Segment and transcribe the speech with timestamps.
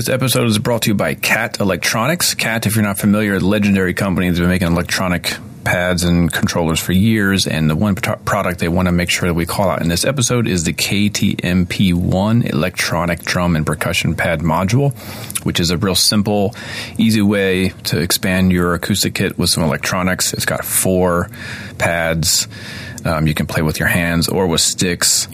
[0.00, 2.32] This episode is brought to you by KAT Electronics.
[2.32, 6.80] KAT, if you're not familiar, the legendary company that's been making electronic pads and controllers
[6.80, 9.82] for years, and the one product they want to make sure that we call out
[9.82, 14.96] in this episode is the KTMP1 electronic drum and percussion pad module,
[15.44, 16.54] which is a real simple,
[16.96, 20.32] easy way to expand your acoustic kit with some electronics.
[20.32, 21.28] It's got four
[21.76, 22.48] pads.
[23.04, 25.28] Um, you can play with your hands or with sticks.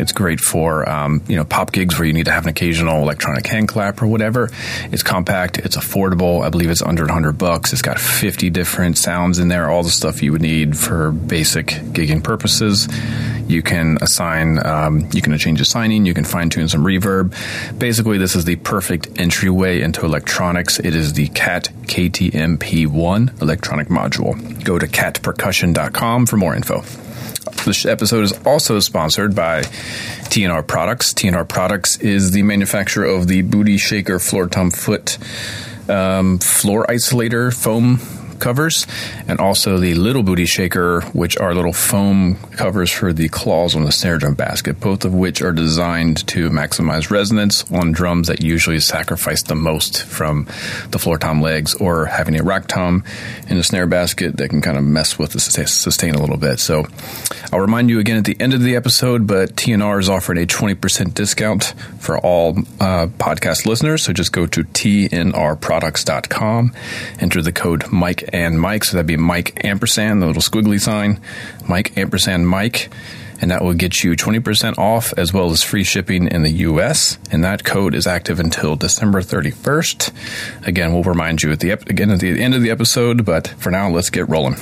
[0.00, 3.02] It's great for um, you know pop gigs where you need to have an occasional
[3.02, 4.50] electronic hand clap or whatever.
[4.90, 5.58] It's compact.
[5.58, 6.42] It's affordable.
[6.42, 7.72] I believe it's under 100 bucks.
[7.72, 9.70] It's got 50 different sounds in there.
[9.70, 12.88] All the stuff you would need for basic gigging purposes.
[13.46, 14.64] You can assign.
[14.64, 16.06] Um, you can change the signing.
[16.06, 17.34] You can fine tune some reverb.
[17.78, 20.78] Basically, this is the perfect entryway into electronics.
[20.78, 24.64] It is the KAT KTMP1 electronic module.
[24.64, 26.82] Go to katpercussion.com for more info.
[27.64, 31.12] This episode is also sponsored by TNR Products.
[31.12, 35.18] TNR Products is the manufacturer of the Booty Shaker Floor Tom Foot
[35.88, 37.98] um, floor isolator foam
[38.40, 38.86] covers,
[39.28, 43.84] and also the Little Booty Shaker, which are little foam covers for the claws on
[43.84, 48.42] the snare drum basket, both of which are designed to maximize resonance on drums that
[48.42, 50.46] usually sacrifice the most from
[50.90, 53.04] the floor tom legs or having a rack tom
[53.48, 56.60] in the snare basket that can kind of mess with the sustain a little bit.
[56.60, 56.86] So
[57.52, 60.46] I'll remind you again at the end of the episode, but TNR is offering a
[60.46, 64.04] 20% discount for all uh, podcast listeners.
[64.04, 66.72] So just go to tnrproducts.com,
[67.18, 68.84] enter the code Mike and Mike.
[68.84, 71.20] So that'd be Mike ampersand, the little squiggly sign,
[71.68, 72.92] Mike ampersand Mike.
[73.40, 77.18] And that will get you 20% off as well as free shipping in the US.
[77.30, 80.66] And that code is active until December 31st.
[80.66, 83.70] Again, we'll remind you at the, again at the end of the episode, but for
[83.70, 84.56] now, let's get rolling.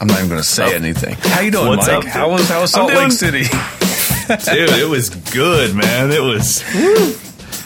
[0.08, 0.76] I'm not even going to say oh.
[0.76, 1.16] anything.
[1.20, 1.98] How you doing, What's Mike?
[1.98, 3.42] Up, how was how was Salt Lake City?
[4.28, 6.10] dude, it was good, man.
[6.10, 6.62] It was.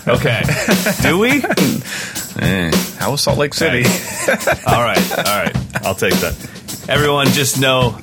[0.08, 0.42] Okay.
[1.02, 1.44] Do we?
[2.40, 3.84] Eh, how was Salt Lake City?
[4.66, 5.56] all right, all right.
[5.84, 6.34] I'll take that.
[6.88, 7.96] Everyone, just know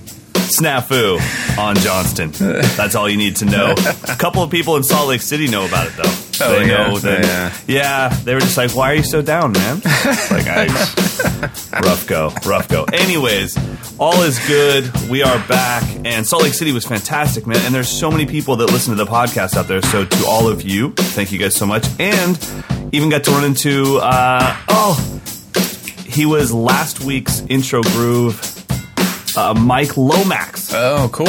[0.49, 1.19] snafu
[1.57, 2.31] on Johnston.
[2.75, 3.73] That's all you need to know.
[4.07, 6.13] A couple of people in Salt Lake City know about it though.
[6.41, 6.87] Oh, they yeah.
[6.87, 7.23] know that.
[7.67, 8.09] Yeah.
[8.09, 9.81] yeah, they were just like, "Why are you so down, man?"
[10.31, 10.67] like, I
[11.83, 12.85] rough go, rough go.
[12.85, 13.57] Anyways,
[13.99, 14.89] all is good.
[15.09, 17.59] We are back, and Salt Lake City was fantastic, man.
[17.65, 19.81] And there's so many people that listen to the podcast out there.
[19.81, 21.85] So to all of you, thank you guys so much.
[21.99, 22.39] And
[22.93, 25.21] even got to run into uh, oh,
[26.05, 28.58] he was last week's intro groove
[29.37, 30.73] uh, Mike Lomax.
[30.73, 31.25] Oh, cool.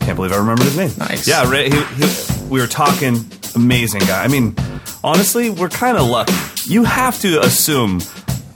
[0.00, 0.92] Can't believe I remembered his name.
[0.98, 1.26] Nice.
[1.28, 3.24] Yeah, he, he, we were talking.
[3.54, 4.22] Amazing guy.
[4.22, 4.54] I mean,
[5.02, 6.34] honestly, we're kind of lucky.
[6.66, 8.00] You have to assume,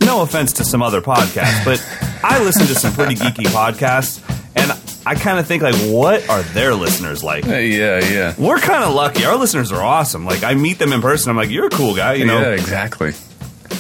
[0.03, 1.83] no offense to some other podcasts, but
[2.23, 4.21] I listen to some pretty geeky podcasts,
[4.55, 4.71] and
[5.07, 7.47] I kind of think like, what are their listeners like?
[7.49, 8.35] Uh, yeah, yeah.
[8.37, 9.25] We're kind of lucky.
[9.25, 10.27] Our listeners are awesome.
[10.27, 11.31] Like, I meet them in person.
[11.31, 12.15] I'm like, you're a cool guy.
[12.15, 12.41] You know?
[12.41, 13.15] Yeah, exactly.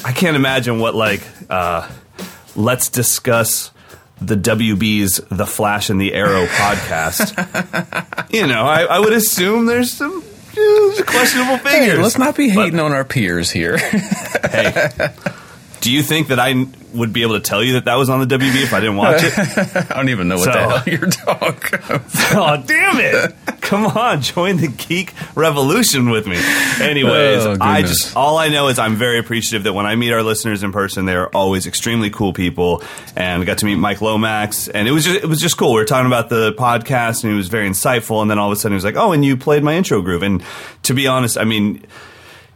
[0.05, 1.23] I can't imagine what like.
[1.51, 1.89] uh
[2.57, 3.71] Let's discuss
[4.21, 8.33] the WB's The Flash and the Arrow podcast.
[8.33, 10.23] you know, I, I, would assume there's some
[11.07, 11.93] questionable figures.
[11.93, 13.79] Hey, let's not be hating but, on our peers here.
[13.79, 14.89] hey,
[15.81, 18.27] do you think that I would be able to tell you that that was on
[18.27, 19.33] the WB if I didn't watch it?
[19.91, 21.81] I don't even know what so, the hell you're talking
[22.39, 23.35] oh, damn it.
[23.61, 26.37] Come on, join the geek revolution with me.
[26.81, 30.13] Anyways, oh, I just all I know is I'm very appreciative that when I meet
[30.13, 32.83] our listeners in person, they're always extremely cool people.
[33.17, 35.73] And I got to meet Mike Lomax, and it was just it was just cool.
[35.75, 38.23] We were talking about the podcast, and he was very insightful.
[38.23, 40.03] And then all of a sudden, he was like, "Oh, and you played my intro
[40.03, 40.43] groove." And
[40.85, 41.87] to be honest, I mean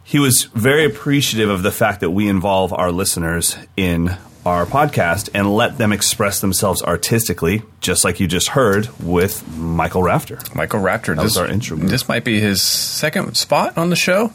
[0.05, 5.29] he was very appreciative of the fact that we involve our listeners in our podcast
[5.33, 10.37] and let them express themselves artistically, just like you just heard with Michael Rafter.
[10.53, 11.75] Michael Rafter, that this, our intro.
[11.77, 14.31] This might be his second spot on the show.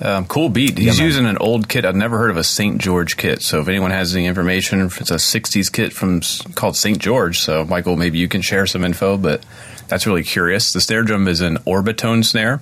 [0.00, 0.78] Um, cool beat.
[0.78, 1.84] He's yeah, using an old kit.
[1.84, 2.78] I've never heard of a St.
[2.78, 3.42] George kit.
[3.42, 6.22] So if anyone has any information, it's a '60s kit from
[6.54, 6.98] called St.
[6.98, 7.38] George.
[7.40, 9.16] So Michael, maybe you can share some info.
[9.16, 9.44] But
[9.88, 10.72] that's really curious.
[10.72, 12.60] The snare drum is an Orbitone snare.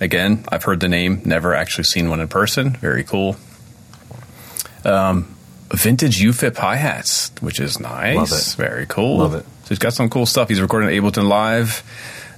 [0.00, 2.70] Again, I've heard the name, never actually seen one in person.
[2.70, 3.36] Very cool.
[4.84, 5.34] Um,
[5.70, 8.16] vintage UFIP hi hats, which is nice.
[8.16, 8.54] Love it.
[8.56, 9.18] Very cool.
[9.18, 9.44] Love it.
[9.44, 10.48] So he's got some cool stuff.
[10.48, 11.82] He's recording Ableton Live.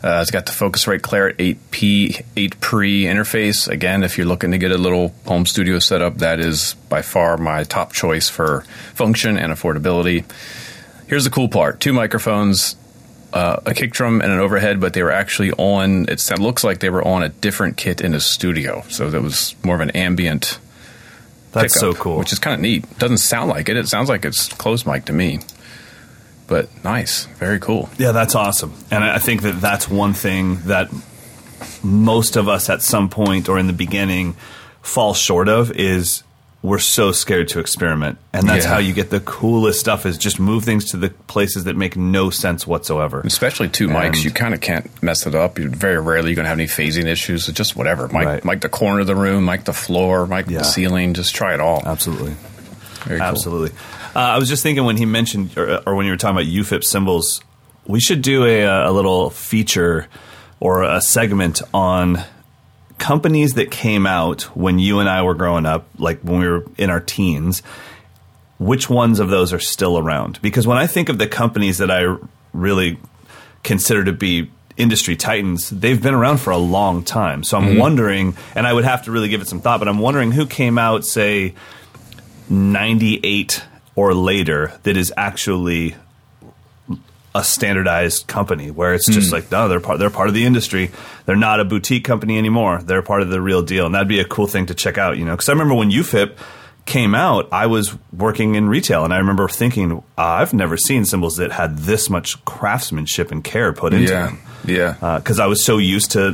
[0.03, 3.69] Uh, it's got the Focusrite Clarett 8P 8 pre interface.
[3.69, 7.37] Again, if you're looking to get a little home studio setup, that is by far
[7.37, 8.62] my top choice for
[8.95, 10.25] function and affordability.
[11.07, 12.77] Here's the cool part: two microphones,
[13.32, 16.09] uh, a kick drum and an overhead, but they were actually on.
[16.09, 19.55] It looks like they were on a different kit in a studio, so that was
[19.65, 20.59] more of an ambient
[21.53, 22.19] That's pickup, so cool.
[22.19, 22.99] which is kind of neat.
[22.99, 23.77] Doesn't sound like it.
[23.77, 25.41] It sounds like it's closed mic to me.
[26.47, 27.88] But nice, very cool.
[27.97, 28.75] Yeah, that's awesome.
[28.91, 30.88] And I think that that's one thing that
[31.83, 34.35] most of us at some point or in the beginning
[34.83, 36.25] fall short of is
[36.62, 38.19] we're so scared to experiment.
[38.35, 38.73] And that's Yeah.
[38.73, 41.97] how you get the coolest stuff is just move things to the places that make
[41.97, 43.23] no sense whatsoever.
[43.25, 45.59] Especially two And- mics, you kind of can't mess it up.
[45.59, 47.49] You're very rarely you're going to have any phasing issues.
[47.49, 48.09] It's just whatever.
[48.09, 48.45] Mic, Right.
[48.45, 50.59] mic the corner of the room, mic the floor, mic Yeah.
[50.59, 51.15] the ceiling.
[51.15, 51.83] Just try it all.
[51.87, 52.35] Absolutely.
[53.07, 53.29] Very cool.
[53.29, 53.71] Absolutely.
[54.15, 56.47] Uh, I was just thinking when he mentioned, or, or when you were talking about
[56.47, 57.41] UFIP cymbals,
[57.87, 60.09] we should do a, a little feature
[60.61, 62.23] or a segment on
[63.00, 66.64] companies that came out when you and I were growing up, like when we were
[66.79, 67.62] in our teens.
[68.58, 70.41] Which ones of those are still around?
[70.43, 72.14] Because when I think of the companies that I
[72.52, 72.99] really
[73.62, 77.43] consider to be industry titans, they've been around for a long time.
[77.43, 77.79] So I'm mm-hmm.
[77.79, 80.47] wondering, and I would have to really give it some thought, but I'm wondering who
[80.47, 81.55] came out, say,
[82.50, 83.64] 98
[83.97, 85.97] or later that is actually
[87.35, 90.91] a standardized company where it's just like no they're part they're part of the industry.
[91.27, 92.82] They're not a boutique company anymore.
[92.82, 93.87] They're part of the real deal.
[93.87, 95.91] And that'd be a cool thing to check out you know because I remember when
[95.91, 96.37] UFIP
[96.87, 99.05] came out I was working in retail.
[99.05, 103.44] And I remember thinking uh, I've never seen cymbals that had this much craftsmanship and
[103.44, 104.38] care put into Yeah, them.
[104.65, 105.19] Yeah.
[105.19, 106.33] because I was so used to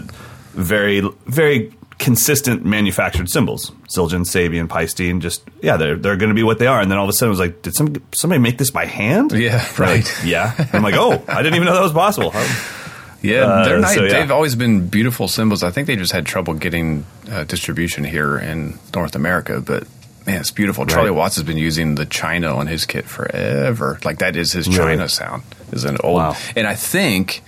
[0.54, 3.70] very very consistent manufactured cymbals.
[3.88, 6.80] Zildjian, Sabian, Paiste, just yeah, they're they're going to be what they are.
[6.80, 8.84] And then all of a sudden, it was like, did some somebody make this by
[8.86, 9.32] hand?
[9.32, 10.24] Yeah, Like, right.
[10.24, 10.54] yeah.
[10.72, 12.32] I'm like, oh, I didn't even know that was possible.
[13.22, 13.94] Yeah, Uh, nice.
[13.94, 14.12] so, yeah.
[14.20, 15.64] They've always been beautiful cymbals.
[15.64, 19.84] I think they just had trouble getting uh, distribution here in North America, but
[20.26, 20.86] man, it's beautiful.
[20.86, 23.98] Charlie Watts has been using the China on his kit forever.
[24.04, 24.68] Like that is his?
[24.68, 25.42] China sound.
[25.72, 26.36] Is an old, Wow.
[26.54, 27.42] and I think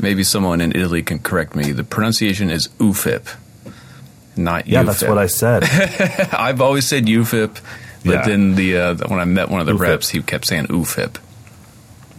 [0.00, 1.72] maybe someone in Italy can correct me.
[1.72, 3.28] The pronunciation is UFIP,
[4.38, 4.86] not Yeah, UFIP.
[4.86, 5.64] that's what I said.
[6.32, 7.60] I've always said UFIP,
[8.04, 8.22] but Yeah.
[8.26, 9.80] then the uh, when I met one of the UFIP.
[9.80, 11.16] reps, he kept saying UFIP.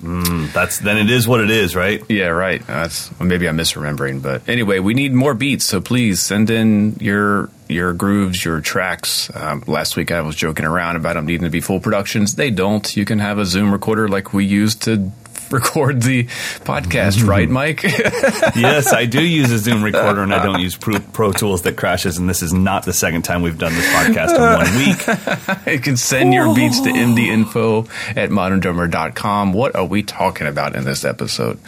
[0.01, 2.01] That's then it is what it is, right?
[2.07, 2.65] Yeah, right.
[2.65, 5.65] That's well, maybe I'm misremembering, but anyway, we need more beats.
[5.65, 9.29] So please send in your your grooves, your tracks.
[9.35, 12.35] Um, last week I was joking around about them needing to be full productions.
[12.35, 12.95] They don't.
[12.95, 15.11] You can have a Zoom recorder like we used to
[15.51, 17.53] record the podcast, right, mm-hmm.
[17.53, 17.83] Mike?
[18.55, 21.77] yes, I do use a Zoom recorder, and I don't use Pro, Pro Tools that
[21.77, 22.17] crashes.
[22.17, 25.67] And this is not the second time we've done this podcast in one week.
[25.73, 29.53] you can send your beats to mdinfo at moderndrummer.com.
[29.53, 31.59] What are we talking about in this episode?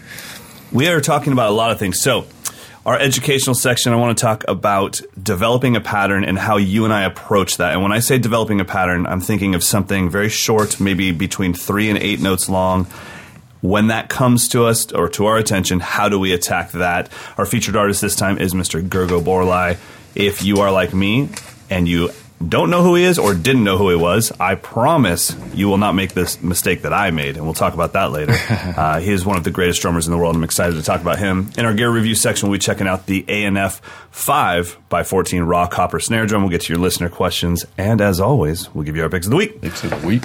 [0.72, 2.02] We are talking about a lot of things.
[2.02, 2.26] So,
[2.86, 6.94] our educational section, I want to talk about developing a pattern and how you and
[6.94, 7.74] I approach that.
[7.74, 11.54] And when I say developing a pattern, I'm thinking of something very short, maybe between
[11.54, 12.88] three and eight notes long.
[13.62, 17.10] When that comes to us or to our attention, how do we attack that?
[17.38, 18.82] Our featured artist this time is Mr.
[18.82, 19.78] Gergo Borlai.
[20.16, 21.30] If you are like me
[21.70, 22.10] and you
[22.48, 25.78] don't know who he is or didn't know who he was, I promise you will
[25.78, 28.34] not make this mistake that I made, and we'll talk about that later.
[28.50, 30.36] uh, he is one of the greatest drummers in the world.
[30.36, 31.52] I'm excited to talk about him.
[31.58, 33.80] In our gear review section, we'll be checking out the A&F
[34.12, 36.42] 5 by 14 raw copper snare drum.
[36.42, 39.32] We'll get to your listener questions, and as always, we'll give you our picks of
[39.32, 39.60] the week.
[39.62, 40.24] It's a week.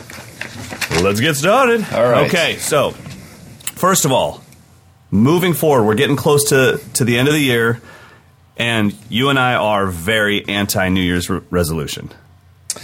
[1.03, 1.85] Let's get started.
[1.93, 2.27] All right.
[2.29, 2.95] Okay, so
[3.77, 4.43] first of all,
[5.11, 7.81] moving forward, we're getting close to, to the end of the year,
[8.57, 12.11] and you and I are very anti New Year's re- resolution.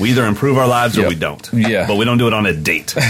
[0.01, 1.47] We either improve our lives or we don't.
[1.53, 1.87] Yeah.
[1.87, 2.95] But we don't do it on a date.
[2.97, 3.05] yeah,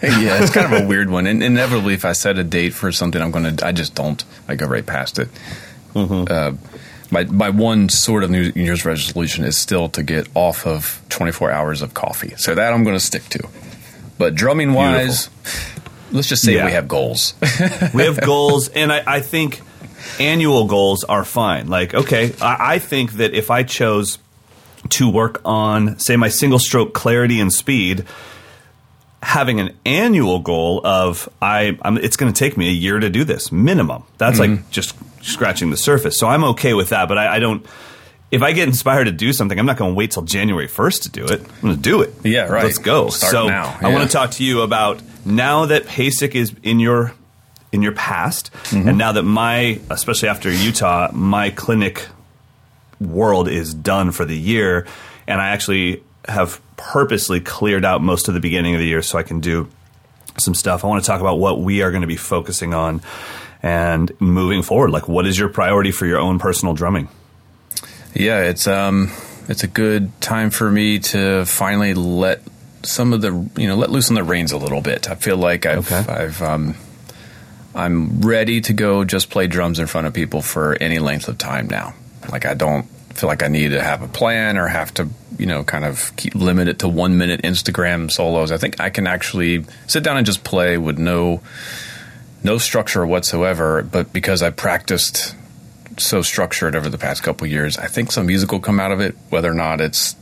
[0.00, 1.26] it's kind of a weird one.
[1.26, 4.22] And inevitably, if I set a date for something, I'm going to, I just don't.
[4.46, 5.28] I go right past it.
[5.96, 6.52] Uh,
[7.10, 11.50] my my one sort of New Year's resolution is still to get off of 24
[11.50, 12.34] hours of coffee.
[12.36, 13.48] So that I'm going to stick to.
[14.18, 15.30] But drumming wise,
[16.12, 16.66] let's just say Yeah.
[16.66, 17.34] we have goals.
[17.94, 19.60] we have goals, and I, I think
[20.18, 21.68] annual goals are fine.
[21.68, 24.18] Like, okay, I, I think that if I chose
[24.90, 28.04] to work on, say, my single stroke clarity and speed,
[29.22, 33.10] having an annual goal of I, I'm, it's going to take me a year to
[33.10, 34.04] do this minimum.
[34.16, 34.70] That's like mm-hmm.
[34.70, 36.18] just scratching the surface.
[36.18, 37.66] So I'm okay with that, but I, I don't.
[38.30, 41.02] If I get inspired to do something, I'm not going to wait till January 1st
[41.04, 41.40] to do it.
[41.40, 42.12] I'm going to do it.
[42.24, 42.64] Yeah, right.
[42.64, 43.08] Let's go.
[43.08, 43.78] Start so now.
[43.80, 47.12] I want to talk to you about now that PASIC is in your
[47.70, 48.88] in your past, Mm-hmm.
[48.88, 52.06] and now that my, especially after Utah, my clinic
[53.00, 54.86] world is done for the year,
[55.26, 59.18] and I actually have purposely cleared out most of the beginning of the year so
[59.18, 59.68] I can do
[60.38, 60.84] some stuff.
[60.84, 63.02] I want to talk about what we are going to be focusing on
[63.62, 64.90] and moving forward.
[64.90, 67.08] Like, what is your priority for your own personal drumming?
[68.14, 69.10] Yeah, it's um,
[69.48, 72.42] it's a good time for me to finally let
[72.82, 75.10] some of the you know let loose on the reins a little bit.
[75.10, 76.12] I feel like I've Okay.
[76.12, 76.74] I've um,
[77.74, 81.38] I'm ready to go just play drums in front of people for any length of
[81.38, 81.94] time now.
[82.30, 82.86] Like I don't
[83.18, 85.08] feel like I need to have a plan or have to,
[85.38, 88.52] you know, kind of keep, limit it to one minute Instagram solos.
[88.52, 91.40] I think I can actually sit down and just play with no
[92.44, 93.82] no structure whatsoever.
[93.82, 95.34] But because I practiced
[95.98, 99.00] so structured over the past couple years, I think some music will come out of
[99.00, 100.14] it, whether or not it's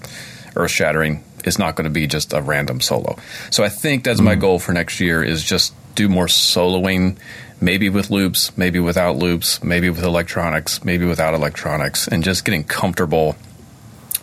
[0.57, 1.23] earth shattering.
[1.47, 3.17] It's not going to be just a random solo.
[3.51, 4.25] So I think that's mm.
[4.25, 7.17] my goal for next year is just do more soloing
[7.61, 12.65] maybe with loops, maybe without loops, maybe with electronics, maybe without electronics, and just getting
[12.65, 13.37] comfortable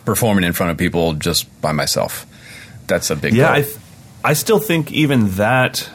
[0.04, 2.26] performing in front of people just by myself.
[2.86, 3.46] That's a big yeah.
[3.46, 3.54] Goal.
[3.54, 3.76] I, th-
[4.24, 5.88] I still think even that.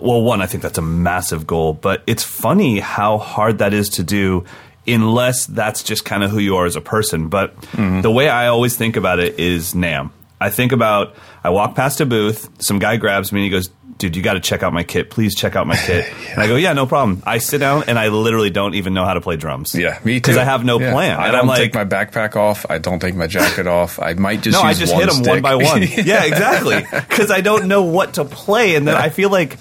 [0.00, 3.88] Well, one, I think that's a massive goal, but it's funny how hard that is
[3.90, 4.44] to do
[4.86, 7.28] unless that's just kind of who you are as a person.
[7.28, 8.02] But mm-hmm.
[8.02, 10.10] the way I always think about it is NAMM.
[10.40, 13.70] I think about I walk past a booth, some guy grabs me and he goes,
[13.98, 15.10] dude, you got to check out my kit.
[15.10, 16.06] Please check out my kit.
[16.22, 16.32] yeah.
[16.32, 17.22] And I go, yeah, no problem.
[17.26, 19.74] I sit down and I literally don't even know how to play drums.
[19.74, 20.20] Yeah, me too.
[20.20, 20.92] Because I have no yeah.
[20.92, 21.18] plan.
[21.18, 22.66] I and don't I'm like, take my backpack off.
[22.68, 24.00] I don't take my jacket off.
[24.00, 25.28] I might just no, I just hit them stick.
[25.28, 25.82] one by one.
[25.82, 26.84] yeah, exactly.
[26.90, 29.58] Because I don't know what to play, and then I feel like.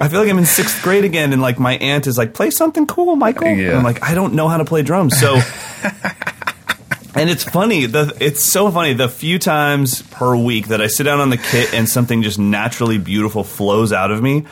[0.00, 2.52] I feel like I'm in sixth grade again, and like my aunt is like, "Play
[2.52, 3.70] something cool, Michael." Yeah.
[3.70, 5.40] And I'm like, "I don't know how to play drums." So
[7.18, 7.86] And it's funny.
[7.86, 8.92] The, it's so funny.
[8.92, 12.38] The few times per week that I sit down on the kit and something just
[12.38, 14.46] naturally beautiful flows out of me,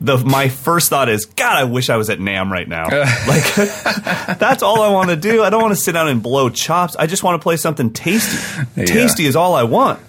[0.00, 2.84] the my first thought is, God, I wish I was at NAMM right now.
[3.28, 3.54] like
[4.38, 5.42] that's all I want to do.
[5.42, 6.96] I don't want to sit down and blow chops.
[6.96, 8.64] I just want to play something tasty.
[8.76, 8.86] Yeah.
[8.86, 10.00] Tasty is all I want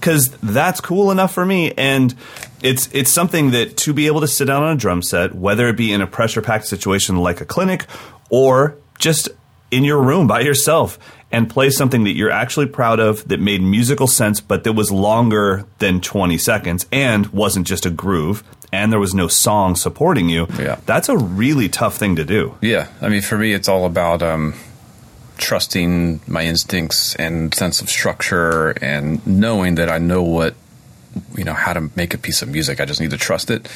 [0.00, 1.72] because that's cool enough for me.
[1.76, 2.14] And
[2.62, 5.68] it's it's something that to be able to sit down on a drum set, whether
[5.68, 7.86] it be in a pressure packed situation like a clinic
[8.28, 9.28] or just
[9.70, 10.98] in your room by yourself
[11.34, 14.92] and play something that you're actually proud of that made musical sense, but that was
[14.92, 20.28] longer than 20 seconds and wasn't just a groove and there was no song supporting
[20.28, 20.46] you.
[20.58, 20.80] Yeah.
[20.86, 22.56] That's a really tough thing to do.
[22.60, 22.88] Yeah.
[23.00, 24.54] I mean, for me, it's all about um,
[25.38, 30.54] trusting my instincts and sense of structure and knowing that I know what,
[31.36, 32.80] you know, how to make a piece of music.
[32.80, 33.68] I just need to trust it.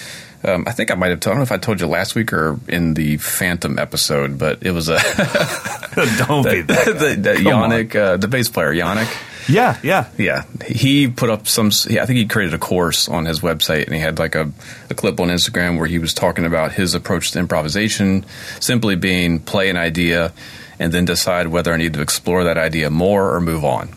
[0.45, 1.33] Um, I think I might have told.
[1.33, 4.63] I don't know if I told you last week or in the Phantom episode, but
[4.63, 4.99] it was a
[6.27, 6.85] don't the, be that.
[6.87, 9.09] the, the Yannick, uh, the bass player Yannick.
[9.49, 10.45] Yeah, yeah, yeah.
[10.67, 11.69] He put up some.
[11.69, 14.53] I think he created a course on his website, and he had like a,
[14.91, 18.25] a clip on Instagram where he was talking about his approach to improvisation,
[18.61, 20.33] simply being play an idea,
[20.79, 23.89] and then decide whether I need to explore that idea more or move on.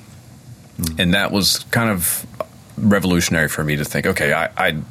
[0.78, 1.00] Mm.
[1.00, 2.26] And that was kind of
[2.78, 4.06] revolutionary for me to think.
[4.08, 4.82] Okay, I, I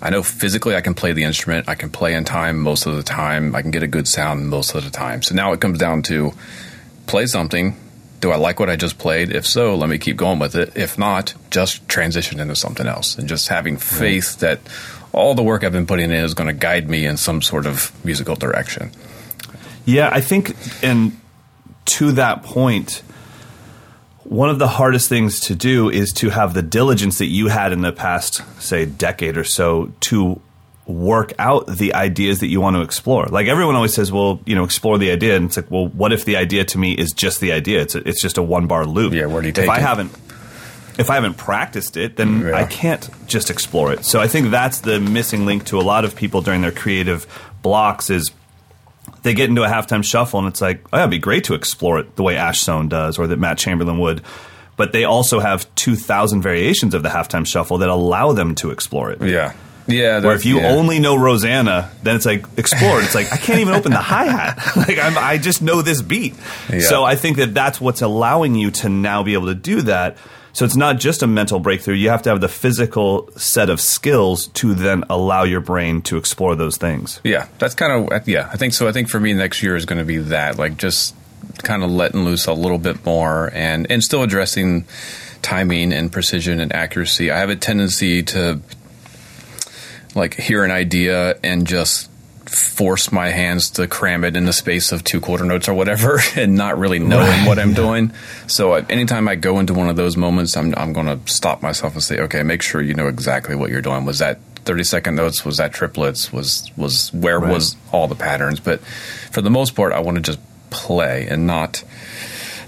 [0.00, 1.68] I know physically I can play the instrument.
[1.68, 3.54] I can play in time most of the time.
[3.54, 5.22] I can get a good sound most of the time.
[5.22, 6.32] So now it comes down to
[7.06, 7.76] play something.
[8.20, 9.30] Do I like what I just played?
[9.30, 10.76] If so, let me keep going with it.
[10.76, 14.58] If not, just transition into something else and just having faith right.
[14.62, 14.72] that
[15.12, 17.66] all the work I've been putting in is going to guide me in some sort
[17.66, 18.90] of musical direction.
[19.84, 21.18] Yeah, I think, and
[21.86, 23.02] to that point,
[24.28, 27.72] one of the hardest things to do is to have the diligence that you had
[27.72, 30.38] in the past, say, decade or so to
[30.84, 33.24] work out the ideas that you want to explore.
[33.26, 35.36] Like everyone always says, well, you know, explore the idea.
[35.36, 37.80] And it's like, well, what if the idea to me is just the idea?
[37.80, 39.14] It's, a, it's just a one bar loop.
[39.14, 39.72] Yeah, where do you take if it?
[39.72, 40.12] I haven't,
[40.98, 42.54] if I haven't practiced it, then yeah.
[42.54, 44.04] I can't just explore it.
[44.04, 47.26] So I think that's the missing link to a lot of people during their creative
[47.62, 48.30] blocks is
[49.22, 51.98] they get into a halftime shuffle and it's like, oh, it'd be great to explore
[51.98, 54.22] it the way Ash Soan does or that Matt Chamberlain would.
[54.76, 59.10] But they also have 2,000 variations of the halftime shuffle that allow them to explore
[59.10, 59.20] it.
[59.20, 59.54] Yeah.
[59.88, 60.20] Yeah.
[60.20, 60.68] Where if you yeah.
[60.68, 63.00] only know Rosanna, then it's like explore.
[63.00, 64.76] It's like I can't even open the hi hat.
[64.76, 66.34] like I'm, i just know this beat.
[66.70, 66.80] Yeah.
[66.80, 70.18] So I think that that's what's allowing you to now be able to do that.
[70.52, 71.94] So it's not just a mental breakthrough.
[71.94, 76.16] You have to have the physical set of skills to then allow your brain to
[76.16, 77.20] explore those things.
[77.22, 78.48] Yeah, that's kind of yeah.
[78.52, 78.88] I think so.
[78.88, 81.14] I think for me next year is going to be that like just
[81.58, 84.84] kind of letting loose a little bit more and and still addressing
[85.42, 87.30] timing and precision and accuracy.
[87.30, 88.60] I have a tendency to
[90.14, 92.07] like hear an idea and just
[92.48, 96.20] force my hands to cram it in the space of two quarter notes or whatever
[96.36, 97.46] and not really knowing right.
[97.46, 98.12] what I'm doing.
[98.46, 101.94] So anytime I go into one of those moments, I'm, I'm going to stop myself
[101.94, 104.04] and say, okay, make sure you know exactly what you're doing.
[104.04, 105.44] Was that 30 second notes?
[105.44, 106.32] Was that triplets?
[106.32, 107.52] Was, was where right.
[107.52, 108.60] was all the patterns?
[108.60, 110.40] But for the most part, I want to just
[110.70, 111.84] play and not,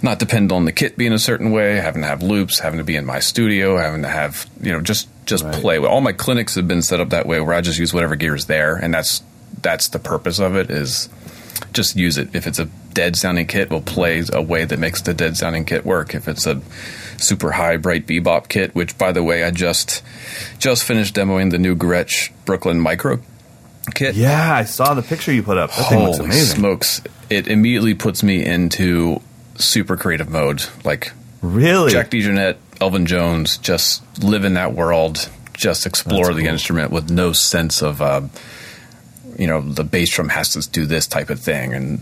[0.02, 2.84] not depend on the kit being a certain way, having to have loops, having to
[2.84, 5.54] be in my studio, having to have, you know, just, just right.
[5.54, 5.78] play.
[5.78, 8.34] All my clinics have been set up that way where I just use whatever gear
[8.34, 8.76] is there.
[8.76, 9.22] And that's
[9.62, 11.08] that's the purpose of it is
[11.72, 12.34] just use it.
[12.34, 15.64] If it's a dead sounding kit, we'll play a way that makes the dead sounding
[15.64, 16.14] kit work.
[16.14, 16.60] If it's a
[17.18, 20.02] super high bright bebop kit, which by the way I just
[20.58, 23.20] just finished demoing the new Gretsch Brooklyn Micro
[23.94, 24.14] kit.
[24.14, 25.70] Yeah, I saw the picture you put up.
[25.70, 26.56] That Holy thing looks amazing.
[26.56, 27.02] Smokes!
[27.28, 29.20] It immediately puts me into
[29.56, 30.64] super creative mode.
[30.84, 31.12] Like
[31.42, 37.10] really, Jack DeJohnette, Elvin Jones, just live in that world, just explore the instrument with
[37.10, 38.02] no sense of.
[38.02, 38.22] Uh,
[39.38, 42.00] you know the bass drum has to do this type of thing and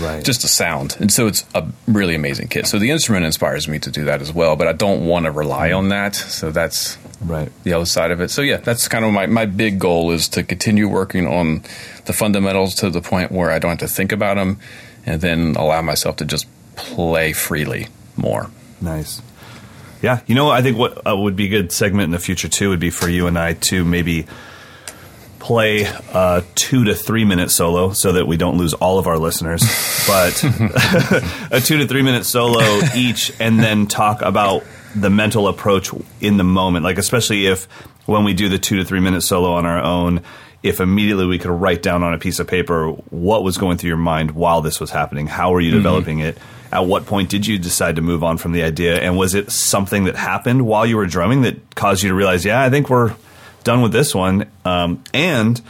[0.00, 0.24] right.
[0.24, 0.96] just a sound.
[1.00, 2.66] And so it's a really amazing kit.
[2.66, 5.30] So the instrument inspires me to do that as well but i don't want to
[5.30, 6.14] rely on that.
[6.14, 7.50] So that's right.
[7.64, 8.30] the other side of it.
[8.30, 11.62] So yeah that's kind of my, my big goal is to continue working on
[12.06, 14.58] the fundamentals to the point where i don't have to think about them
[15.06, 18.50] and then allow myself to just play freely more.
[18.80, 19.22] Nice.
[20.00, 22.48] Yeah you know i think what uh, would be a good segment in the future
[22.48, 24.26] too would be for you and i to maybe
[25.42, 29.18] play a two to three minute solo so that we don't lose all of our
[29.18, 29.60] listeners,
[30.06, 30.42] but
[31.50, 36.36] a two to three minute solo each, and then talk about the mental approach in
[36.36, 36.84] the moment.
[36.84, 37.64] Like, especially if
[38.06, 40.22] when we do the two to three minute solo on our own,
[40.62, 43.88] if immediately we could write down on a piece of paper what was going through
[43.88, 45.78] your mind while this was happening, how were you mm-hmm.
[45.78, 46.38] developing it?
[46.70, 48.98] At what point did you decide to move on from the idea?
[48.98, 52.44] And was it something that happened while you were drumming that caused you to realize,
[52.44, 53.14] yeah, I think we're
[53.62, 54.50] done with this one.
[54.64, 55.60] Um, and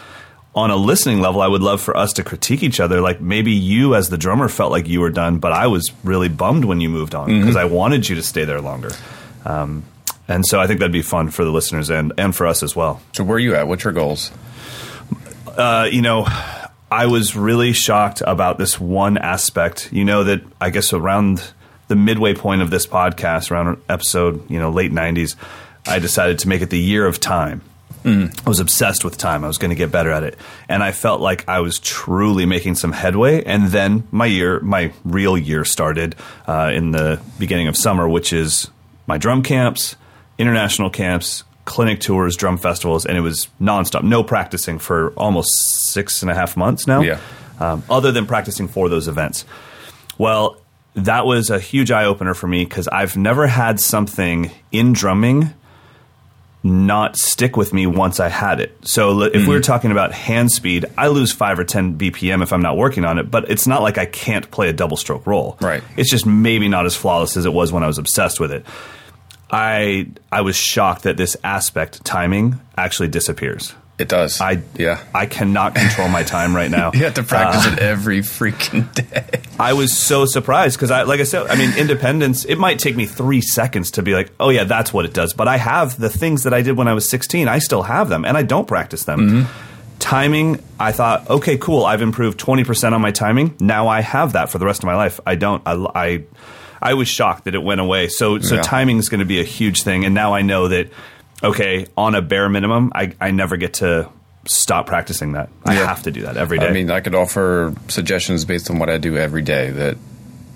[0.54, 3.00] on a listening level, I would love for us to critique each other.
[3.00, 6.28] Like maybe you, as the drummer, felt like you were done, but I was really
[6.28, 7.58] bummed when you moved on because mm-hmm.
[7.58, 8.90] I wanted you to stay there longer.
[9.44, 9.84] Um,
[10.28, 12.76] and so I think that'd be fun for the listeners and and for us as
[12.76, 13.00] well.
[13.12, 13.66] So where are you at?
[13.66, 14.30] What's your goals?
[15.46, 16.26] Uh, you know,
[16.90, 19.92] I was really shocked about this one aspect.
[19.92, 21.52] You know that I guess around
[21.88, 25.34] the midway point of this podcast, around episode you know late '90s,
[25.87, 27.62] I decided to make it the year of time
[28.04, 28.47] Mm.
[28.47, 29.44] I was obsessed with time.
[29.44, 30.37] I was going to get better at it,
[30.68, 33.44] and I felt like I was truly making some headway.
[33.44, 36.16] And then my year, my real year, started
[36.47, 38.71] uh, in the beginning of summer, which is
[39.06, 39.97] my drum camps,
[40.38, 44.02] international camps, clinic tours, drum festivals, and it was nonstop.
[44.02, 45.50] No practicing for almost
[45.87, 47.02] six and a half months now.
[47.02, 47.21] Yeah.
[47.61, 49.44] Um, other than practicing for those events.
[50.18, 50.56] Well,
[50.94, 55.54] that was a huge eye opener for me because I've never had something in drumming
[56.62, 58.76] not stick with me once I had it.
[58.87, 59.49] So if mm-hmm.
[59.49, 62.76] we are talking about hand speed, I lose five or 10 BPM if I'm not
[62.76, 65.56] working on it, but it's not like I can't play a double stroke roll.
[65.60, 65.82] Right.
[65.97, 68.65] It's just maybe not as flawless as it was when I was obsessed with it.
[69.50, 73.75] I I was shocked that this aspect timing actually disappears.
[73.99, 74.41] It does.
[74.41, 75.02] I yeah.
[75.15, 76.93] I cannot control my time right now.
[76.95, 79.43] you have to practice uh, it every freaking day.
[79.61, 82.45] I was so surprised because I, like I said, I mean, independence.
[82.45, 85.35] It might take me three seconds to be like, oh yeah, that's what it does.
[85.35, 87.49] But I have the things that I did when I was 16.
[87.49, 89.21] I still have them, and I don't practice them.
[89.21, 89.99] Mm-hmm.
[89.99, 90.63] Timing.
[90.81, 91.85] I thought, okay, cool.
[91.85, 93.55] I've improved 20 percent on my timing.
[93.61, 95.21] Now I have that for the rest of my life.
[95.26, 95.63] I don't.
[95.67, 95.75] I.
[95.95, 96.25] I,
[96.85, 98.09] I was shocked that it went away.
[98.09, 98.63] So, so yeah.
[98.63, 100.89] timing is going to be a huge thing, and now I know that
[101.43, 104.09] okay, on a bare minimum, I, I never get to
[104.47, 105.49] stop practicing that.
[105.65, 105.87] I yeah.
[105.87, 106.69] have to do that every day.
[106.69, 109.71] I mean, I could offer suggestions based on what I do every day.
[109.71, 109.97] That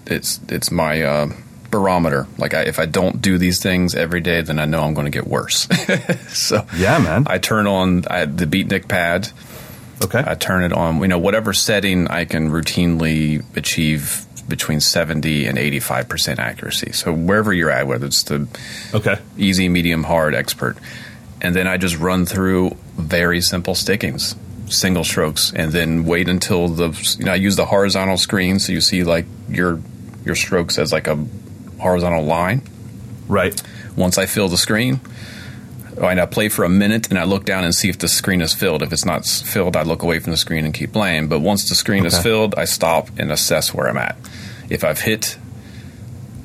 [0.06, 1.28] it's it's my uh,
[1.70, 2.26] barometer.
[2.38, 5.06] Like, I, if I don't do these things every day, then I know I'm going
[5.06, 5.68] to get worse.
[6.28, 7.26] so yeah, man.
[7.28, 9.30] I turn on I, the beatnik pad.
[10.04, 10.22] Okay.
[10.24, 11.00] I turn it on.
[11.00, 16.92] You know, whatever setting I can routinely achieve between 70 and 85% accuracy.
[16.92, 18.46] So wherever you're at, whether it's the
[18.94, 19.18] okay.
[19.36, 20.76] easy, medium, hard, expert.
[21.40, 24.36] And then I just run through very simple stickings,
[24.68, 28.72] single strokes, and then wait until the, you know, I use the horizontal screen so
[28.72, 29.80] you see like your,
[30.24, 31.16] your strokes as like a
[31.78, 32.62] horizontal line.
[33.28, 33.60] Right.
[33.96, 35.00] Once I fill the screen,
[35.98, 38.08] Oh, and I play for a minute and I look down and see if the
[38.08, 38.82] screen is filled.
[38.82, 41.28] If it's not filled, I look away from the screen and keep playing.
[41.28, 42.14] But once the screen okay.
[42.14, 44.16] is filled, I stop and assess where I'm at.
[44.68, 45.38] If I've hit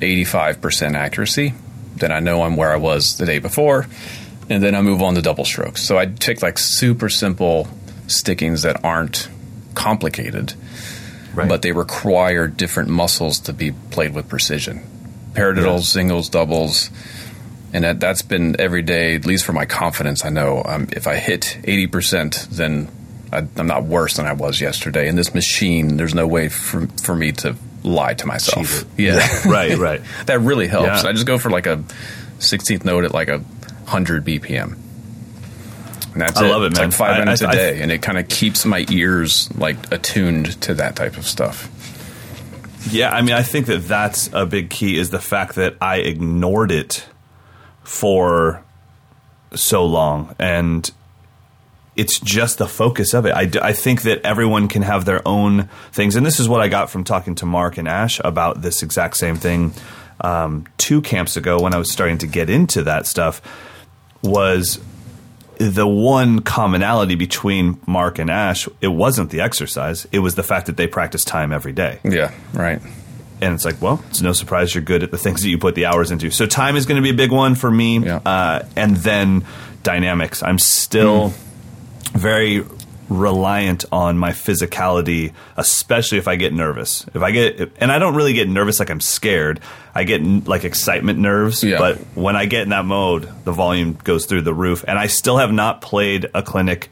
[0.00, 1.54] 85% accuracy,
[1.96, 3.86] then I know I'm where I was the day before,
[4.48, 5.82] and then I move on to double strokes.
[5.82, 7.68] So I take like super simple
[8.06, 9.28] stickings that aren't
[9.74, 10.54] complicated,
[11.34, 11.48] right.
[11.48, 14.82] but they require different muscles to be played with precision.
[15.34, 15.80] Paradiddles, yeah.
[15.80, 16.90] singles, doubles
[17.72, 20.24] and that, that's been every day, at least for my confidence.
[20.24, 22.90] I know um, if I hit 80%, then
[23.32, 25.08] I, am not worse than I was yesterday.
[25.08, 28.84] In this machine, there's no way for, for me to lie to myself.
[28.98, 29.14] Yeah.
[29.16, 29.42] yeah.
[29.50, 30.02] right, right.
[30.26, 31.02] that really helps.
[31.02, 31.08] Yeah.
[31.08, 31.78] I just go for like a
[32.38, 34.76] 16th note at like a 100 BPM.
[36.12, 36.50] And that's I it.
[36.50, 36.90] love it, it's man.
[36.90, 39.90] like five I, minutes I, a day, and it kind of keeps my ears like
[39.90, 41.70] attuned to that type of stuff.
[42.90, 45.98] Yeah, I mean, I think that that's a big key is the fact that I
[45.98, 47.06] ignored it
[47.84, 48.62] for
[49.54, 50.90] so long and
[51.94, 53.32] it's just the focus of it.
[53.32, 56.16] I, I think that everyone can have their own things.
[56.16, 59.16] And this is what I got from talking to Mark and Ash about this exact
[59.16, 59.72] same thing
[60.22, 63.42] um, two camps ago when I was starting to get into that stuff
[64.22, 64.80] was
[65.58, 70.06] the one commonality between Mark and Ash, it wasn't the exercise.
[70.12, 72.00] It was the fact that they practice time every day.
[72.04, 72.80] Yeah, right
[73.42, 75.74] and it's like, well, it's no surprise you're good at the things that you put
[75.74, 76.30] the hours into.
[76.30, 78.16] So time is going to be a big one for me, Yeah.
[78.24, 79.44] uh, and then
[79.82, 80.42] dynamics.
[80.42, 82.18] I'm still Mm.
[82.18, 82.64] very
[83.08, 87.04] reliant on my physicality, especially if I get nervous.
[87.14, 89.60] If I get, and I don't really get nervous like I'm scared.
[89.94, 91.76] I get like excitement nerves, Yeah.
[91.78, 94.82] but when I get in that mode, the volume goes through the roof.
[94.88, 96.88] And I still have not played a clinic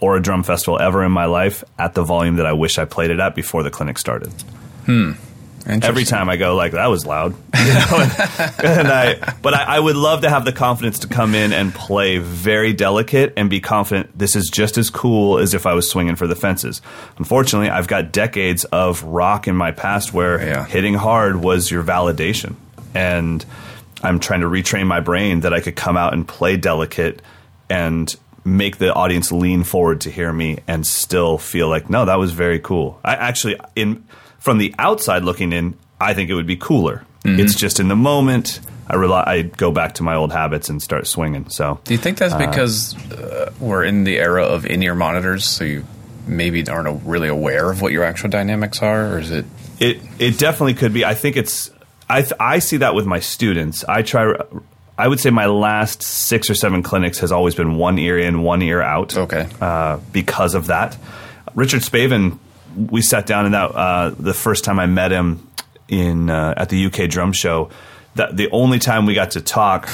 [0.00, 2.84] or a drum festival ever in my life at the volume that I wish I
[2.84, 4.32] played it at before the clinic started.
[5.66, 7.88] Every time I go, like that was loud, you know?
[8.00, 11.52] and, and I, but I, I would love to have the confidence to come in
[11.52, 14.16] and play very delicate and be confident.
[14.16, 16.82] This is just as cool as if I was swinging for the fences.
[17.18, 20.64] Unfortunately, I've got decades of rock in my past where Yeah.
[20.64, 22.54] hitting hard was your validation,
[22.94, 23.44] and
[24.04, 27.22] I'm trying to retrain my brain that I could come out and play delicate
[27.68, 32.14] and make the audience lean forward to hear me and still feel like no that
[32.16, 34.04] was very cool i actually in
[34.46, 37.96] from the outside looking in i think it would be cooler it's just in the
[37.96, 41.92] moment i rely i go back to my old habits and start swinging so Do
[41.92, 45.84] you think that's because uh, we're in the era of in-ear monitors, so you
[46.26, 49.44] maybe aren't really aware of what your actual dynamics are, or is it?
[49.80, 51.04] It it definitely could be.
[51.04, 51.70] I think it's.
[52.08, 53.84] I th- I see that with my students.
[53.84, 54.32] I try.
[54.96, 58.42] I would say my last six or seven clinics has always been one ear in,
[58.42, 59.16] one ear out.
[59.16, 59.48] Okay.
[59.60, 60.96] Uh, because of that,
[61.54, 62.38] Richard Spaven.
[62.76, 65.46] We sat down in that uh, the first time I met him
[65.88, 67.70] in uh, at the UK Drum Show.
[68.14, 69.88] That the only time we got to talk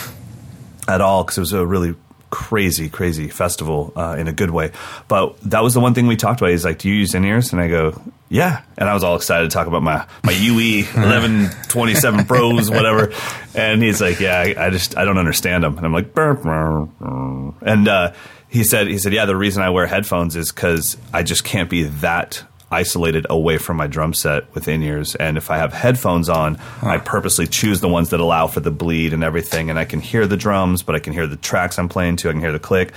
[0.89, 1.95] at all because it was a really
[2.31, 4.73] crazy, crazy festival uh, in a good way.
[5.07, 6.51] But that was the one thing we talked about.
[6.51, 9.15] He's like, "Do you use in ears?" And I go, "Yeah." And I was all
[9.17, 13.13] excited to talk about my my UE eleven twenty seven Pros, whatever.
[13.55, 16.35] And he's like, "Yeah, I, I just I don't understand them." And I'm like, burr,
[16.35, 17.53] burr, burr.
[17.63, 18.13] and uh,
[18.49, 21.71] he said he said, "Yeah, the reason I wear headphones is because I just can't
[21.71, 22.43] be that."
[22.73, 26.59] Isolated away from my drum set with in ears and if i have headphones on
[26.81, 29.71] i purposely choose the ones that allow for the bleed and everything.
[29.71, 32.29] And i can hear the drums but i can hear the tracks i'm playing to
[32.29, 32.93] i can hear the click.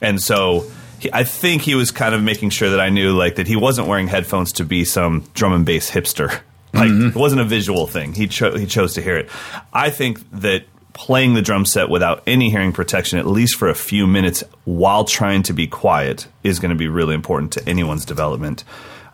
[0.00, 3.36] And so he, i think he was kind of making sure that i knew like
[3.36, 6.40] that he wasn't wearing headphones to be some drum and bass hipster.
[6.72, 7.08] Like mm-hmm.
[7.08, 8.12] it wasn't a visual thing.
[8.12, 9.30] He, cho- he chose to hear it.
[9.72, 10.64] I think that
[10.96, 15.04] playing the drum set without any hearing protection at least for a few minutes while
[15.04, 18.64] trying to be quiet is going to be really important to anyone's development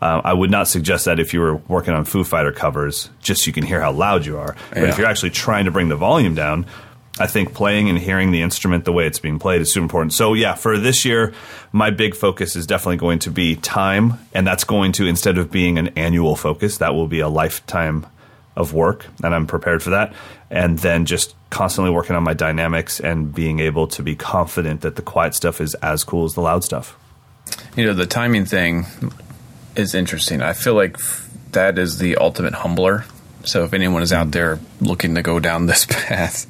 [0.03, 3.43] uh, I would not suggest that if you were working on Foo Fighter covers, just
[3.43, 4.55] so you can hear how loud you are.
[4.71, 4.89] But Yeah.
[4.89, 6.65] if you're actually trying to bring the volume down,
[7.19, 10.13] I think playing and hearing the instrument the way it's being played is super important.
[10.13, 11.31] So yeah, for this year,
[11.71, 15.49] my big focus is definitely going to be time, and that's going to instead of
[15.51, 18.05] being an annual focus, that will be a lifetime
[18.55, 20.13] of work, and I'm prepared for that.
[20.49, 24.95] And then just constantly working on my dynamics and being able to be confident that
[24.95, 26.97] the quiet stuff is as cool as the loud stuff.
[27.75, 28.85] You know, the timing thing
[29.75, 30.41] is interesting.
[30.41, 30.97] I feel like
[31.51, 33.05] that is the ultimate humbler.
[33.45, 36.45] So if anyone is out there looking to go down this path,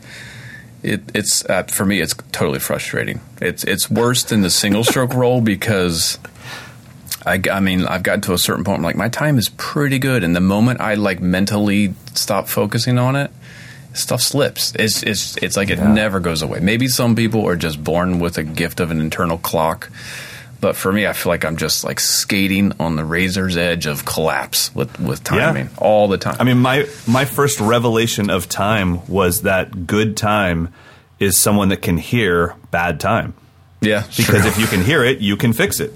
[0.82, 3.22] it, it's uh, for me, it's totally frustrating.
[3.42, 6.20] It's it's worse than the single stroke roll because
[7.26, 8.80] I, I mean I've gotten to a certain point.
[8.80, 12.98] I'm like my time is pretty good, and the moment I like mentally stop focusing
[12.98, 13.32] on it,
[13.94, 14.74] stuff slips.
[14.76, 16.60] It's it's it's like it never goes away.
[16.60, 19.90] Maybe some people are just born with a gift of an internal clock.
[20.64, 24.06] But for me, I feel like I'm just like skating on the razor's edge of
[24.06, 26.38] collapse with, with timing all the time.
[26.40, 30.70] I mean, my my first revelation of time was that good time
[31.20, 33.34] is someone that can hear bad time.
[33.82, 34.48] yeah, Because sure.
[34.48, 35.92] if you can hear it, you can fix it.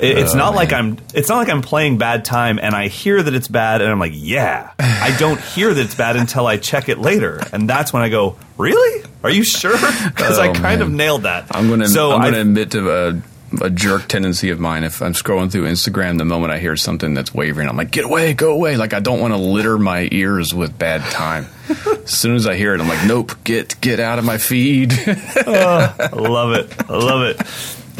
[0.00, 0.98] It- it's not oh, like I'm.
[1.14, 4.00] It's not like I'm playing bad time and I hear that it's bad and I'm
[4.00, 4.72] like, yeah.
[4.80, 8.08] I don't hear that it's bad until I check it later, and that's when I
[8.08, 9.04] go, really?
[9.22, 9.70] Are you sure?
[10.04, 11.46] Because I Oh, kind of nailed that.
[11.56, 13.22] I'm gonna So I'm gonna admit to a,
[13.62, 14.84] a jerk tendency of mine.
[14.84, 18.04] If I'm scrolling through Instagram, the moment I hear something that's wavering, I'm like, "Get
[18.04, 21.46] away, go away!" Like I don't want to litter my ears with bad time.
[21.68, 24.92] as soon as I hear it, I'm like, "Nope, get get out of my feed."
[24.92, 26.90] I oh, love it.
[26.90, 27.40] I love it.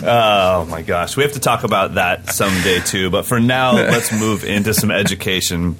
[0.02, 1.16] Oh my gosh.
[1.16, 3.10] We have to talk about that someday too.
[3.10, 5.76] But for now, let's move into some education.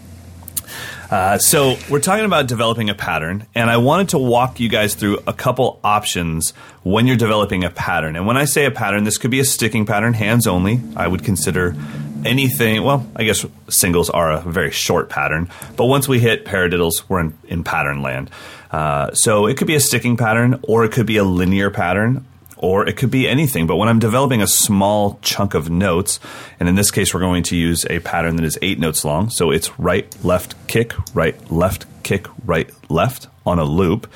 [1.10, 4.94] Uh, so, we're talking about developing a pattern, and I wanted to walk you guys
[4.94, 8.16] through a couple options when you're developing a pattern.
[8.16, 10.80] And when I say a pattern, this could be a sticking pattern, hands only.
[10.96, 11.76] I would consider
[12.24, 17.04] anything, well, I guess singles are a very short pattern, but once we hit paradiddles,
[17.08, 18.30] we're in, in pattern land.
[18.70, 22.24] Uh, so, it could be a sticking pattern, or it could be a linear pattern,
[22.64, 23.66] or it could be anything.
[23.66, 26.18] But when I'm developing a small chunk of notes,
[26.59, 29.29] and in this case, we're going to use a pattern that is eight notes long.
[29.29, 34.07] So it's right, left, kick, right, left, kick, right, left on a loop.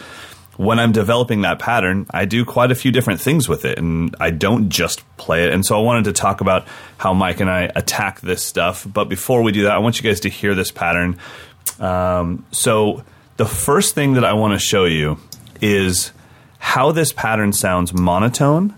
[0.57, 4.17] When I'm developing that pattern, I do quite a few different things with it, and
[4.19, 5.53] I don't just play it.
[5.53, 8.87] And so I wanted to talk about how Mike and I attack this stuff.
[8.91, 11.19] But before we do that, I want you guys to hear this pattern.
[11.79, 13.05] Um, so
[13.37, 15.19] the first thing that I want to show you
[15.61, 16.13] is
[16.59, 18.77] how this pattern sounds monotone,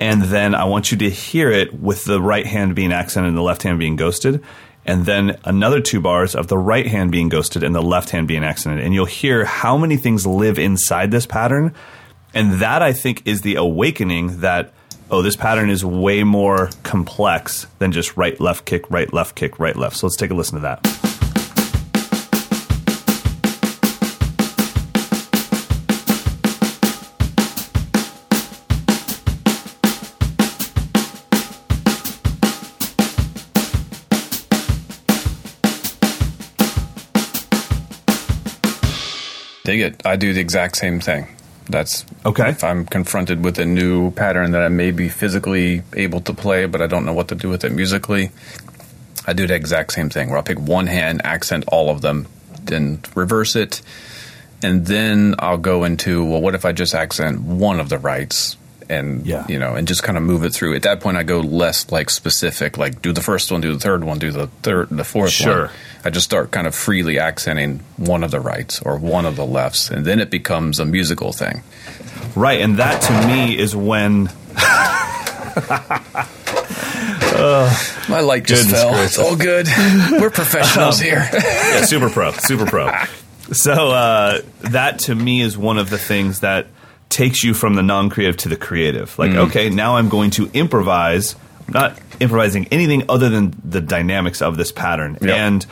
[0.00, 3.36] and then I want you to hear it with the right hand being accented and
[3.36, 4.42] the left hand being ghosted,
[4.86, 8.28] and then another two bars of the right hand being ghosted and the left hand
[8.28, 8.84] being accented.
[8.84, 11.74] And you'll hear how many things live inside this pattern.
[12.34, 14.74] And that I think is the awakening that,
[15.10, 19.58] oh, this pattern is way more complex than just right, left, kick, right, left, kick,
[19.58, 19.96] right, left.
[19.96, 21.13] So let's take a listen to that.
[39.80, 40.02] It.
[40.04, 41.28] I do the exact same thing.
[41.68, 42.50] That's okay.
[42.50, 46.66] If I'm confronted with a new pattern that I may be physically able to play,
[46.66, 48.30] but I don't know what to do with it musically,
[49.26, 52.26] I do the exact same thing where I'll pick one hand, accent all of them,
[52.62, 53.80] then reverse it,
[54.62, 58.56] and then I'll go into well, what if I just accent one of the rights
[58.88, 59.46] and yeah.
[59.48, 60.74] you know and just kind of move it through.
[60.74, 63.80] At that point, I go less like specific, like do the first one, do the
[63.80, 65.66] third one, do the third, the fourth sure.
[65.66, 65.70] one.
[66.04, 69.46] I just start kind of freely accenting one of the rights or one of the
[69.46, 71.62] lefts, and then it becomes a musical thing.
[72.36, 74.28] Right, and that to me is when.
[77.36, 78.94] uh, My light just fell.
[78.96, 79.66] It's all good.
[80.10, 81.28] We're professionals um, here.
[81.32, 82.92] yeah, super pro, super pro.
[83.52, 86.66] So uh, that to me is one of the things that
[87.14, 89.16] takes you from the non-creative to the creative.
[89.18, 89.48] Like, mm.
[89.48, 91.36] okay, now I'm going to improvise.
[91.68, 95.18] I'm not improvising anything other than the dynamics of this pattern.
[95.20, 95.30] Yep.
[95.30, 95.66] And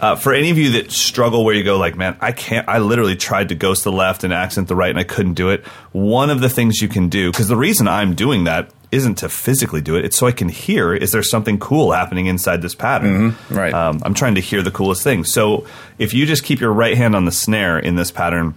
[0.00, 2.68] uh, for any of you that struggle where you go like, man, I can't.
[2.68, 5.50] I literally tried to ghost the left and accent the right, and I couldn't do
[5.50, 5.66] it.
[5.90, 9.28] One of the things you can do, because the reason I'm doing that isn't to
[9.28, 12.74] physically do it; it's so I can hear is there something cool happening inside this
[12.74, 13.32] pattern.
[13.32, 13.54] Mm-hmm.
[13.54, 13.74] Right.
[13.74, 15.24] Um, I'm trying to hear the coolest thing.
[15.24, 15.66] So
[15.98, 18.54] if you just keep your right hand on the snare in this pattern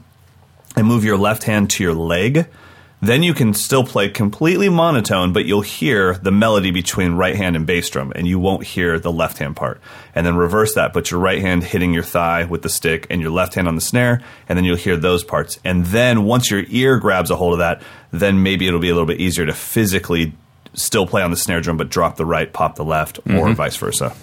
[0.77, 2.47] and move your left hand to your leg,
[2.99, 7.55] then you can still play completely monotone, but you'll hear the melody between right hand
[7.55, 9.79] and bass drum, and you won't hear the left hand part.
[10.15, 13.21] And then reverse that, put your right hand hitting your thigh with the stick and
[13.21, 15.59] your left hand on the snare, and then you'll hear those parts.
[15.63, 18.93] And then once your ear grabs a hold of that, then maybe it'll be a
[18.93, 20.33] little bit easier to physically
[20.73, 23.53] still play on the snare drum, but drop the right, pop the left, or mm-hmm.
[23.53, 24.15] vice versa.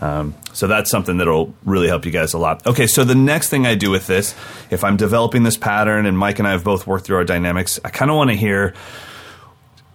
[0.00, 2.66] Um, so that's something that'll really help you guys a lot.
[2.66, 4.34] Okay, so the next thing I do with this,
[4.70, 7.80] if I'm developing this pattern, and Mike and I have both worked through our dynamics,
[7.84, 8.74] I kind of want to hear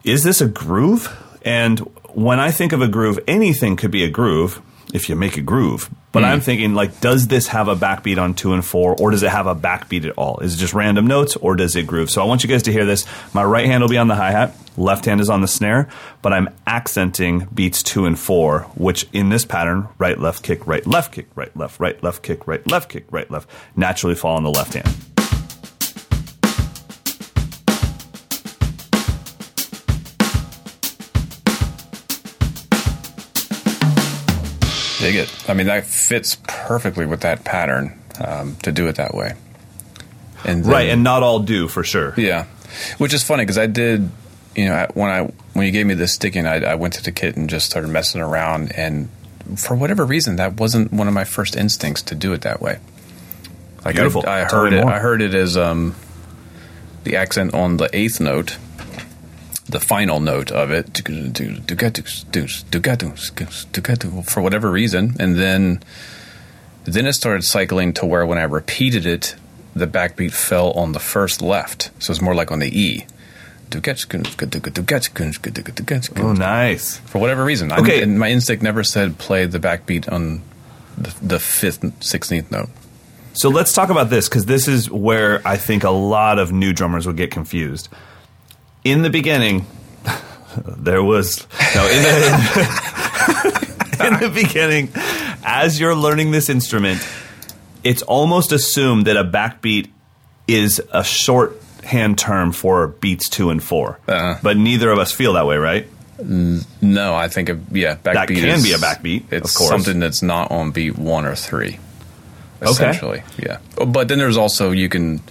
[0.03, 1.15] is this a groove?
[1.43, 1.79] And
[2.13, 4.61] when I think of a groove, anything could be a groove
[4.93, 5.89] if you make a groove.
[6.11, 6.27] But mm.
[6.27, 9.29] I'm thinking, like, does this have a backbeat on two and four, or does it
[9.29, 10.39] have a backbeat at all?
[10.39, 12.09] Is it just random notes, or does it groove?
[12.09, 13.05] So I want you guys to hear this.
[13.33, 15.87] My right hand will be on the hi hat, left hand is on the snare,
[16.21, 20.85] but I'm accenting beats two and four, which in this pattern, right, left, kick, right,
[20.87, 24.43] left, kick, right, left, right, left, kick, right, left, kick, right, left, naturally fall on
[24.43, 25.08] the left hand.
[34.99, 35.33] Dig it.
[35.49, 39.33] I mean, that fits perfectly with that pattern um, to do it that way.
[40.45, 42.13] And then, right, and not all do for sure.
[42.17, 42.45] Yeah,
[42.97, 44.09] which is funny because I did.
[44.55, 47.11] You know, when I when you gave me this sticking, I, I went to the
[47.11, 49.09] kit and just started messing around, and
[49.55, 52.79] for whatever reason, that wasn't one of my first instincts to do it that way.
[53.85, 54.23] Like Beautiful.
[54.27, 54.81] I, I heard it.
[54.81, 54.91] More.
[54.91, 55.95] I heard it as um,
[57.03, 58.57] the accent on the eighth note,
[59.69, 60.93] the final note of it
[64.23, 65.81] for whatever reason, and then
[66.85, 69.35] then it started cycling to where when I repeated it,
[69.75, 73.05] the backbeat fell on the first left, so it's more like on the E.
[76.25, 76.97] Oh, nice!
[76.97, 78.01] For whatever reason, okay.
[78.01, 80.41] I, my instinct never said play the backbeat on
[80.97, 82.69] the, the fifth, sixteenth note.
[83.33, 86.73] So let's talk about this because this is where I think a lot of new
[86.73, 87.87] drummers will get confused
[88.83, 89.65] in the beginning,
[90.65, 93.69] there was no in the,
[94.07, 94.89] in the beginning
[95.43, 97.05] as you're learning this instrument
[97.83, 99.89] it's almost assumed that a backbeat
[100.47, 104.39] is a shorthand term for beats two and 4 uh-huh.
[104.41, 105.87] but neither of us feel that way right
[106.81, 110.51] no i think yeah backbeat that can is, be a backbeat it's something that's not
[110.51, 111.79] on beat one or three
[112.61, 113.43] essentially okay.
[113.47, 115.21] yeah but then there's also you can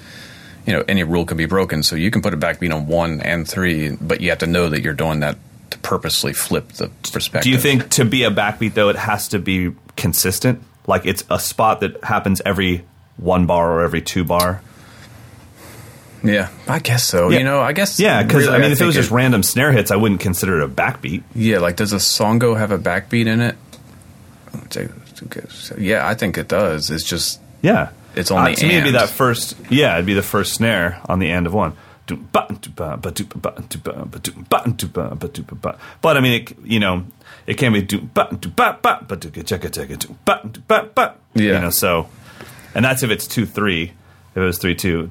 [0.68, 1.82] you know any rule can be broken.
[1.82, 4.68] So you can put a backbeat on one and three, but you have to know
[4.68, 5.38] that you're doing that
[5.70, 7.44] to purposely flip the perspective.
[7.44, 10.62] Do you think to be a backbeat though, it has to be consistent?
[10.86, 12.84] Like it's a spot that happens every
[13.16, 14.60] one bar or every two bar.
[16.22, 17.30] Yeah, I guess so.
[17.30, 17.38] Yeah.
[17.38, 18.22] You know, I guess yeah.
[18.22, 20.20] Because really, I mean, I if it was just it, random snare hits, I wouldn't
[20.20, 21.22] consider it a backbeat.
[21.34, 23.56] Yeah, like does a songo have a backbeat in it?
[25.78, 26.90] yeah, I think it does.
[26.90, 27.90] It's just yeah.
[28.18, 28.74] It's only uh, to me.
[28.74, 29.56] It'd be that first.
[29.70, 31.74] Yeah, it'd be the first snare on the end of one.
[32.06, 33.24] But button to ba do
[35.42, 37.04] ba but I mean, it, you know,
[37.46, 37.82] it can be
[41.34, 41.44] yeah.
[41.44, 42.08] You know, so,
[42.74, 43.92] and that's if it's two three.
[44.30, 45.10] If it was three two,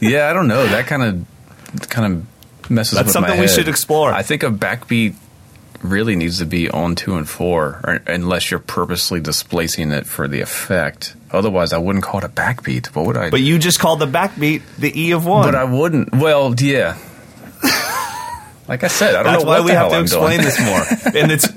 [0.00, 0.66] yeah, I don't know.
[0.66, 2.98] That kind of kind of messes.
[2.98, 4.12] That's something we should explore.
[4.12, 5.16] I think a backbeat
[5.82, 10.28] really needs to be on two and four, or, unless you're purposely displacing it for
[10.28, 11.16] the effect.
[11.30, 12.94] Otherwise, I wouldn't call it a backbeat.
[12.94, 13.30] What would I?
[13.30, 15.46] But you just called the backbeat the E of one.
[15.46, 16.14] But I wouldn't.
[16.14, 16.98] Well, yeah.
[18.68, 20.44] like I said, I don't That's know why we have to I'm explain doing.
[20.44, 21.12] this more.
[21.22, 21.48] and it's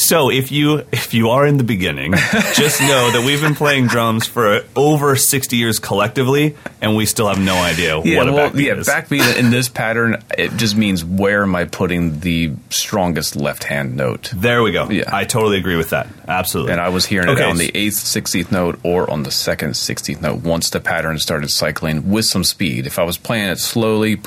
[0.00, 2.12] so if you if you are in the beginning,
[2.54, 7.28] just know that we've been playing drums for over sixty years collectively, and we still
[7.28, 8.88] have no idea yeah, what a well, backbeat yeah, is.
[8.88, 13.96] backbeat in this pattern it just means where am I putting the strongest left hand
[13.96, 14.32] note.
[14.34, 14.88] there we go.
[14.88, 15.04] Yeah.
[15.12, 16.08] I totally agree with that.
[16.26, 16.72] Absolutely.
[16.72, 19.76] And I was hearing Okay, it on the eighth, sixteenth note, or on the second,
[19.76, 20.42] sixteenth note.
[20.42, 24.18] Once the pattern started cycling with some speed, if I was playing it slowly,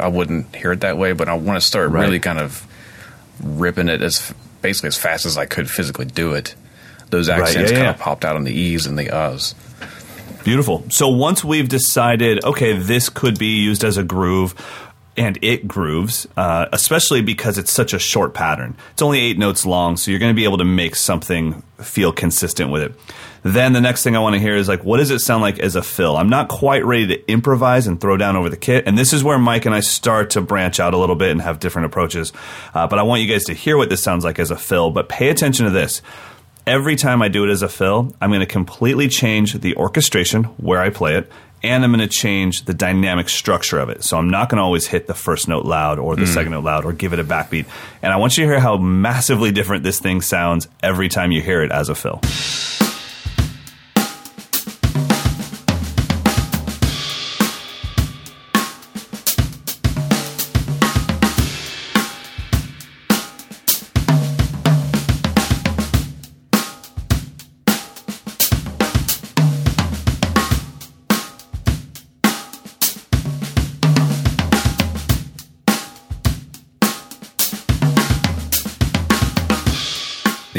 [0.00, 1.12] I wouldn't hear it that way.
[1.12, 2.02] But I want to start Right.
[2.04, 2.66] really kind of
[3.42, 4.32] ripping it as
[4.66, 6.56] basically as fast as I could physically do it.
[7.10, 7.90] Those Right, accents yeah, kind yeah.
[7.94, 9.54] of popped out on the e's and the uhs.
[10.42, 10.84] Beautiful.
[10.90, 14.54] So once we've decided, okay, this could be used as a groove,
[15.16, 18.76] and it grooves, uh, especially because it's such a short pattern.
[18.92, 22.12] It's only eight notes long, so you're going to be able to make something feel
[22.12, 22.94] consistent with it.
[23.42, 25.58] Then the next thing I want to hear is like, what does it sound like
[25.60, 26.16] as a fill?
[26.16, 29.22] I'm not quite ready to improvise and throw down over the kit, and this is
[29.22, 32.32] where Mike and I start to branch out a little bit and have different approaches.
[32.74, 34.90] Uh, but I want you guys to hear what this sounds like as a fill.
[34.90, 36.02] But pay attention to this
[36.66, 40.44] every time I do it as a fill, I'm going to completely change the orchestration
[40.44, 41.30] where I play it,
[41.66, 44.04] and I'm going to change the dynamic structure of it.
[44.04, 46.34] So I'm not going to always hit the first note loud or the mm.
[46.34, 47.66] second note loud or give it a backbeat.
[48.02, 51.42] And I want you to hear how massively different this thing sounds every time you
[51.42, 52.20] hear it as a fill.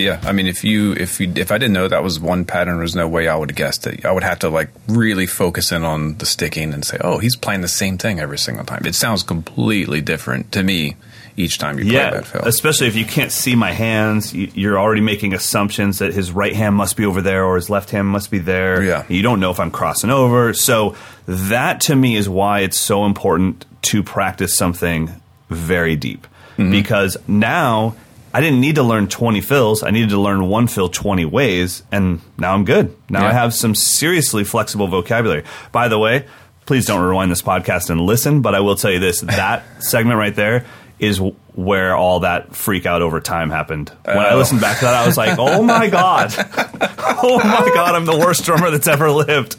[0.07, 2.77] Yeah, I mean, if you if you if I didn't know that was one pattern,
[2.77, 4.05] there's no way I would have guessed it.
[4.05, 7.35] I would have to like really focus in on the sticking and say, oh, he's
[7.35, 8.83] playing the same thing every single time.
[8.85, 10.95] It sounds completely different to me
[11.39, 12.41] each time you play Yeah, that fill.
[12.45, 16.55] especially if you can't see my hands, you- you're already making assumptions that his right
[16.55, 18.81] hand must be over there or his left hand must be there.
[18.81, 19.03] Yeah.
[19.07, 20.53] You don't know if I'm crossing over.
[20.53, 20.95] So
[21.27, 25.11] that to me is why it's so important to practice something
[25.51, 26.25] very deep.
[26.57, 26.71] Mm-hmm.
[26.71, 27.93] Because now
[28.37, 29.81] I didn't need to learn 20 fills.
[29.81, 32.95] I needed to learn one fill 20 ways, and now I'm good.
[33.09, 35.43] Now I have some seriously flexible vocabulary.
[35.71, 36.27] By the way,
[36.67, 40.19] please don't rewind this podcast and listen, but I will tell you this that segment
[40.19, 40.67] right there
[40.99, 41.19] is
[41.55, 43.91] where all that freak out over time happened.
[44.05, 44.37] When I Oh.
[44.37, 46.31] listened back to that, I was like, oh my God.
[46.37, 49.55] oh my God, I'm the worst drummer that's ever lived.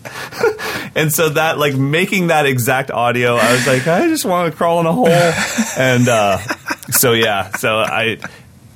[0.95, 4.57] and so that, like, making that exact audio, I was like, I just want to
[4.57, 5.09] crawl in a hole.
[5.09, 6.38] And uh,
[6.93, 8.19] so, yeah, so I.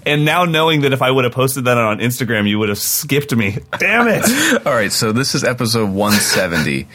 [0.04, 2.78] And now knowing that if I would have posted that on Instagram, you would have
[2.78, 3.58] skipped me.
[3.78, 4.66] Damn it!
[4.66, 6.86] All right, so this is episode 170.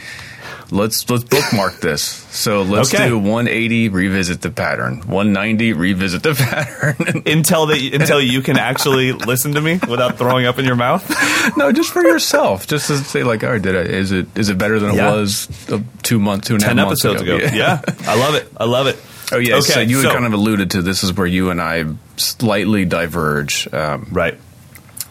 [0.69, 2.01] let's let's bookmark this.
[2.03, 3.07] So let's Okay.
[3.07, 4.97] do 180, revisit the pattern.
[5.07, 7.23] 190, revisit the pattern.
[7.25, 11.09] Until that, until you can actually listen to me without throwing up in your mouth.
[11.57, 13.79] no, just for yourself, just to say like, all right, did I?
[13.81, 15.13] Is it is it better than Yeah.
[15.13, 17.37] it was uh, two months, two and a half Ten months episodes ago.
[17.57, 17.81] Yeah.
[18.01, 18.51] I love it.
[18.57, 18.99] I love it.
[19.31, 19.55] Oh yeah.
[19.55, 21.85] Okay, so you so- had kind of alluded to this is where you and I
[22.17, 23.67] slightly diverge.
[23.73, 24.37] Um, Right.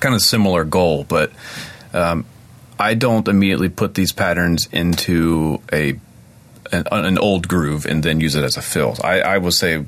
[0.01, 1.33] kind of similar goal, but
[1.93, 2.25] um,
[2.79, 5.99] I don't immediately put these patterns into a
[6.73, 8.97] an, an old groove and then use it as a fill.
[9.05, 9.85] I, I will say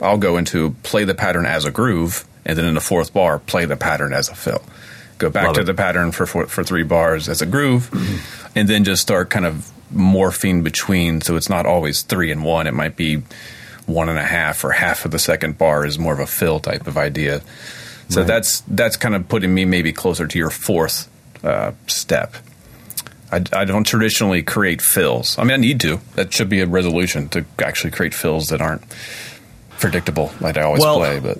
[0.00, 3.38] I'll go into play the pattern as a groove, and then in the fourth bar
[3.38, 4.62] play the pattern as a fill.
[5.18, 5.64] Go back Love to it.
[5.64, 7.90] the pattern for, for for three bars as a groove,
[8.54, 11.20] and then just start kind of morphing between.
[11.22, 12.66] So it's not always three and one.
[12.68, 13.22] It might be
[13.88, 16.60] one and a half or half of the second bar is more of a fill
[16.60, 17.40] type of idea.
[18.10, 18.26] So Right.
[18.28, 21.08] that's that's kind of putting me maybe closer to your fourth
[21.42, 22.34] uh, step.
[23.30, 25.36] I, I don't traditionally create fills.
[25.38, 26.00] I mean, I need to.
[26.14, 28.82] That should be a resolution to actually create fills that aren't
[29.78, 31.20] predictable like I always Well- play.
[31.20, 31.38] But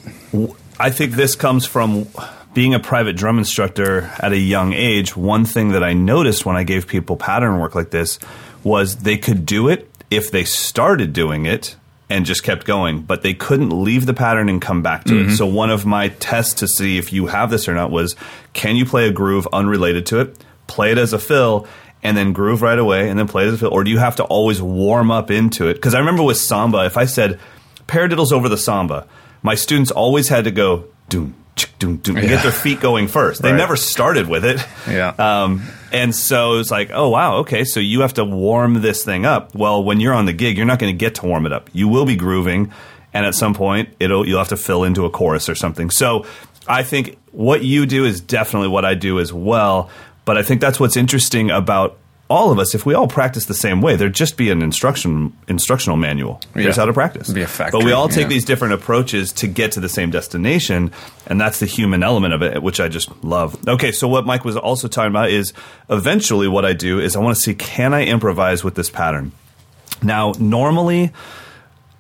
[0.79, 2.07] I think this comes from
[2.55, 5.17] being a private drum instructor at a young age.
[5.17, 8.19] One thing that I noticed when I gave people pattern work like this
[8.63, 11.77] was they could do it if they started doing it
[12.11, 15.31] and just kept going, but they couldn't leave the pattern and come back to mm-hmm.
[15.31, 15.37] it.
[15.37, 18.17] So one of my tests to see if you have this or not was
[18.53, 21.67] can you play a groove unrelated to it, play it as a fill,
[22.03, 23.99] and then groove right away, and then play it as a fill, or do you
[23.99, 25.75] have to always warm up into it?
[25.75, 27.39] Because I remember with samba, if I said
[27.87, 29.07] paradiddles over the samba,
[29.43, 31.35] my students always had to go doom
[32.17, 32.29] yeah.
[32.29, 33.43] get their feet going first.
[33.43, 33.57] They right.
[33.57, 34.65] never started with it.
[34.89, 35.15] Yeah.
[35.19, 39.25] Um, and so it's like, oh wow, okay, so you have to warm this thing
[39.25, 39.55] up.
[39.55, 41.71] Well, when you're on the gig, you're not going to get to warm it up.
[41.73, 42.73] You will be grooving,
[43.13, 45.91] and at some point, it'll you'll have to fill into a chorus or something.
[45.91, 46.27] So
[46.67, 49.91] I think what you do is definitely what I do as well.
[50.25, 51.97] But I think that's what's interesting about
[52.31, 55.35] all of us, if we all practice the same way, there'd just be an instruction
[55.49, 56.41] instructional manual.
[56.55, 57.31] Here's how to practice.
[57.31, 58.29] Be a factory, but we all take yeah.
[58.29, 60.93] these different approaches to get to the same destination,
[61.27, 63.67] and that's the human element of it, which I just love.
[63.67, 65.55] Okay, so what Mike was also talking about is
[65.89, 69.33] eventually what I do is I want to see can I improvise with this pattern.
[70.03, 71.13] Now, normally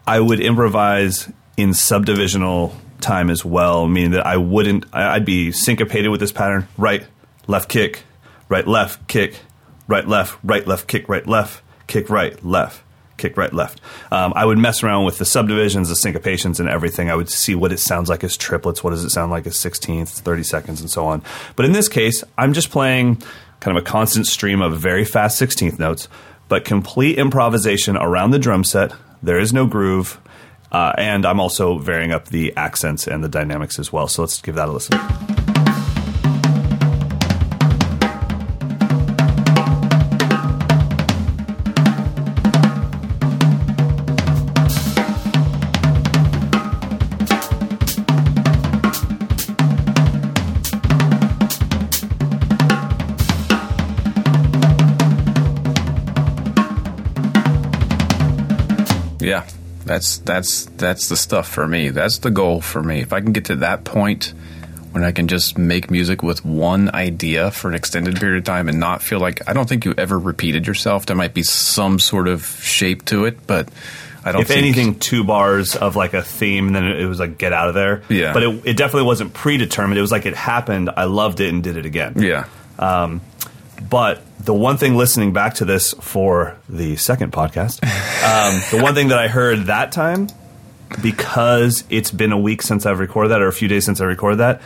[0.06, 6.10] I would improvise in subdivisional time as well, meaning that I wouldn't I'd be syncopated
[6.10, 7.06] with this pattern, right,
[7.46, 8.02] left kick,
[8.50, 9.40] right, left kick
[9.88, 12.82] right, left, right, left, kick, right, left, kick, right, left,
[13.16, 13.80] kick, right, left.
[14.12, 17.10] Um, I would mess around with the subdivisions, the syncopations, and everything.
[17.10, 19.58] I would see what it sounds like as triplets, what does it sound like as
[19.58, 21.22] sixteenths, 30 seconds, and so on.
[21.56, 23.22] But in this case, I'm just playing
[23.60, 26.08] kind of a constant stream of very fast 16th notes,
[26.48, 28.92] but complete improvisation around the drum set.
[29.22, 30.20] There is no groove.
[30.70, 34.06] Uh, and I'm also varying up the accents and the dynamics as well.
[34.06, 35.57] So let's give that a listen.
[59.88, 61.88] That's that's that's the stuff for me.
[61.88, 63.00] That's the goal for me.
[63.00, 64.34] If I can get to that point
[64.92, 68.68] when I can just make music with one idea for an extended period of time
[68.68, 71.06] and not feel like I don't think you ever repeated yourself.
[71.06, 73.70] There might be some sort of shape to it, but
[74.26, 74.42] I don't.
[74.42, 77.68] If anything, two bars of like a theme, and then it was like get out
[77.68, 78.02] of there.
[78.10, 79.96] Yeah, but it, it definitely wasn't predetermined.
[79.96, 80.90] It was like it happened.
[80.94, 82.14] I loved it and did it again.
[82.16, 82.46] Yeah.
[82.78, 83.22] Um,
[83.80, 87.82] but the one thing listening back to this for the second podcast,
[88.24, 90.28] um, the one thing that I heard that time,
[91.02, 94.04] because it's been a week since I've recorded that or a few days since I
[94.04, 94.62] recorded that,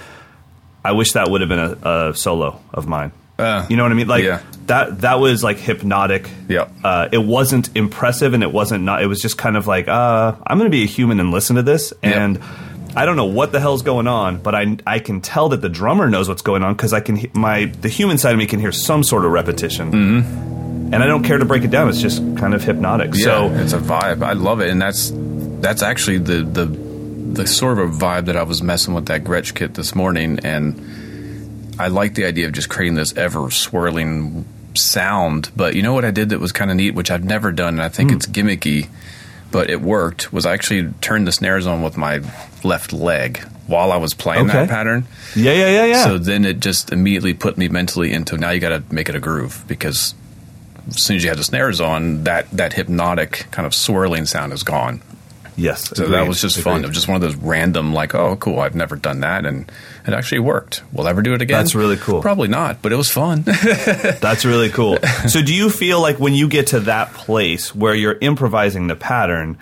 [0.85, 3.13] I wish that would have been a, a solo of mine.
[3.39, 4.09] Uh, you know what I mean?
[4.09, 4.43] Like yeah.
[4.67, 6.31] that that was like hypnotic.
[6.49, 6.69] Yeah.
[6.85, 9.03] Uh, it wasn't impressive and it wasn't not.
[9.03, 11.57] It was just kind of like, uh, I'm going to be a human and listen
[11.57, 12.37] to this and.
[12.37, 12.45] Yep
[12.95, 15.69] I don't know what the hell's going on, but I I can tell that the
[15.69, 18.61] drummer knows what's going on because I can my the human side of me can
[18.61, 19.93] hear some sort of repetition.
[19.93, 20.95] Mm-hmm.
[20.95, 21.89] And I don't care to break it down.
[21.89, 23.15] It's just kind of hypnotic.
[23.15, 24.23] Yeah, so it's a vibe.
[24.23, 28.37] I love it, and that's that's actually the the the sort of a vibe that
[28.37, 32.53] I was messing with that Gretsch kit this morning, and I like the idea of
[32.53, 35.51] just creating this ever swirling sound.
[35.57, 37.75] But you know what I did that was kind of neat, which I've never done,
[37.75, 38.17] and I think mm.
[38.17, 38.89] it's gimmicky
[39.53, 42.21] but it worked was I actually turned the snares on with my
[42.65, 44.61] left leg while I was playing okay.
[44.61, 45.07] that pattern.
[45.35, 46.05] Yeah, yeah, yeah, yeah.
[46.05, 49.15] So then it just immediately put me mentally into now you got to make it
[49.15, 50.15] a groove because
[50.89, 54.53] as soon as you had the snares on, that that hypnotic kind of swirling sound
[54.53, 55.03] is gone.
[55.57, 55.89] Yes.
[55.89, 56.73] So agreed, that was just agreed.
[56.73, 56.85] fun.
[56.85, 59.45] It was just one of those random, like, oh, cool, I've never done that.
[59.45, 59.71] And
[60.07, 60.83] it actually worked.
[60.93, 61.59] We'll ever do it again?
[61.59, 62.23] That's really cool.
[62.23, 63.43] Probably not, but it was fun.
[63.45, 64.99] That's really cool.
[65.29, 68.97] So do you feel like when you get to that place where you're improvising the
[68.97, 69.59] pattern,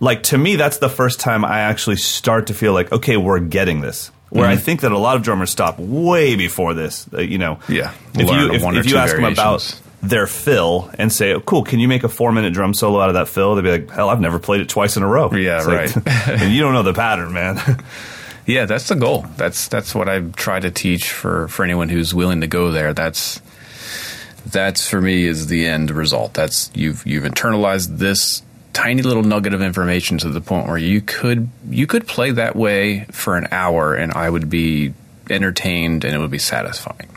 [0.00, 3.40] like to me, that's the first time I actually start to feel like, okay, we're
[3.40, 4.10] getting this.
[4.30, 4.52] Where mm-hmm.
[4.52, 7.08] I think that a lot of drummers stop way before this.
[7.12, 7.94] Uh, you know, yeah.
[8.14, 11.80] If you if, if you ask them about their fill and say, oh, "Cool, can
[11.80, 14.10] you make a four minute drum solo out of that fill?" They'd be like, "Hell,
[14.10, 15.96] I've never played it twice in a row." Yeah, it's right.
[15.96, 17.82] Like, and you don't know the pattern, man.
[18.46, 19.24] yeah, that's the goal.
[19.38, 22.92] That's that's what I try to teach for for anyone who's willing to go there.
[22.92, 23.40] That's
[24.44, 26.34] that's for me is the end result.
[26.34, 28.42] That's you've you've internalized this
[28.78, 32.54] tiny little nugget of information to the point where you could you could play that
[32.54, 34.94] way for an hour and I would be
[35.28, 37.08] entertained and it would be satisfying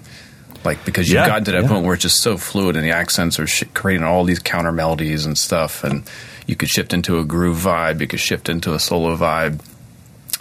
[0.66, 1.70] like because you've yeah, gotten to that yeah.
[1.70, 4.72] point where it's just so fluid and the accents are sh- creating all these counter
[4.72, 6.09] melodies and stuff and
[6.47, 9.64] you could shift into a groove vibe you could shift into a solo vibe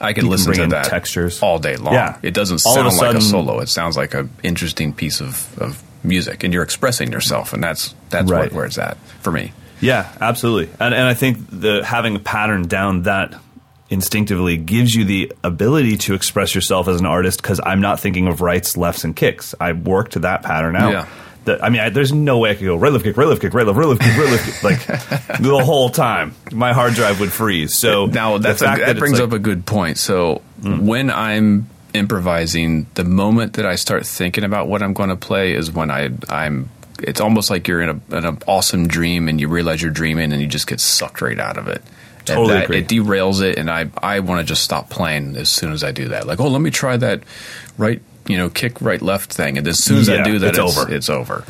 [0.01, 2.18] i could you listen to that textures all day long yeah.
[2.23, 5.21] it doesn't all sound a sudden, like a solo it sounds like an interesting piece
[5.21, 8.45] of, of music and you're expressing yourself and that's that's right.
[8.45, 12.20] what, where it's at for me yeah absolutely and, and i think the having a
[12.20, 13.35] pattern down that
[13.91, 18.28] instinctively gives you the ability to express yourself as an artist because I'm not thinking
[18.28, 19.55] of rights, lefts, and kicks.
[19.61, 20.93] I worked that pattern out.
[20.93, 21.09] Yeah.
[21.45, 23.41] The, I mean, I, there's no way I could go right left kick, right left
[23.41, 26.35] kick, right left, right left kick, right left kick, like the whole time.
[26.53, 27.78] My hard drive would freeze.
[27.78, 29.99] So now that's a, that, that brings like, up a good point.
[29.99, 30.81] So mm.
[30.83, 35.53] when I'm improvising, the moment that I start thinking about what I'm going to play
[35.53, 36.70] is when I I'm.
[37.03, 40.40] It's almost like you're in, a, an awesome dream and you realize you're dreaming and
[40.40, 41.82] you just get sucked right out of it.
[42.24, 42.78] Totally that, agree.
[42.78, 45.90] It derails it, and I I want to just stop playing as soon as I
[45.90, 46.26] do that.
[46.26, 47.22] Like, oh, let me try that
[47.78, 50.51] right, you know, kick right left thing, and as soon as yeah, I do that,
[50.51, 50.94] it's, it's over.
[50.94, 51.44] It's over.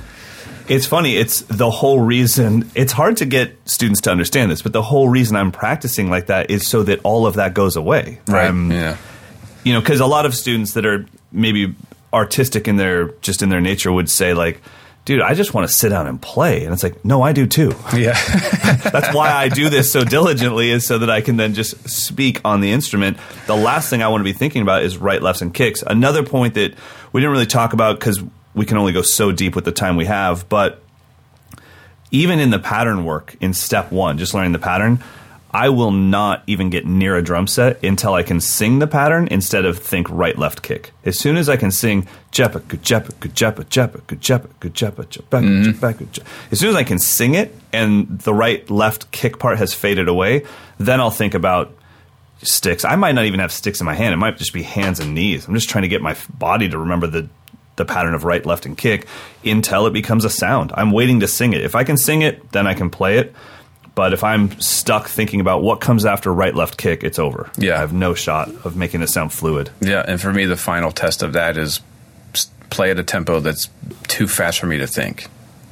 [0.69, 1.17] It's funny.
[1.17, 2.71] It's the whole reason.
[2.77, 6.27] It's hard to get students to understand this, but the whole reason I'm practicing like
[6.27, 8.21] that is so that all of that goes away.
[8.29, 8.47] Right.
[8.47, 8.97] Um, yeah.
[9.65, 11.75] You know, because a lot of students that are maybe
[12.13, 14.61] artistic in their just in their nature would say like
[15.05, 16.65] dude, I just want to sit down and play.
[16.65, 17.75] And it's like, no, I do too.
[17.95, 18.13] Yeah.
[18.93, 22.41] That's why I do this so diligently is so that I can then just speak
[22.45, 23.19] on the instrument.
[23.47, 25.83] The last thing I want to be thinking about is right, lefts, and kicks.
[25.87, 26.75] Another point that
[27.13, 28.23] we didn't really talk about because
[28.55, 30.83] we can only go so deep with the time we have, but
[32.11, 35.03] even in the pattern work in step one, just learning the pattern,
[35.53, 39.29] I will not even get near a drum set until I can sing the pattern
[39.31, 40.93] instead of think right left kick.
[41.05, 44.75] As soon as I can sing jeppa good jeppa good jeppa jeppa good jeppa good
[44.75, 45.73] jeppa jeppa mm-hmm.
[45.73, 46.19] jeppa good
[46.53, 50.09] as soon as I can sing it and the right left kick part has faded
[50.09, 50.45] away,
[50.79, 51.77] then I'll think about
[52.43, 52.85] sticks.
[52.85, 54.15] I might not even have sticks in my hand.
[54.15, 55.47] It might just be hands and knees.
[55.47, 57.29] I'm just trying to get my body to remember the
[57.77, 59.07] the pattern of right, left, and kick
[59.43, 60.71] until it becomes a sound.
[60.75, 61.63] I'm waiting to sing it.
[61.63, 63.35] If I can sing it, then I can play it.
[64.01, 67.51] But if I'm stuck thinking about what comes after right left kick, it's over.
[67.59, 67.75] Yeah.
[67.75, 69.69] I have no shot of making it sound fluid.
[69.79, 71.83] Yeah, and for me, the final test of that is
[72.71, 73.69] play at a tempo that's
[74.09, 75.27] too fast for me to think.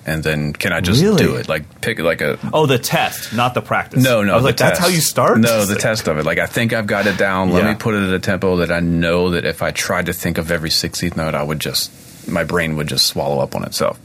[0.05, 1.17] And then can I just really?
[1.17, 1.49] do it?
[1.49, 4.05] Like pick like a oh the test, not the practice.
[4.05, 4.35] No, no.
[4.35, 4.73] I was like, test.
[4.73, 5.39] that's how you start.
[5.39, 6.27] No, the test of it.
[6.27, 7.53] Like I think I've got it down.
[7.53, 7.73] Let yeah.
[7.73, 10.37] me put it at a tempo that I know that if I tried to think
[10.37, 11.91] of every sixteenth note, I would just
[12.29, 13.99] my brain would just swallow up on itself.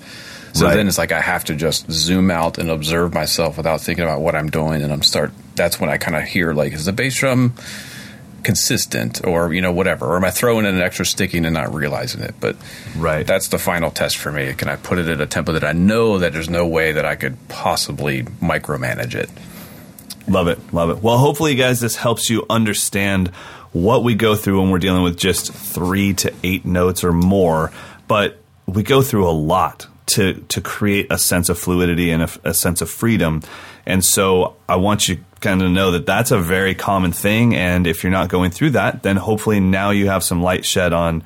[0.54, 0.76] So right.
[0.76, 4.22] then it's like I have to just zoom out and observe myself without thinking about
[4.22, 5.32] what I'm doing, and I'm start.
[5.56, 7.54] That's when I kind of hear like, is the bass drum
[8.43, 11.74] consistent, or you know whatever, or am I throwing in an extra sticking and not
[11.74, 12.36] realizing it?
[12.39, 12.56] But
[12.95, 14.54] right, that's the final test for me.
[14.54, 17.06] Can I put it at a tempo that I know that there's no way that
[17.06, 19.32] I could possibly micromanage it?
[20.28, 21.01] Love it, love it.
[21.01, 23.30] Well, hopefully, guys, this helps you understand
[23.72, 27.72] what we go through when we're dealing with just three to eight notes or more.
[28.08, 28.38] But
[28.68, 32.54] we go through a lot to to create a sense of fluidity and a, a
[32.54, 33.41] sense of freedom.
[33.86, 37.56] And so I want you kind of know that that's a very common thing.
[37.56, 40.93] And if you're not going through that, then hopefully now you have some light shed
[40.93, 41.24] on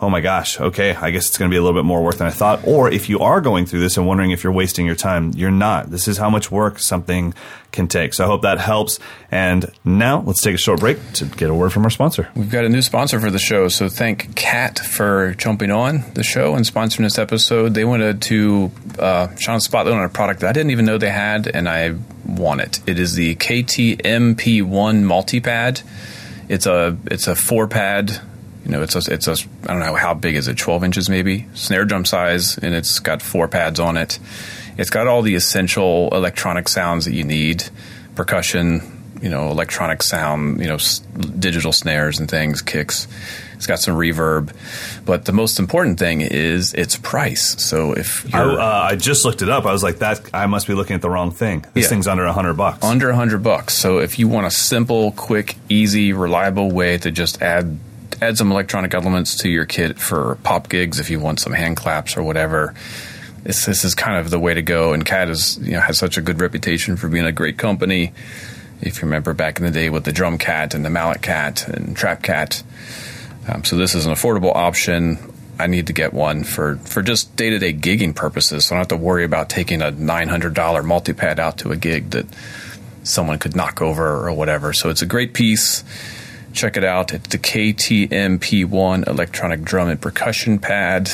[0.00, 2.16] oh my gosh, okay, I guess it's going to be a little bit more work
[2.16, 2.60] than I thought.
[2.64, 5.50] Or if you are going through this and wondering if you're wasting your time, you're
[5.50, 5.90] not.
[5.90, 7.34] This is how much work something
[7.72, 8.14] can take.
[8.14, 9.00] So I hope that helps.
[9.30, 12.28] And now let's take a short break to get a word from our sponsor.
[12.36, 13.68] We've got a new sponsor for the show.
[13.68, 17.74] So thank KAT for jumping on the show and sponsoring this episode.
[17.74, 20.98] They wanted to uh, shine a spotlight on a product that I didn't even know
[20.98, 21.94] they had, and I
[22.24, 22.80] want it.
[22.86, 23.94] It is the KTMP1
[25.04, 25.82] multipad.
[26.48, 28.20] It's a it's a four pad
[28.68, 29.32] you know, it's a, it's a,
[29.64, 32.98] I don't know how big is it, 12 inches maybe, snare drum size, and it's
[32.98, 34.18] got four pads on it.
[34.76, 37.64] It's got all the essential electronic sounds that you need,
[38.14, 40.98] percussion, you know, electronic sound, you know, s-
[41.38, 43.08] digital snares and things, kicks.
[43.54, 44.54] It's got some reverb,
[45.06, 47.60] but the most important thing is its price.
[47.60, 50.68] So if I, uh, I, just looked it up, I was like, that I must
[50.68, 51.64] be looking at the wrong thing.
[51.72, 51.88] This yeah.
[51.88, 52.84] thing's under a hundred bucks.
[52.84, 53.74] Under a hundred bucks.
[53.74, 57.78] So if you want a simple, quick, easy, reliable way to just add
[58.20, 61.76] add some electronic elements to your kit for pop gigs if you want some hand
[61.76, 62.74] claps or whatever.
[63.44, 64.92] This, this is kind of the way to go.
[64.92, 68.12] And KAT is you know has such a good reputation for being a great company.
[68.80, 72.62] If you remember back in the day with the drumKAT and the malletKAT and trapKAT,
[73.48, 75.18] um, so this is an affordable option.
[75.58, 78.66] I need to get one for, for just day to day gigging purposes.
[78.66, 82.10] So I don't have to worry about taking a $900 multi-pad out to a gig
[82.10, 82.26] that
[83.02, 84.72] someone could knock over or whatever.
[84.72, 85.82] So it's a great piece
[86.52, 87.12] check it out.
[87.12, 91.10] It's the KTMP1 electronic drum and percussion pad.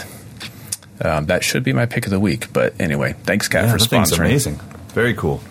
[1.01, 2.53] Um, that should be my pick of the week.
[2.53, 4.27] But anyway, thanks, KAT, yeah, for sponsoring.
[4.27, 4.61] amazing.
[4.89, 5.43] Very cool.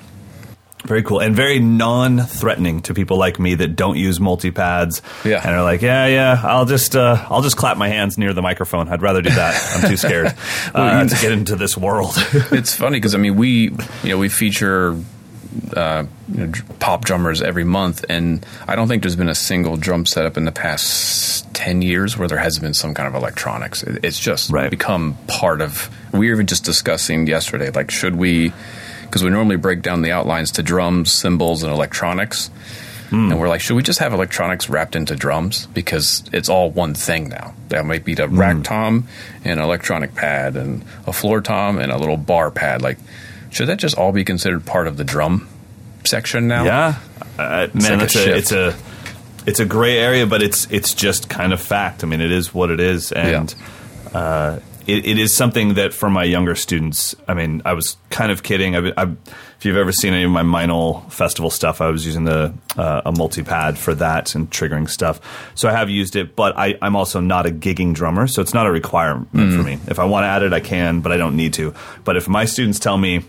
[0.85, 5.01] Very cool and very non-threatening to people like me that don't use multi-pads.
[5.23, 8.33] Yeah, and are like, yeah, yeah, I'll just, uh, I'll just clap my hands near
[8.33, 8.89] the microphone.
[8.89, 9.77] I'd rather do that.
[9.77, 10.35] I'm too scared
[10.75, 12.15] well, uh, to get into this world.
[12.51, 13.69] it's funny because I mean, we,
[14.03, 14.97] you know, we feature
[15.75, 19.77] uh, you know, pop drummers every month, and I don't think there's been a single
[19.77, 23.83] drum setup in the past ten years where there hasn't been some kind of electronics.
[23.83, 24.69] It's just right.
[24.69, 25.89] become part of.
[26.11, 28.53] We were even just discussing yesterday, like should we?
[29.01, 32.49] Because we normally break down the outlines to drums, cymbals, and electronics.
[33.13, 33.29] Mm.
[33.29, 36.95] And we're like, should we just have electronics wrapped into drums because it's all one
[36.95, 37.53] thing now?
[37.69, 38.39] That might be the mm.
[38.39, 39.07] rack tom
[39.43, 42.81] and an electronic pad and a floor tom and a little bar pad.
[42.81, 42.97] Like,
[43.53, 45.47] should that just all be considered part of the drum
[46.05, 46.65] section now?
[46.65, 46.99] Yeah,
[47.37, 48.75] uh, man, like a, a it's a
[49.45, 52.03] it's a gray area, but it's it's just kind of fact.
[52.03, 53.53] I mean, it is what it is, and
[54.11, 54.17] yeah.
[54.17, 57.15] uh, it, it is something that for my younger students.
[57.27, 58.75] I mean, I was kind of kidding.
[58.75, 62.25] I, I, if you've ever seen any of my Meinl festival stuff, I was using
[62.25, 65.21] the uh, a multi pad for that and triggering stuff.
[65.55, 68.53] So I have used it, but I, am also not a gigging drummer, so it's
[68.53, 69.55] not a requirement mm.
[69.55, 69.79] for me.
[69.87, 71.73] If I want to add it, I can, but I don't need to.
[72.03, 73.23] But if my students tell me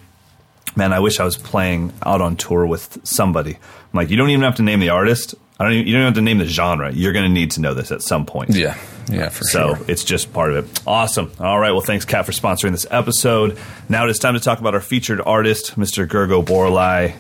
[0.76, 3.54] man, I wish I was playing out on tour with somebody.
[3.54, 5.34] I'm like, you don't even have to name the artist.
[5.58, 5.72] I don't.
[5.74, 6.92] Even, you don't have to name the genre.
[6.92, 8.50] You're going to need to know this at some point.
[8.50, 8.76] Yeah,
[9.08, 9.84] yeah, for so sure.
[9.86, 10.82] it's just part of it.
[10.86, 11.30] Awesome.
[11.38, 11.70] All right.
[11.70, 13.56] Well, thanks, KAT, for sponsoring this episode.
[13.88, 16.08] Now it is time to talk about our featured artist, Mr.
[16.08, 17.14] Gergo Borlai.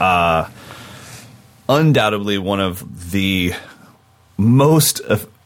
[0.00, 0.48] Uh,
[1.68, 3.52] undoubtedly one of the
[4.36, 5.00] most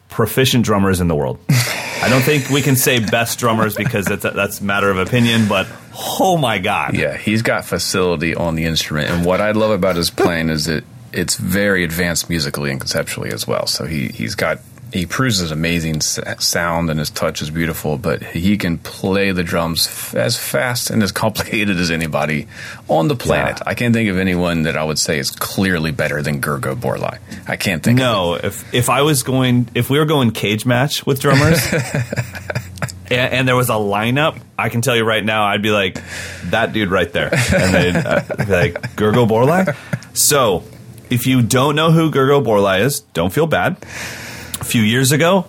[0.09, 1.39] proficient drummers in the world.
[1.51, 4.99] I don't think we can say best drummers because that's a, that's a matter of
[4.99, 5.67] opinion, but
[5.97, 9.97] oh my god, yeah, he's got facility on the instrument, and what I love about
[9.97, 13.67] his playing is that it's very advanced musically and conceptually as well.
[13.67, 14.59] So he he's got
[14.95, 19.43] he proves his amazing sound and his touch is beautiful, but he can play the
[19.43, 22.47] drums f- as fast and as complicated as anybody
[22.89, 23.59] on the planet.
[23.59, 23.71] Yeah.
[23.71, 27.19] I can't think of anyone that I would say is clearly better than Gergo Borlai.
[27.49, 27.99] I can't think.
[27.99, 31.61] No, if if I was going, if we were going cage match with drummers.
[33.15, 36.01] and, and, there was a lineup, I can tell you right now, I'd be like,
[36.45, 37.33] that dude right there.
[37.33, 39.77] And they'd uh, be like, Gergo Borlai?
[40.17, 40.65] So,
[41.11, 43.77] if you don't know who Gergo Borlai is, don't feel bad.
[43.83, 45.47] A few years ago,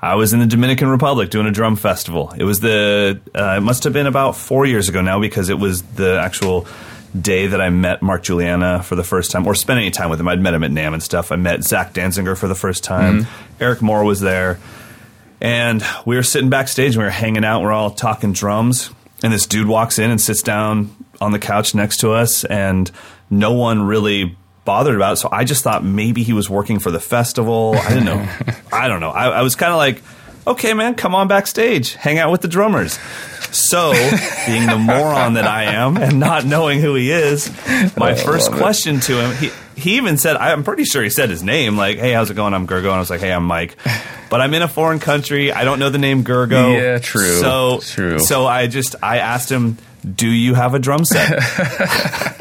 [0.00, 2.32] I was in the Dominican Republic doing a drum festival.
[2.36, 5.58] It was the, uh, it must have been about four years ago now because it
[5.58, 6.66] was the actual
[7.18, 10.20] day that I met Mark Guiliana for the first time, or spent any time with
[10.20, 10.28] him.
[10.28, 11.32] I'd met him at NAMM and stuff.
[11.32, 13.22] I met Zach Danziger for the first time.
[13.22, 13.62] Mm-hmm.
[13.62, 14.58] Eric Moore was there.
[15.40, 17.62] And we were sitting backstage and we were hanging out.
[17.62, 18.90] We're all talking drums.
[19.22, 22.44] And this dude walks in and sits down on the couch next to us.
[22.44, 22.90] And
[23.30, 25.16] no one really bothered about it.
[25.16, 27.74] So I just thought maybe he was working for the festival.
[27.76, 28.28] I didn't know.
[28.72, 29.10] I don't know.
[29.10, 30.02] I, I was kind of like,
[30.46, 32.98] okay, man, come on backstage, hang out with the drummers.
[33.50, 33.92] So,
[34.46, 37.50] being the moron that I am and not knowing who he is,
[37.96, 39.02] my first question it.
[39.04, 42.12] to him, he, he even said, I'm pretty sure he said his name, like, hey,
[42.12, 42.52] how's it going?
[42.52, 42.86] I'm Gergo.
[42.86, 43.76] And I was like, hey, I'm Mike.
[44.30, 45.52] But I'm in a foreign country.
[45.52, 46.78] I don't know the name Gergo.
[46.78, 47.40] Yeah, true.
[47.40, 48.18] So, true.
[48.18, 51.30] So I just, I asked him, do you have a drum set?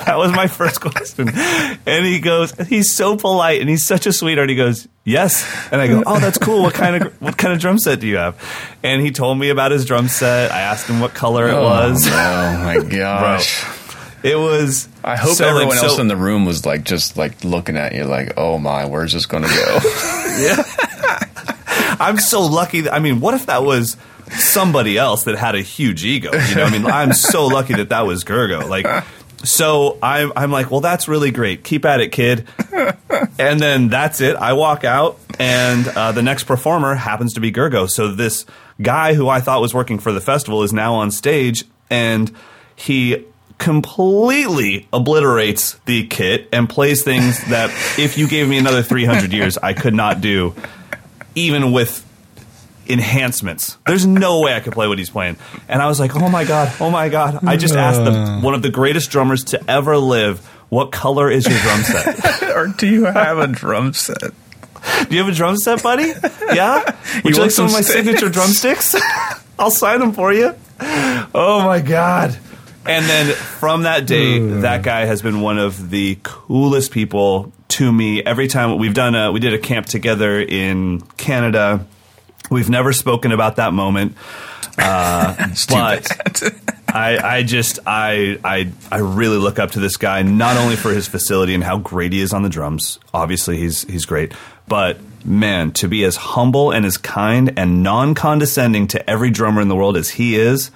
[0.06, 1.30] that was my first question.
[1.30, 4.50] And he goes, he's so polite and he's such a sweetheart.
[4.50, 5.50] He goes, yes.
[5.72, 6.62] And I go, oh, that's cool.
[6.62, 8.36] What kind of, what kind of drum set do you have?
[8.84, 10.52] And he told me about his drum set.
[10.52, 12.06] I asked him what color it oh, was.
[12.06, 13.64] Oh my gosh.
[14.24, 14.90] It was.
[15.04, 17.94] I hope so, everyone like, else in the room was like, just like looking at
[17.94, 19.80] you like, oh my, where's this going to go?
[20.40, 20.64] yeah.
[22.00, 22.82] I'm so lucky.
[22.82, 23.98] That, I mean, what if that was
[24.32, 26.32] somebody else that had a huge ego.
[26.34, 28.68] You know, I mean, I'm so lucky that that was Gergo.
[28.68, 29.06] Like,
[29.44, 31.64] so I'm, I'm like, well, that's really great.
[31.64, 32.48] Keep at it, kid.
[33.40, 34.36] And then that's it.
[34.36, 37.90] I walk out, and uh, the next performer happens to be Gergo.
[37.90, 38.46] So this
[38.82, 42.32] guy who I thought was working for the festival is now on stage, and
[42.76, 43.26] he
[43.58, 49.58] completely obliterates the kit and plays things that if you gave me another 300 years,
[49.58, 50.54] I could not do,
[51.36, 52.04] even with
[52.90, 53.78] enhancements.
[53.86, 55.38] There's no way I could play what he's playing.
[55.68, 57.40] And I was like, oh my god, oh my god.
[57.46, 58.42] I just asked the, uh.
[58.42, 62.44] one of the greatest drummers to ever live, what color is your drum set?
[62.56, 64.32] or do you have a drum set?
[65.10, 66.14] Do you have a drum set, buddy?
[66.54, 66.84] Yeah?
[67.24, 68.96] Would you, you like some of my signature drumsticks?
[69.60, 70.56] I'll sign them for you.
[70.80, 72.38] Oh my god.
[72.88, 77.92] And then from that day, that guy has been one of the coolest people to
[77.92, 78.24] me.
[78.24, 81.86] Every time we've done a, we did a camp together in Canada
[82.50, 84.16] We've never spoken about that moment.
[84.78, 85.36] Uh,
[85.70, 86.08] but
[86.88, 90.92] I, I just I, I I really look up to this guy not only for
[90.92, 93.00] his facility and how great he is on the drums.
[93.14, 94.34] Obviously, he's he's great,
[94.68, 99.62] but man, to be as humble and as kind and non condescending to every drummer
[99.62, 100.72] in the world as he is,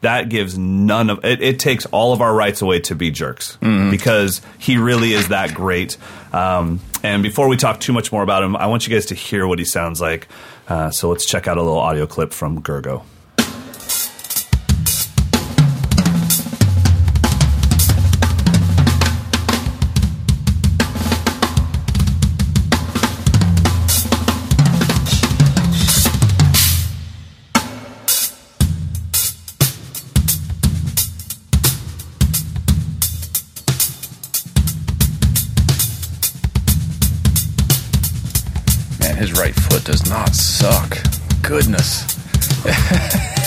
[0.00, 3.58] that gives none of it, it takes all of our rights away to be jerks
[3.60, 3.90] mm-hmm.
[3.90, 5.96] because he really is that great.
[6.32, 9.14] Um, and before we talk too much more about him, I want you guys to
[9.14, 10.28] hear what he sounds like.
[10.68, 13.02] Uh, so let's check out a little audio clip from Gergo.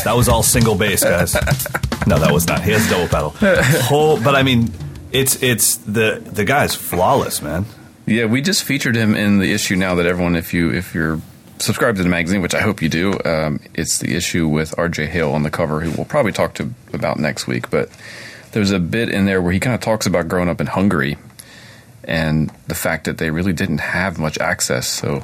[0.04, 1.34] That was all single bass, guys.
[2.08, 2.64] no, that was not.
[2.64, 3.34] He has double pedal.
[3.84, 4.72] Whole, but I mean,
[5.12, 7.66] it's it's the the guy's flawless, man.
[8.06, 11.22] Yeah, we just featured him in the issue now that everyone, if you if you're
[11.60, 15.08] subscribed to the magazine, which I hope you do, um, it's the issue with R.J.
[15.08, 17.70] Hale on the cover, who we'll probably talk to about next week.
[17.70, 17.90] But
[18.52, 21.18] there's a bit in there where he kind of talks about growing up in Hungary
[22.04, 24.88] and the fact that they really didn't have much access.
[24.88, 25.24] So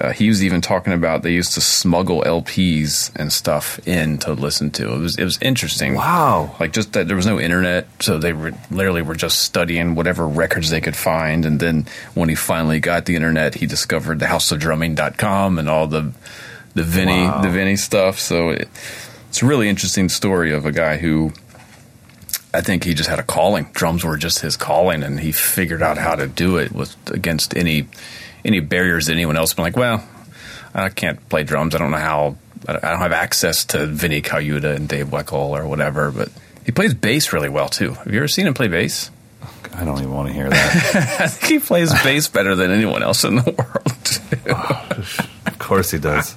[0.00, 4.32] uh, he was even talking about they used to smuggle LPs and stuff in to
[4.32, 4.94] listen to.
[4.94, 5.94] It was it was interesting.
[5.94, 6.56] Wow!
[6.58, 10.26] Like just that there was no internet, so they were, literally were just studying whatever
[10.26, 11.44] records they could find.
[11.44, 16.12] And then when he finally got the internet, he discovered the houseofdrumming.com and all the
[16.74, 17.42] the Vinny wow.
[17.42, 18.18] the Vinny stuff.
[18.18, 18.68] So it,
[19.28, 21.32] it's a really interesting story of a guy who.
[22.52, 23.68] I think he just had a calling.
[23.74, 27.56] Drums were just his calling, and he figured out how to do it with against
[27.56, 27.86] any
[28.44, 30.06] any barriers that anyone else been like, well,
[30.74, 31.74] I can't play drums.
[31.74, 32.36] I don't know how.
[32.68, 36.10] I don't have access to Vinny Colaiuta and Dave Weckl or whatever.
[36.10, 36.30] But
[36.64, 37.94] he plays bass really well too.
[37.94, 39.10] Have you ever seen him play bass?
[39.74, 41.20] I don't even want to hear that.
[41.20, 44.56] I think he plays bass better than anyone else in the world.
[44.58, 45.04] oh,
[45.46, 46.34] of course he does.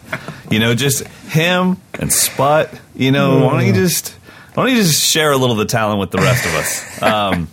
[0.50, 2.70] You know, just him and Spot.
[2.96, 4.10] You know, why don't you just
[4.54, 7.02] why don't you just share a little of the talent with the rest of us?
[7.02, 7.48] Um,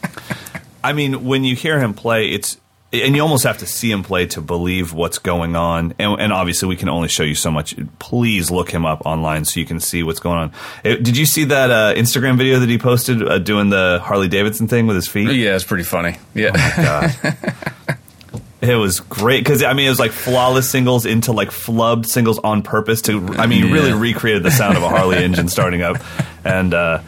[0.84, 2.58] I mean, when you hear him play, it's
[2.92, 5.94] and you almost have to see him play to believe what's going on.
[5.98, 7.76] And, and, obviously, we can only show you so much.
[8.00, 10.52] Please look him up online so you can see what's going on.
[10.82, 14.28] It, did you see that uh, Instagram video that he posted uh, doing the Harley
[14.28, 15.30] Davidson thing with his feet?
[15.30, 16.16] Yeah, it's pretty funny.
[16.34, 16.52] Yeah.
[16.56, 17.96] Oh
[18.60, 22.38] it was great because I mean it was like flawless singles into like flubbed singles
[22.38, 23.72] on purpose to I mean yeah.
[23.72, 25.96] really recreated the sound of a Harley engine starting up
[26.44, 27.00] and uh,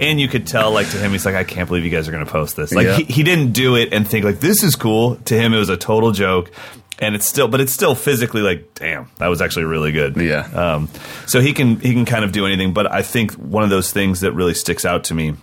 [0.00, 2.12] and you could tell like to him he's like i can't believe you guys are
[2.12, 2.72] going to post this.
[2.72, 2.96] Like yeah.
[2.96, 5.16] he, he didn't do it and think like this is cool.
[5.16, 6.50] To him it was a total joke.
[6.98, 10.16] And it's still but it's still physically like damn that was actually really good.
[10.16, 10.46] Yeah.
[10.46, 10.88] Um,
[11.26, 12.72] so he can he can kind of do anything.
[12.72, 15.34] But i think one of those things that really sticks out to me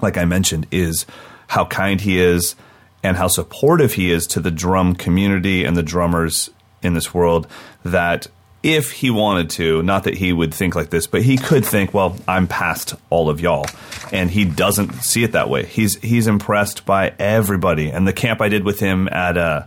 [0.00, 1.06] like i mentioned is
[1.48, 2.54] how kind he is
[3.02, 6.50] and how supportive he is to the drum community and the drummers
[6.82, 7.46] in this world
[7.84, 8.26] that
[8.62, 11.94] if he wanted to, not that he would think like this, but he could think,
[11.94, 13.66] well, I'm past all of y'all.
[14.12, 15.64] And he doesn't see it that way.
[15.64, 17.90] He's he's impressed by everybody.
[17.90, 19.66] And the camp I did with him at uh,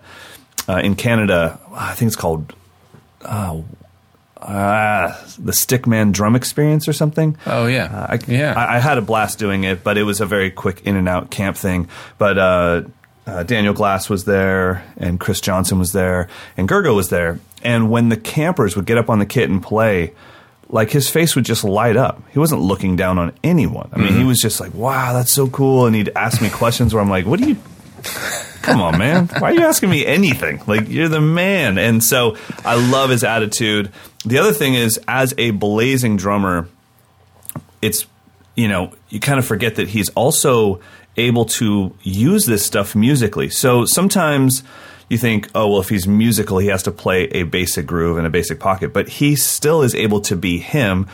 [0.68, 2.54] uh in Canada, I think it's called
[3.24, 3.62] uh,
[4.42, 7.38] uh, the Stickman Drum Experience or something.
[7.46, 8.54] Oh yeah, uh, I, yeah.
[8.58, 11.08] I, I, had a blast doing it, but it was a very quick in and
[11.08, 11.88] out camp thing.
[12.18, 12.82] But uh,
[13.28, 16.28] uh, Daniel Glass was there, and Chris Johnson was there,
[16.58, 17.40] and Gergo was there.
[17.64, 20.14] And when the campers would get up on the kit and play,
[20.72, 22.22] like his face would just light up.
[22.32, 23.90] He wasn't looking down on anyone.
[23.94, 24.20] I mean, mm-hmm.
[24.20, 27.10] he was just like, "Wow, that's so cool." And he'd ask me questions where I'm
[27.10, 27.58] like, "What do you?
[28.62, 29.28] Come on, man!
[29.28, 30.62] Why are you asking me anything?
[30.68, 33.92] Like you're the man." And so I love his attitude.
[34.26, 36.68] The other thing is, as a blazing drummer,
[37.82, 38.06] it's
[38.56, 40.80] you know you kind of forget that he's also
[41.18, 43.50] able to use this stuff musically.
[43.50, 44.64] So sometimes
[45.12, 48.26] you think, oh, well, if he's musical, he has to play a basic groove and
[48.26, 48.94] a basic pocket.
[48.94, 51.08] But he still is able to be him,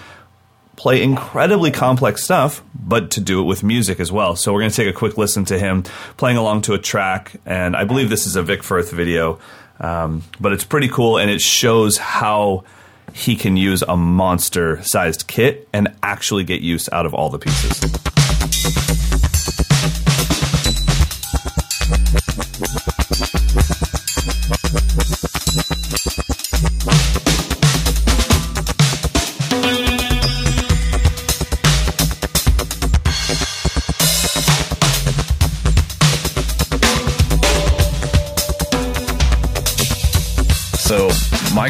[0.75, 4.35] play incredibly complex stuff, but to do it with music as well.
[4.35, 5.81] So we're going to take a quick listen to him
[6.15, 7.37] playing along to a track.
[7.43, 9.39] And I believe this is a Vic Firth video,
[9.79, 12.65] um, but it's pretty cool and it shows how
[13.13, 17.39] he can use a monster sized kit and actually get use out of all the
[17.39, 18.96] pieces.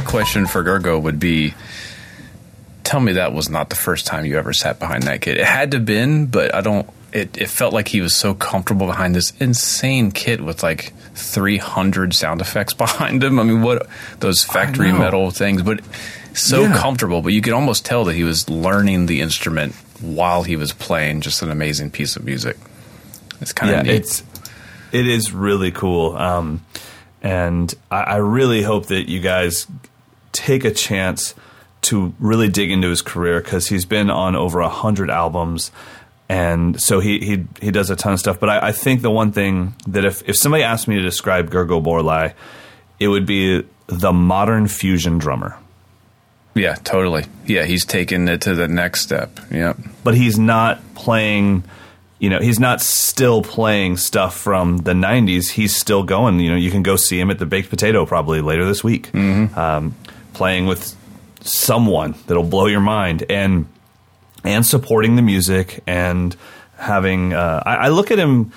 [0.07, 1.53] Question for Gergo would be
[2.83, 5.37] tell me that was not the first time you ever sat behind that kit.
[5.37, 8.33] It had to have been, but I don't it, it felt like he was so
[8.33, 13.39] comfortable behind this insane kit with like 300 sound effects behind him.
[13.39, 13.87] I mean, what
[14.19, 15.81] those factory metal things, but
[16.33, 16.77] so yeah.
[16.77, 17.21] comfortable.
[17.21, 21.21] But you could almost tell that he was learning the instrument while he was playing
[21.21, 22.57] just an amazing piece of music.
[23.41, 24.01] It's kind of yeah, neat.
[24.01, 24.23] It's
[24.91, 26.15] it is really cool.
[26.15, 26.65] Um,
[27.21, 29.67] and I, I really hope that you guys
[30.37, 31.33] take a chance
[31.81, 35.71] to really dig into his career because he's been on over a hundred albums,
[36.29, 38.39] and so he he he does a ton of stuff.
[38.39, 41.49] But I, I, think the one thing that if if somebody asked me to describe
[41.49, 42.33] Gergo Borlai,
[42.99, 45.57] it would be the modern fusion drummer.
[46.53, 47.25] Yeah, totally.
[47.45, 49.39] Yeah, he's taken it to the next step.
[49.51, 49.73] Yeah,
[50.03, 51.63] but he's not playing
[52.19, 55.49] you know, he's not still playing stuff from the 90s.
[55.49, 56.39] He's still going.
[56.39, 59.11] You know, you can go see him at the Baked Potato probably later this week,
[59.11, 59.57] mm-hmm.
[59.57, 59.95] um,
[60.37, 60.95] playing with
[61.41, 63.67] someone that'll blow your mind and
[64.43, 66.35] and supporting the music and
[66.77, 67.33] having.
[67.33, 68.51] Uh, I, I look at him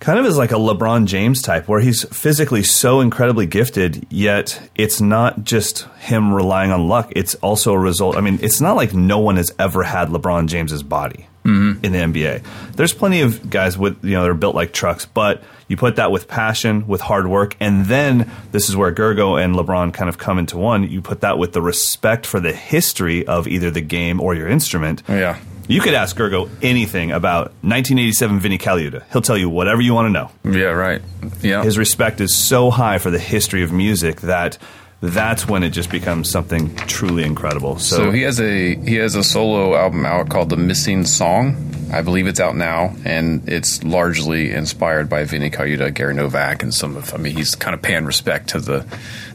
[0.00, 4.70] kind of as like a LeBron James type, where he's physically so incredibly gifted, yet
[4.74, 7.12] it's not just him relying on luck.
[7.14, 8.16] It's also a result.
[8.16, 11.84] I mean, it's not like no one has ever had LeBron James's body mm-hmm.
[11.84, 12.72] in the NBA.
[12.72, 16.12] There's plenty of guys with you know they're built like trucks, but you put that
[16.12, 20.18] with passion, with hard work, and then this is where Gergo and LeBron kind of
[20.18, 20.88] come into one.
[20.88, 24.48] You put that with the respect for the history of either the game or your
[24.48, 25.02] instrument.
[25.08, 25.38] Oh, yeah.
[25.68, 29.02] You could ask Gergo anything about 1987 Vinnie Colaiuta.
[29.10, 30.30] He'll tell you whatever you want to know.
[30.56, 31.02] Yeah, right.
[31.42, 31.64] Yeah.
[31.64, 34.58] His respect is so high for the history of music that
[35.00, 37.78] that's when it just becomes something truly incredible.
[37.78, 41.72] So, so, he has a he has a solo album out called The Missing Song.
[41.92, 46.74] I believe it's out now, and it's largely inspired by Vinnie Colaiuta, Gary Novak, and
[46.74, 47.14] some of.
[47.14, 48.86] I mean, he's kind of paying respect to the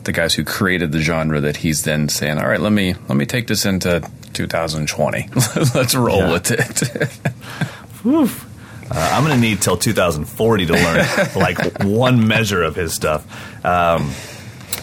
[0.04, 1.40] the guys who created the genre.
[1.40, 4.02] That he's then saying, "All right, let me let me take this into
[4.34, 5.30] 2020.
[5.76, 6.32] Let's roll yeah.
[6.32, 8.42] with it."
[8.94, 13.66] Uh, I'm going to need till 2040 to learn like one measure of his stuff.
[13.66, 14.12] Um,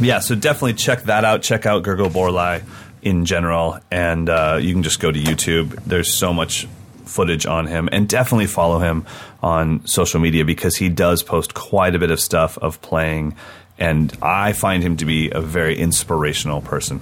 [0.01, 1.43] yeah, so definitely check that out.
[1.43, 2.63] Check out Gergo Borlai
[3.03, 5.83] in general, and uh, you can just go to YouTube.
[5.85, 6.67] There's so much
[7.05, 9.07] footage on him, and definitely follow him
[9.43, 13.37] on social media because he does post quite a bit of stuff of playing,
[13.79, 17.01] and I find him to be a very inspirational person.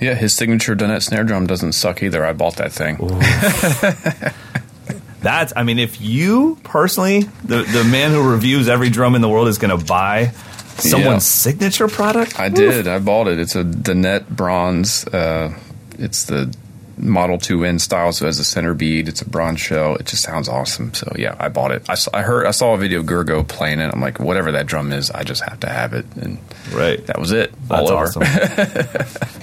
[0.00, 2.24] Yeah, his signature Dunnett snare drum doesn't suck either.
[2.24, 2.98] I bought that thing.
[5.20, 9.28] That's, I mean, if you personally, the, the man who reviews every drum in the
[9.28, 10.32] world is going to buy
[10.78, 11.18] someone's yeah.
[11.18, 12.38] signature product?
[12.38, 12.54] I Oof.
[12.54, 12.88] did.
[12.88, 13.38] I bought it.
[13.38, 15.06] It's a Dunnett bronze.
[15.06, 15.58] Uh,
[15.98, 16.54] it's the
[16.98, 19.08] Model 2N style, so it has a center bead.
[19.08, 19.96] It's a bronze shell.
[19.96, 20.94] It just sounds awesome.
[20.94, 21.88] So yeah, I bought it.
[21.88, 23.92] I, saw, I heard, I saw a video of Gergo playing it.
[23.92, 26.06] I'm like, whatever that drum is, I just have to have it.
[26.16, 26.38] And
[26.72, 27.52] right, that was it.
[27.68, 28.22] That's awesome.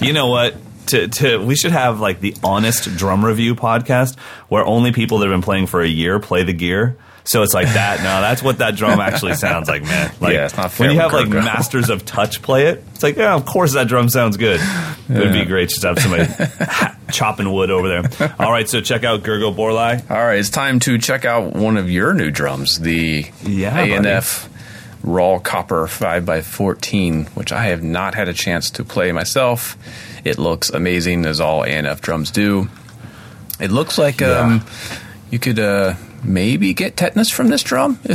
[0.00, 0.54] you know what?
[0.88, 4.18] To, to, we should have like the honest drum review podcast
[4.48, 7.54] where only people that have been playing for a year play the gear so it's
[7.54, 7.98] like that.
[7.98, 10.12] No, that's what that drum actually sounds like, man.
[10.20, 12.84] Like yeah, it's not fair when you have like masters of touch play it.
[12.94, 14.60] It's like, yeah, of course that drum sounds good.
[15.08, 16.26] It would be great just to have somebody
[17.12, 18.34] chopping wood over there.
[18.38, 20.08] All right, so check out Gergo Borlai.
[20.10, 24.44] All right, it's time to check out one of your new drums, the yeah, A&F.
[24.44, 24.54] Buddy.
[25.04, 29.76] Raw Copper 5x14, which I have not had a chance to play myself.
[30.24, 32.70] It looks amazing, as all A&F drums do.
[33.60, 34.38] It looks like yeah.
[34.38, 34.66] um,
[35.34, 37.98] you could uh, maybe get tetanus from this drum.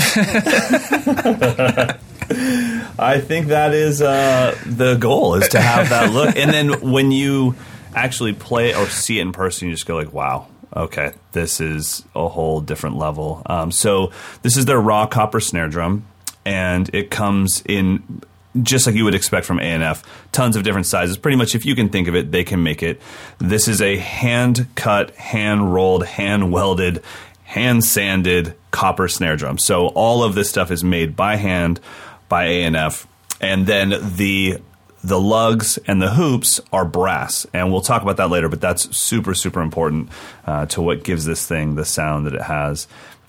[2.97, 7.11] I think that is uh, the goal is to have that look, and then when
[7.11, 7.55] you
[7.93, 12.05] actually play or see it in person, you just go like, "Wow, okay, this is
[12.15, 16.05] a whole different level." Um, so this is their raw copper snare drum,
[16.45, 18.21] and it comes in
[18.61, 21.17] just like you would expect from A&F, tons of different sizes.
[21.17, 22.99] Pretty much, if you can think of it, they can make it.
[23.37, 27.03] This is a hand cut, hand rolled, hand welded,
[27.43, 29.57] hand sanded copper snare drum.
[29.57, 31.79] So all of this stuff is made by hand
[32.27, 33.07] by A&F,
[33.41, 34.59] and then the
[35.01, 38.49] the lugs and the hoops are brass, and we'll talk about that later.
[38.49, 40.09] But that's super super important
[40.45, 42.87] uh, to what gives this thing the sound that it has.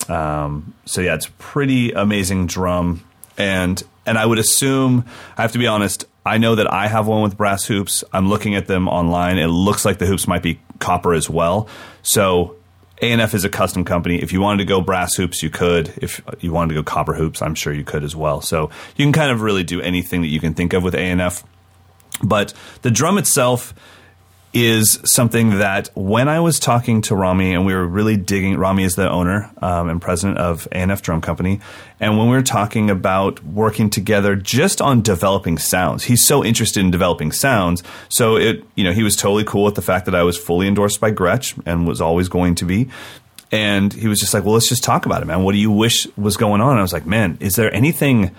[0.09, 3.03] Um, so yeah, it's a pretty amazing drum,
[3.37, 5.05] and and I would assume
[5.37, 6.05] I have to be honest.
[6.25, 8.03] I know that I have one with brass hoops.
[8.13, 9.37] I'm looking at them online.
[9.39, 11.67] It looks like the hoops might be copper as well.
[12.03, 12.55] So
[13.01, 14.21] A&F is a custom company.
[14.21, 15.91] If you wanted to go brass hoops, you could.
[15.97, 18.41] If you wanted to go copper hoops, I'm sure you could as well.
[18.41, 21.43] So you can kind of really do anything that you can think of with A&F.
[22.23, 22.53] But
[22.83, 23.73] the drum itself
[24.53, 28.83] is something that when I was talking to Rami and we were really digging, Rami
[28.83, 31.61] is the owner um, and president of A&F Drum Company.
[32.01, 36.81] And when we were talking about working together just on developing sounds, he's so interested
[36.81, 37.81] in developing sounds.
[38.09, 40.67] So it, you know, he was totally cool with the fact that I was fully
[40.67, 42.89] endorsed by Gretsch and was always going to be.
[43.53, 45.43] And he was just like, well, let's just talk about it, man.
[45.43, 46.71] What do you wish was going on?
[46.71, 48.31] And I was like, man, is there anything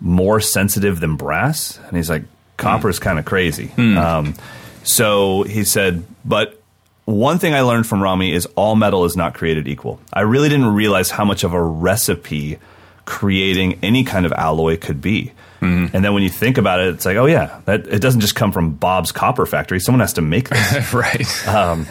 [0.00, 1.78] more sensitive than brass?
[1.86, 2.24] And he's like,
[2.56, 3.02] copper is mm.
[3.02, 3.68] kind of crazy.
[3.68, 3.96] Mm.
[3.96, 4.34] Um,
[4.84, 6.60] so he said, but
[7.04, 10.00] one thing I learned from Rami is all metal is not created equal.
[10.12, 12.58] I really didn't realize how much of a recipe
[13.04, 15.32] creating any kind of alloy could be.
[15.60, 15.94] Mm-hmm.
[15.94, 18.34] And then when you think about it, it's like, oh yeah, that it doesn't just
[18.34, 19.78] come from Bob's Copper Factory.
[19.80, 21.48] Someone has to make this, right?
[21.48, 21.86] Um,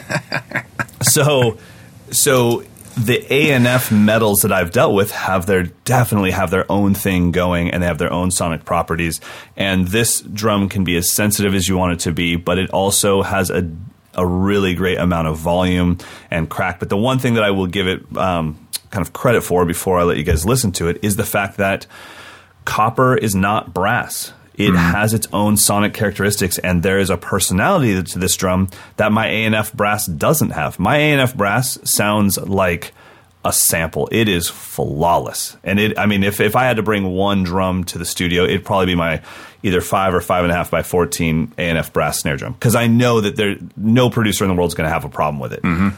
[1.01, 1.57] so,
[2.11, 2.63] so
[2.97, 7.71] the A&F metals that I've dealt with have their definitely have their own thing going
[7.71, 9.21] and they have their own sonic properties.
[9.55, 12.69] And this drum can be as sensitive as you want it to be, but it
[12.71, 13.69] also has a
[14.13, 15.97] a really great amount of volume
[16.29, 16.79] and crack.
[16.79, 19.99] But the one thing that I will give it um, kind of credit for before
[19.99, 21.87] I let you guys listen to it is the fact that
[22.65, 24.33] copper is not brass.
[24.55, 24.75] It mm-hmm.
[24.75, 29.27] has its own sonic characteristics, and there is a personality to this drum that my
[29.27, 30.77] A&F brass doesn't have.
[30.77, 32.93] My A&F brass sounds like
[33.43, 34.07] a sample.
[34.11, 35.57] It is flawless.
[35.63, 38.43] And it, I mean, if, if I had to bring one drum to the studio,
[38.43, 39.21] it'd probably be my
[39.63, 42.55] either five or five and a half by 14 A&F brass snare drum.
[42.55, 45.09] Cause I know that there, no producer in the world is going to have a
[45.09, 45.61] problem with it.
[45.63, 45.89] Mm-hmm.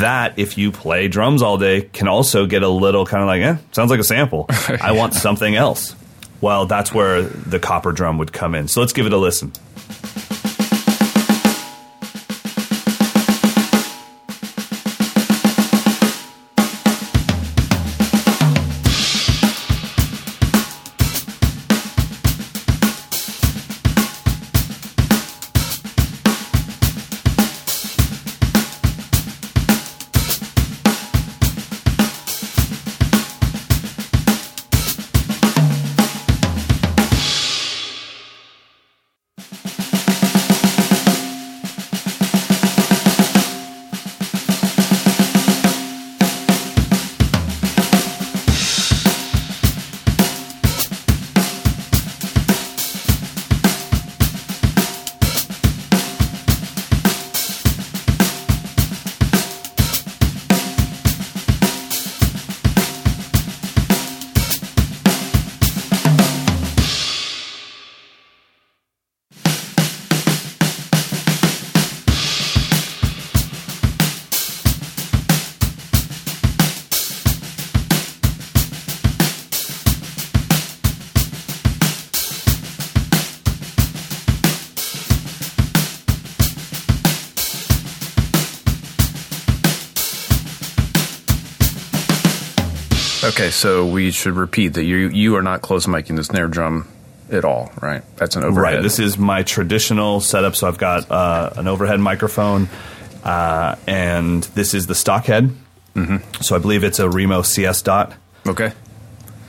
[0.00, 3.42] That, if you play drums all day, can also get a little kind of like,
[3.42, 4.46] eh, sounds like a sample.
[4.50, 5.94] I want something else.
[6.44, 8.68] Well, that's where the copper drum would come in.
[8.68, 9.50] So let's give it a listen.
[93.34, 96.88] Okay, so we should repeat that you you are not close miking the snare drum
[97.32, 98.02] at all, right?
[98.16, 98.74] That's an overhead.
[98.74, 98.82] Right.
[98.82, 100.54] This is my traditional setup.
[100.54, 102.68] So I've got uh, an overhead microphone,
[103.24, 105.50] uh, and this is the stock head.
[105.96, 106.42] Mm-hmm.
[106.42, 108.14] So I believe it's a Remo CS dot.
[108.46, 108.72] Okay.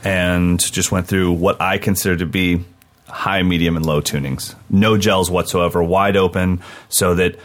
[0.02, 2.64] And just went through what I consider to be
[3.06, 4.56] high, medium, and low tunings.
[4.68, 7.38] No gels whatsoever, wide open, so that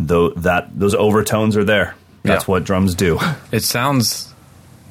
[0.00, 1.94] the, that those overtones are there.
[2.24, 2.50] That's yeah.
[2.50, 3.20] what drums do.
[3.52, 4.33] It sounds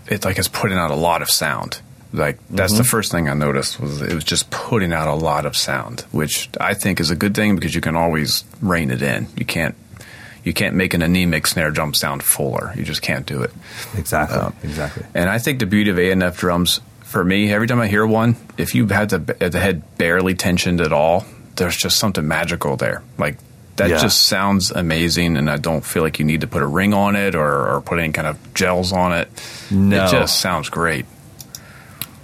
[0.08, 1.82] it like it's putting out a lot of sound.
[2.12, 2.78] Like that's mm-hmm.
[2.78, 6.02] the first thing I noticed was it was just putting out a lot of sound,
[6.12, 9.28] which I think is a good thing because you can always rein it in.
[9.36, 9.76] You can't
[10.44, 12.74] you can't make an anemic snare drum sound fuller.
[12.76, 13.52] You just can't do it.
[13.98, 14.38] Exactly.
[14.38, 15.06] Um, exactly.
[15.14, 18.36] And I think the beauty of A&F drums for me, every time I hear one,
[18.58, 21.26] if you had the, the head barely tensioned at all,
[21.56, 23.04] there's just something magical there.
[23.18, 23.38] Like
[23.78, 23.98] that yeah.
[23.98, 27.16] just sounds amazing, and I don't feel like you need to put a ring on
[27.16, 29.30] it or, or put any kind of gels on it.
[29.72, 30.06] No.
[30.06, 31.06] It just sounds great.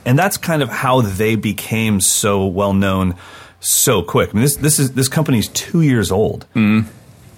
[0.06, 3.16] And that's kind of how they became so well known
[3.60, 4.30] so quick.
[4.30, 6.86] I mean, this this is this company's two years old, mm.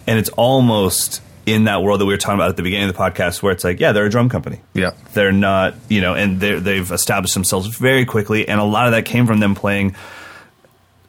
[0.07, 2.95] and it's almost in that world that we were talking about at the beginning of
[2.95, 4.61] the podcast, where it's like, yeah, they're a drum company.
[4.73, 8.91] Yeah, they're not, you know, and they've established themselves very quickly, and a lot of
[8.91, 9.95] that came from them playing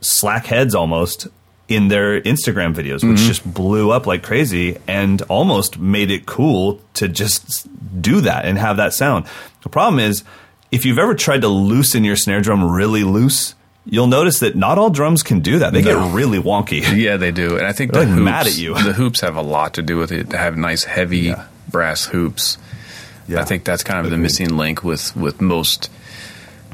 [0.01, 1.29] slack heads almost
[1.75, 3.27] in their Instagram videos, which mm-hmm.
[3.27, 7.69] just blew up like crazy and almost made it cool to just
[8.01, 9.27] do that and have that sound.
[9.63, 10.25] The problem is,
[10.71, 13.55] if you've ever tried to loosen your snare drum really loose,
[13.85, 15.73] you'll notice that not all drums can do that.
[15.73, 16.09] They no.
[16.09, 16.83] get really wonky.
[16.97, 17.57] Yeah, they do.
[17.57, 18.75] And I think They're the like hoops, mad at you.
[18.75, 20.31] the hoops have a lot to do with it.
[20.31, 21.47] To have nice, heavy yeah.
[21.69, 22.59] brass hoops.
[23.29, 23.41] Yeah.
[23.41, 24.19] I think that's kind of Agreed.
[24.19, 25.91] the missing link with with most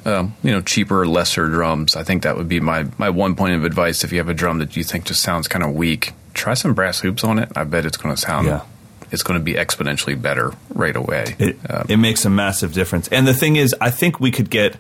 [0.05, 1.97] um, you know, cheaper, lesser drums.
[1.97, 4.05] I think that would be my, my one point of advice.
[4.05, 6.75] If you have a drum that you think just sounds kind of weak, try some
[6.75, 7.51] brass hoops on it.
[7.57, 8.63] I bet it's going to sound, yeah.
[9.11, 11.37] it's going to be exponentially better right away.
[11.39, 13.09] It, um, it makes a massive difference.
[13.09, 14.77] And the thing is, I think we could get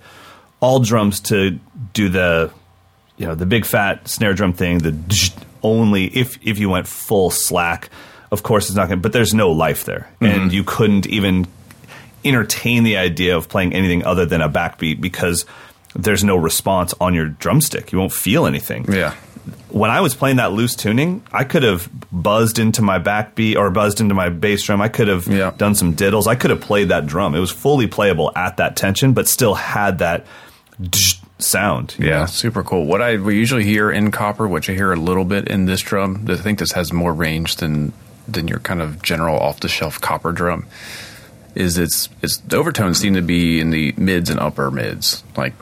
[0.60, 1.58] all drums to
[1.92, 2.50] do the,
[3.16, 4.94] you know, the big fat snare drum thing, the
[5.62, 7.90] only if if you went full slack.
[8.30, 8.98] Of course, it's not going.
[8.98, 10.26] to, But there's no life there, mm-hmm.
[10.26, 11.46] and you couldn't even
[12.28, 15.44] entertain the idea of playing anything other than a backbeat because
[15.94, 17.92] there's no response on your drumstick.
[17.92, 18.90] You won't feel anything.
[18.90, 19.14] Yeah.
[19.70, 23.70] When I was playing that loose tuning, I could have buzzed into my backbeat or
[23.70, 24.80] buzzed into my bass drum.
[24.80, 25.52] I could have yeah.
[25.56, 26.26] done some diddles.
[26.26, 27.34] I could have played that drum.
[27.34, 30.26] It was fully playable at that tension, but still had that
[31.38, 31.96] sound.
[31.98, 32.26] Yeah, know?
[32.26, 32.84] super cool.
[32.84, 35.80] What I we usually hear in copper, which I hear a little bit in this
[35.80, 37.92] drum, I think this has more range than
[38.26, 40.66] than your kind of general off the shelf copper drum
[41.58, 45.54] is it's it's the overtones seem to be in the mids and upper mids, like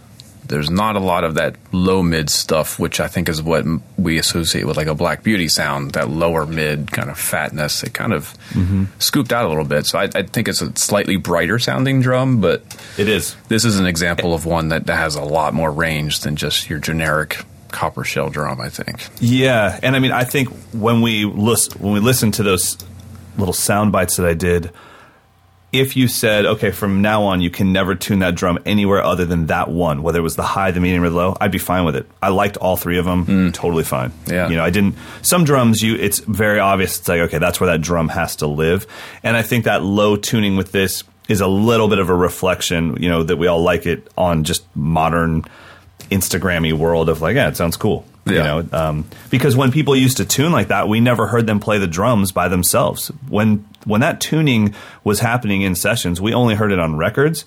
[0.47, 3.65] there's not a lot of that low mid stuff, which I think is what
[3.97, 5.93] we associate with like a Black Beauty sound.
[5.93, 8.85] That lower mid kind of fatness, it kind of mm-hmm.
[8.99, 9.87] scooped out a little bit.
[9.87, 12.63] So I, I, think it's a slightly brighter sounding drum, but
[12.99, 13.35] it is.
[13.49, 16.79] This is an example of one that has a lot more range than just your
[16.79, 18.61] generic copper shell drum.
[18.61, 19.09] I think.
[19.19, 22.77] Yeah, and I mean, I think when we listen when we listen to those
[23.39, 24.71] little sound bites that I did
[25.81, 29.25] if you said, okay, from now on, you can never tune that drum anywhere other
[29.25, 31.59] than that one, whether it was the high, the medium, or the low, I'd be
[31.59, 32.07] fine with it.
[32.23, 33.55] I liked all three of them, mm.
[33.55, 34.13] totally fine.
[34.27, 34.97] Yeah, you know, I didn't.
[35.23, 36.99] Some drums, you, it's very obvious.
[36.99, 38.87] It's like, okay, that's where that drum has to live,
[39.23, 43.03] and I think that low tuning with this is a little bit of a reflection,
[43.03, 45.45] you know, that we all like it on just modern
[46.11, 48.05] Instagrammy world of like, yeah, it sounds cool.
[48.27, 48.33] Yeah.
[48.33, 51.61] You know, um, because when people used to tune like that, we never heard them
[51.61, 53.09] play the drums by themselves.
[53.29, 54.75] When when that tuning
[55.05, 57.45] was happening in sessions, we only heard it on records,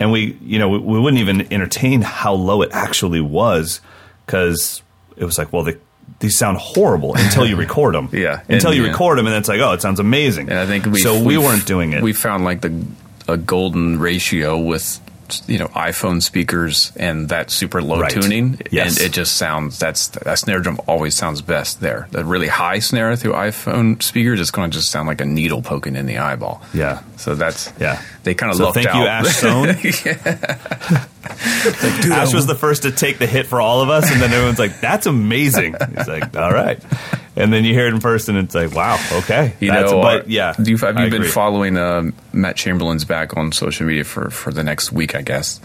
[0.00, 3.80] and we you know we, we wouldn't even entertain how low it actually was
[4.26, 4.82] because
[5.16, 5.78] it was like, well, the
[6.20, 8.08] these sound horrible until you record them.
[8.12, 8.90] yeah, until and, you yeah.
[8.90, 10.48] record them, and it's like, oh, it sounds amazing.
[10.48, 12.02] And I think we so we weren't doing it.
[12.02, 12.84] We found like the
[13.28, 15.00] a golden ratio with
[15.46, 18.10] you know iPhone speakers and that super low right.
[18.10, 18.96] tuning, yes.
[18.96, 22.08] and it just sounds that's that snare drum always sounds best there.
[22.10, 25.62] The really high snare through iPhone speakers is going to just sound like a needle
[25.62, 26.62] poking in the eyeball.
[26.72, 28.02] Yeah, so that's yeah.
[28.24, 29.00] They kind of so looked thank out.
[29.00, 29.66] you, Ash Soan.
[31.28, 34.32] like, Ash was the first to take the hit for all of us, and then
[34.32, 36.82] everyone's like, "That's amazing." He's like, "All right."
[37.38, 40.02] And then you hear it in person, and it's like, wow, okay, you know.
[40.02, 41.30] But yeah, do you, have you I been agree.
[41.30, 45.14] following uh, Matt Chamberlain's back on social media for for the next week?
[45.14, 45.60] I guess.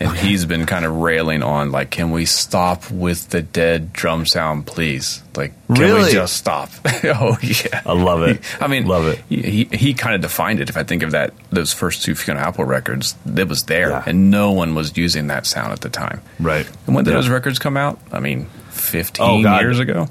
[0.00, 0.28] And okay.
[0.28, 4.64] he's been kind of railing on, like, can we stop with the dead drum sound,
[4.64, 5.24] please?
[5.34, 6.04] Like, can really?
[6.04, 6.70] we just stop?
[7.04, 8.40] oh yeah, I love it.
[8.60, 9.18] I mean, love it.
[9.28, 10.68] He he, he kind of defined it.
[10.68, 14.04] If I think of that, those first two Fiona Apple records, it was there, yeah.
[14.06, 16.20] and no one was using that sound at the time.
[16.38, 16.68] Right.
[16.86, 17.16] And when did yeah.
[17.16, 17.98] those records come out?
[18.12, 20.06] I mean, fifteen oh, years ago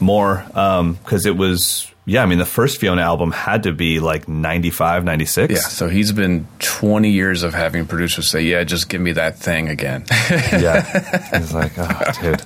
[0.00, 4.00] more because um, it was yeah i mean the first fiona album had to be
[4.00, 8.88] like 95 96 yeah so he's been 20 years of having producers say yeah just
[8.88, 12.42] give me that thing again yeah he's like oh dude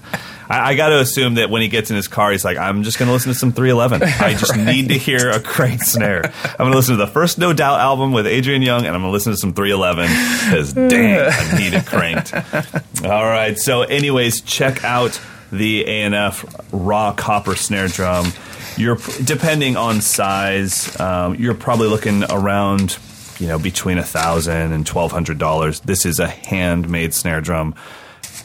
[0.48, 2.82] I, I got to assume that when he gets in his car, he's like, "I'm
[2.82, 4.02] just going to listen to some 311.
[4.02, 4.64] I just right.
[4.64, 6.32] need to hear a cranked snare.
[6.44, 9.02] I'm going to listen to the first No Doubt album with Adrian Young, and I'm
[9.02, 10.06] going to listen to some 311
[10.50, 12.34] because dang, I need it cranked."
[13.04, 13.58] All right.
[13.58, 15.20] So, anyways, check out
[15.56, 18.32] the A&F raw copper snare drum.
[18.76, 22.98] You're depending on size, um, you're probably looking around,
[23.38, 25.80] you know, between a thousand and twelve hundred dollars.
[25.80, 27.74] This is a handmade snare drum,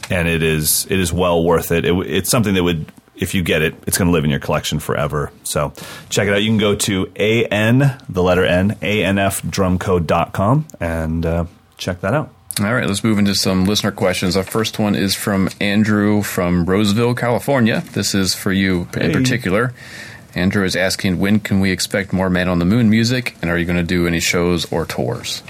[0.08, 1.84] and it is it is well worth it.
[1.84, 4.40] it it's something that would if you get it, it's going to live in your
[4.40, 5.30] collection forever.
[5.44, 5.74] So
[6.08, 6.42] check it out.
[6.42, 11.44] You can go to an the letter n anfdrumco.com and uh,
[11.76, 12.32] check that out.
[12.60, 14.36] All right, let's move into some listener questions.
[14.36, 17.82] Our first one is from Andrew from Roseville, California.
[17.92, 19.72] This is for you in particular.
[20.34, 23.56] Andrew is asking, when can we expect more Man on the Moon music, and are
[23.56, 25.42] you going to do any shows or tours?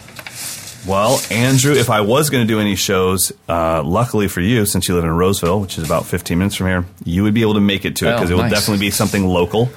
[0.87, 4.87] Well, Andrew, if I was going to do any shows, uh, luckily for you, since
[4.87, 7.55] you live in Roseville, which is about 15 minutes from here, you would be able
[7.55, 8.45] to make it to it because oh, it nice.
[8.45, 9.69] will definitely be something local.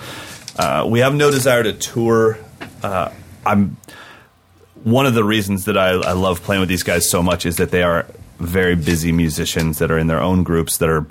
[0.55, 2.37] Uh, we have no desire to tour.
[2.83, 3.11] Uh,
[3.43, 3.75] I'm
[4.83, 7.57] one of the reasons that I, I love playing with these guys so much is
[7.57, 8.05] that they are
[8.39, 11.05] very busy musicians that are in their own groups that are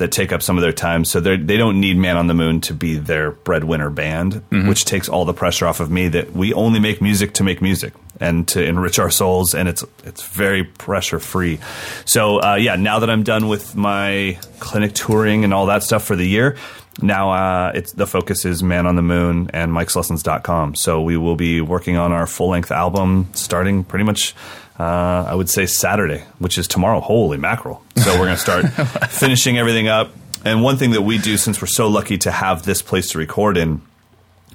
[0.00, 1.04] that take up some of their time.
[1.04, 4.68] So they they don't need Man on the Moon to be their breadwinner band, mm-hmm.
[4.68, 6.08] which takes all the pressure off of me.
[6.08, 9.84] That we only make music to make music and to enrich our souls, and it's
[10.04, 11.60] it's very pressure free.
[12.06, 16.04] So uh, yeah, now that I'm done with my clinic touring and all that stuff
[16.04, 16.56] for the year,
[17.00, 20.74] now uh, it's the focus is Man on the Moon and Mike'sLessons.com.
[20.74, 24.34] So we will be working on our full length album starting pretty much.
[24.78, 27.00] Uh, I would say Saturday, which is tomorrow.
[27.00, 27.82] Holy mackerel!
[27.96, 28.66] So we're going to start
[29.10, 30.10] finishing everything up.
[30.42, 33.18] And one thing that we do, since we're so lucky to have this place to
[33.18, 33.82] record in,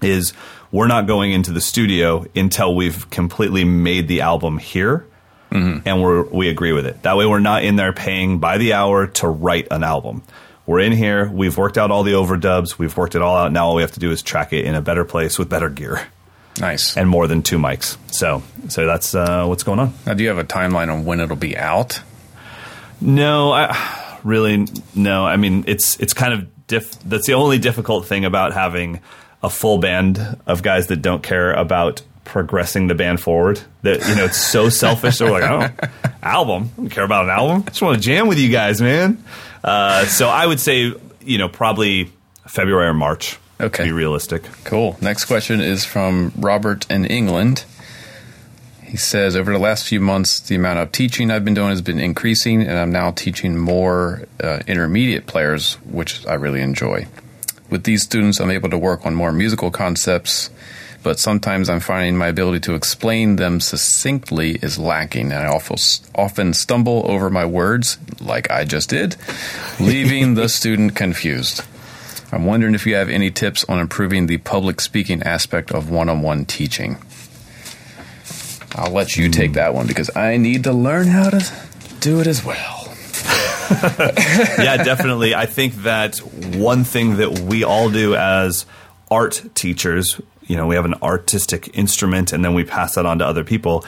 [0.02, 0.34] is
[0.72, 5.06] we're not going into the studio until we've completely made the album here.
[5.52, 5.88] Mm-hmm.
[5.88, 7.04] And we we agree with it.
[7.04, 10.24] That way, we're not in there paying by the hour to write an album.
[10.66, 11.30] We're in here.
[11.30, 12.78] We've worked out all the overdubs.
[12.78, 13.52] We've worked it all out.
[13.52, 15.70] Now all we have to do is track it in a better place with better
[15.70, 16.08] gear.
[16.60, 16.96] Nice.
[16.96, 17.98] And more than two mics.
[18.14, 19.94] So, so that's uh, what's going on.
[20.06, 22.02] Now, do you have a timeline on when it'll be out?
[23.02, 24.66] No, I really
[24.96, 25.26] no.
[25.26, 26.98] I mean, it's it's kind of diff.
[27.02, 29.02] That's the only difficult thing about having
[29.44, 33.60] a full band of guys that don't care about progressing the band forward.
[33.82, 35.18] That you know, it's so selfish.
[35.18, 35.88] They're like, oh,
[36.26, 36.72] album.
[36.74, 37.64] I don't care about an album.
[37.68, 39.24] I just want to jam with you guys, man.
[39.64, 42.12] Uh, so I would say, you know, probably
[42.48, 43.38] February or March.
[43.62, 43.86] Okay.
[43.86, 44.44] Be realistic.
[44.66, 44.98] Cool.
[45.02, 47.64] Next question is from Robert in England.
[48.84, 51.82] He says, over the last few months, the amount of teaching I've been doing has
[51.82, 57.08] been increasing, and I'm now teaching more uh, intermediate players, which I really enjoy.
[57.70, 60.50] With these students, I'm able to work on more musical concepts,
[61.06, 65.60] but sometimes I'm finding my ability to explain them succinctly is lacking, and I
[66.16, 69.16] often stumble over my words, like I just did,
[69.80, 71.64] leaving the student confused.
[72.32, 76.10] I'm wondering if you have any tips on improving the public speaking aspect of one
[76.10, 76.98] on one teaching.
[78.74, 79.58] I'll let you take hmm.
[79.58, 81.54] that one because I need to learn how to
[82.00, 82.92] do it as well.
[83.70, 85.36] yeah, definitely.
[85.36, 88.66] I think that one thing that we all do as
[89.12, 93.20] art teachers, you know, we have an artistic instrument and then we pass that on
[93.20, 93.86] to other people,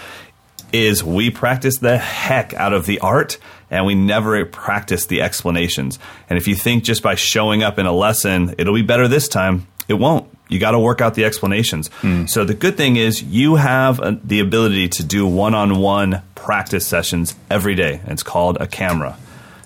[0.73, 3.37] is we practice the heck out of the art
[3.69, 5.99] and we never practice the explanations.
[6.29, 9.27] And if you think just by showing up in a lesson, it'll be better this
[9.27, 10.29] time, it won't.
[10.49, 11.89] You got to work out the explanations.
[12.01, 12.29] Mm.
[12.29, 17.35] So the good thing is you have a, the ability to do one-on-one practice sessions
[17.49, 17.99] every day.
[18.03, 19.17] And it's called a camera.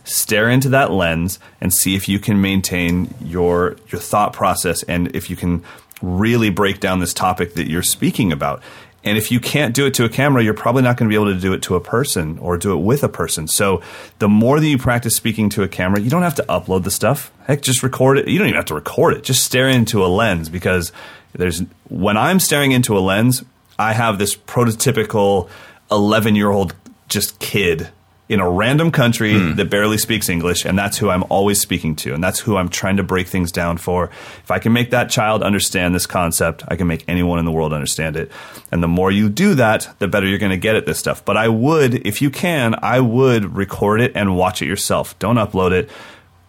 [0.03, 5.15] Stare into that lens and see if you can maintain your your thought process and
[5.15, 5.63] if you can
[6.01, 8.61] really break down this topic that you're speaking about.
[9.03, 11.15] And if you can't do it to a camera, you're probably not going to be
[11.15, 13.47] able to do it to a person or do it with a person.
[13.47, 13.81] So
[14.19, 16.91] the more that you practice speaking to a camera, you don't have to upload the
[16.91, 17.31] stuff.
[17.47, 18.27] Heck, just record it.
[18.27, 19.23] You don't even have to record it.
[19.23, 20.91] Just stare into a lens because
[21.33, 23.43] there's when I'm staring into a lens,
[23.79, 25.49] I have this prototypical
[25.91, 26.75] 11 year old
[27.07, 27.89] just kid
[28.31, 29.57] in a random country mm.
[29.57, 32.69] that barely speaks English, and that's who I'm always speaking to, and that's who I'm
[32.69, 34.05] trying to break things down for.
[34.05, 37.51] If I can make that child understand this concept, I can make anyone in the
[37.51, 38.31] world understand it.
[38.71, 41.25] And the more you do that, the better you're going to get at this stuff.
[41.25, 45.19] But I would, if you can, I would record it and watch it yourself.
[45.19, 45.89] Don't upload it,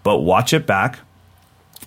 [0.04, 1.00] but watch it back.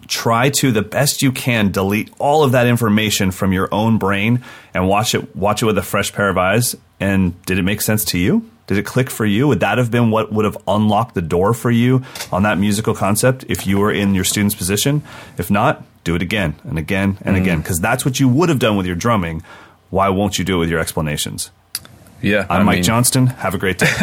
[0.07, 4.43] Try to the best you can delete all of that information from your own brain
[4.73, 6.76] and watch it watch it with a fresh pair of eyes.
[6.99, 8.49] And did it make sense to you?
[8.67, 9.47] Did it click for you?
[9.47, 12.95] Would that have been what would have unlocked the door for you on that musical
[12.95, 15.03] concept if you were in your student's position?
[15.37, 17.41] If not, do it again and again and mm.
[17.41, 19.43] again because that's what you would have done with your drumming.
[19.89, 21.51] Why won't you do it with your explanations?
[22.21, 23.27] Yeah, I'm I Mike mean, Johnston.
[23.27, 23.91] Have a great day.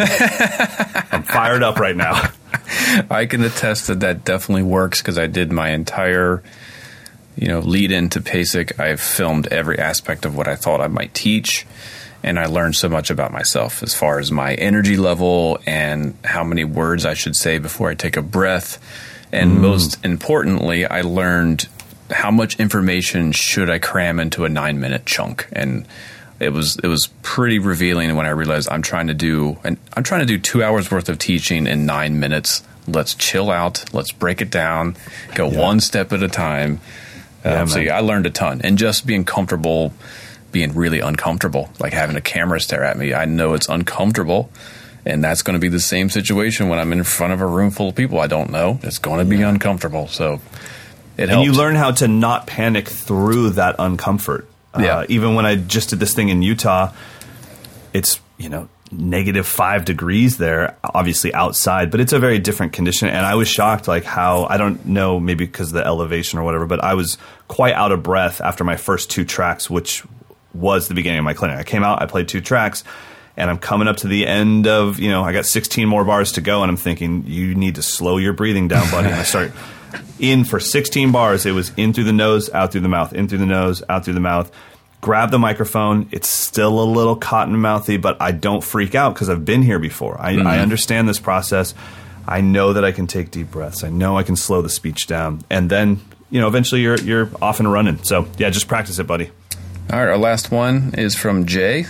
[1.11, 2.29] I'm fired up right now.
[3.09, 6.41] I can attest that that definitely works because I did my entire,
[7.35, 8.79] you know, lead into PASIC.
[8.79, 11.65] I've filmed every aspect of what I thought I might teach
[12.23, 16.43] and I learned so much about myself as far as my energy level and how
[16.43, 18.79] many words I should say before I take a breath.
[19.31, 19.61] And mm.
[19.61, 21.67] most importantly, I learned
[22.09, 25.47] how much information should I cram into a nine minute chunk.
[25.51, 25.85] And
[26.39, 30.03] it was it was pretty revealing when I realized I'm trying to do and I'm
[30.03, 32.63] trying to do two hours worth of teaching in nine minutes.
[32.87, 33.93] Let's chill out.
[33.93, 34.95] Let's break it down.
[35.35, 35.59] Go yeah.
[35.59, 36.79] one step at a time.
[37.45, 39.93] Um, so yeah, I learned a ton, and just being comfortable
[40.53, 43.13] being really uncomfortable, like having a camera stare at me.
[43.13, 44.49] I know it's uncomfortable.
[45.05, 47.71] And that's going to be the same situation when I'm in front of a room
[47.71, 48.79] full of people I don't know.
[48.83, 49.49] It's going to be yeah.
[49.49, 50.07] uncomfortable.
[50.07, 50.39] So
[51.17, 51.33] it helps.
[51.33, 54.45] And you learn how to not panic through that uncomfort.
[54.79, 54.99] Yeah.
[54.99, 56.93] Uh, even when I just did this thing in Utah,
[57.91, 63.09] it's, you know, negative five degrees there, obviously outside, but it's a very different condition.
[63.09, 66.43] And I was shocked, like how I don't know, maybe because of the elevation or
[66.43, 67.17] whatever, but I was
[67.47, 70.03] quite out of breath after my first two tracks, which
[70.53, 71.57] was the beginning of my clinic.
[71.57, 72.83] I came out, I played two tracks,
[73.35, 76.33] and I'm coming up to the end of, you know, I got 16 more bars
[76.33, 79.07] to go, and I'm thinking, you need to slow your breathing down, buddy.
[79.07, 79.51] and I start
[80.19, 81.45] in for 16 bars.
[81.45, 84.05] It was in through the nose, out through the mouth, in through the nose, out
[84.05, 84.51] through the mouth.
[85.01, 86.07] Grab the microphone.
[86.11, 89.79] It's still a little cotton mouthy, but I don't freak out because I've been here
[89.79, 90.15] before.
[90.19, 90.47] I, mm-hmm.
[90.47, 91.73] I understand this process.
[92.25, 93.83] I know that I can take deep breaths.
[93.83, 95.99] I know I can slow the speech down, and then
[96.29, 98.01] you know eventually you're you're off and running.
[98.03, 99.31] So yeah, just practice it, buddy.
[99.93, 101.85] All right, our last one is from Jay.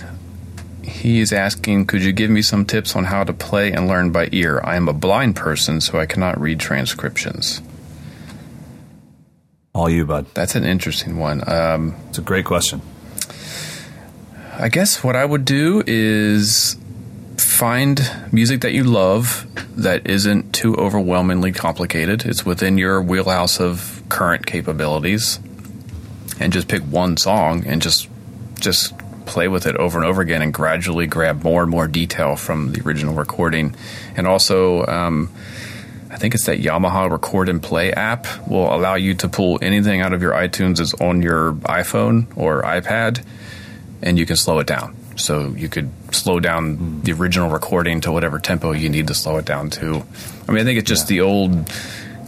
[0.82, 4.12] He is asking, could you give me some tips on how to play and learn
[4.12, 4.60] by ear?
[4.62, 7.62] I am a blind person, so I cannot read transcriptions.
[9.74, 10.26] All you, bud.
[10.34, 11.50] That's an interesting one.
[11.50, 12.82] Um, it's a great question.
[14.52, 16.76] I guess what I would do is
[17.38, 22.26] find music that you love that isn't too overwhelmingly complicated.
[22.26, 25.38] It's within your wheelhouse of current capabilities
[26.40, 28.08] and just pick one song and just
[28.58, 28.94] just
[29.26, 32.72] play with it over and over again and gradually grab more and more detail from
[32.72, 33.74] the original recording.
[34.16, 35.30] And also, um,
[36.10, 40.00] I think it's that Yamaha Record and Play app will allow you to pull anything
[40.00, 43.24] out of your iTunes that's on your iPhone or iPad,
[44.02, 44.96] and you can slow it down.
[45.16, 49.38] So you could slow down the original recording to whatever tempo you need to slow
[49.38, 50.04] it down to.
[50.48, 51.16] I mean, I think it's just yeah.
[51.16, 51.72] the old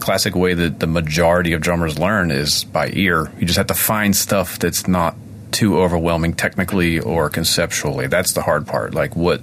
[0.07, 3.29] classic way that the majority of drummers learn is by ear.
[3.37, 5.17] You just have to find stuff that's not
[5.51, 8.07] too overwhelming technically or conceptually.
[8.07, 8.93] That's the hard part.
[8.93, 9.41] Like what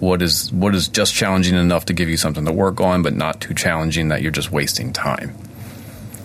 [0.00, 3.14] what is what is just challenging enough to give you something to work on, but
[3.14, 5.34] not too challenging that you're just wasting time.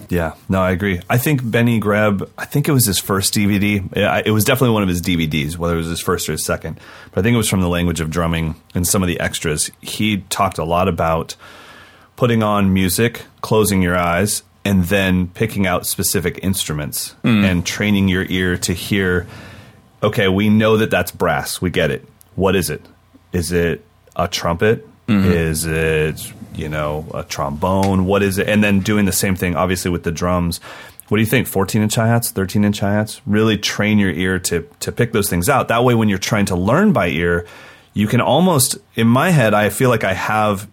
[0.10, 1.00] Yeah, no, I agree.
[1.10, 3.82] I think Benny Greb, I think it was his first DVD.
[4.26, 6.82] It was definitely one of his DVDs, whether it was his first or his second.
[7.12, 9.72] But I think it was from the language of drumming and some of the extras.
[9.80, 11.38] He talked a lot about
[12.20, 17.46] putting on music, closing your eyes, and then picking out specific instruments mm.
[17.46, 19.26] and training your ear to hear
[20.04, 21.62] okay, we know that that's brass.
[21.62, 22.06] We get it.
[22.36, 22.82] What is it?
[23.32, 23.86] Is it
[24.18, 24.86] a trumpet?
[25.08, 25.32] Mm-hmm.
[25.32, 28.06] Is it you know, a trombone?
[28.06, 28.50] What is it?
[28.50, 30.60] And then doing the same thing, obviously, with the drums.
[31.08, 31.48] What do you think?
[31.48, 33.22] 14 inch hi hats, 13 inch hi hats?
[33.26, 35.70] Really train your ear to, to pick those things out.
[35.70, 37.48] That way, when you're trying to learn by ear,
[37.94, 40.68] you can almost, in my head, I feel like I have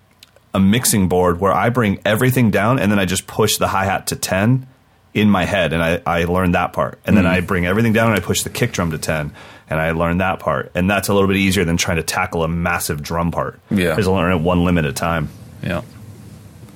[0.57, 3.85] a mixing board where I bring everything down and then I just push the hi
[3.85, 4.66] hat to 10
[5.12, 6.99] in my head and I, I learn that part.
[7.05, 7.19] And mm.
[7.19, 9.33] then I bring everything down and I push the kick drum to 10
[9.69, 10.73] and I learned that part.
[10.74, 13.61] And that's a little bit easier than trying to tackle a massive drum part.
[13.70, 13.91] Yeah.
[13.91, 15.28] Because I learn it one limit at a time.
[15.62, 15.83] Yeah.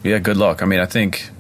[0.03, 0.63] Yeah, good luck.
[0.63, 1.31] I mean, I think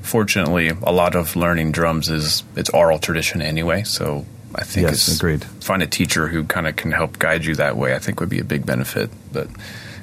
[0.00, 4.24] fortunately a lot of learning drums is it's oral tradition anyway, so
[4.54, 5.44] I think yes, agreed.
[5.44, 7.94] Find a teacher who kind of can help guide you that way.
[7.94, 9.10] I think would be a big benefit.
[9.32, 9.48] But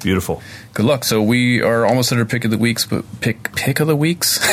[0.02, 0.42] beautiful.
[0.74, 1.04] Good luck.
[1.04, 3.96] So we are almost at our pick of the weeks, but pick pick of the
[3.96, 4.38] weeks.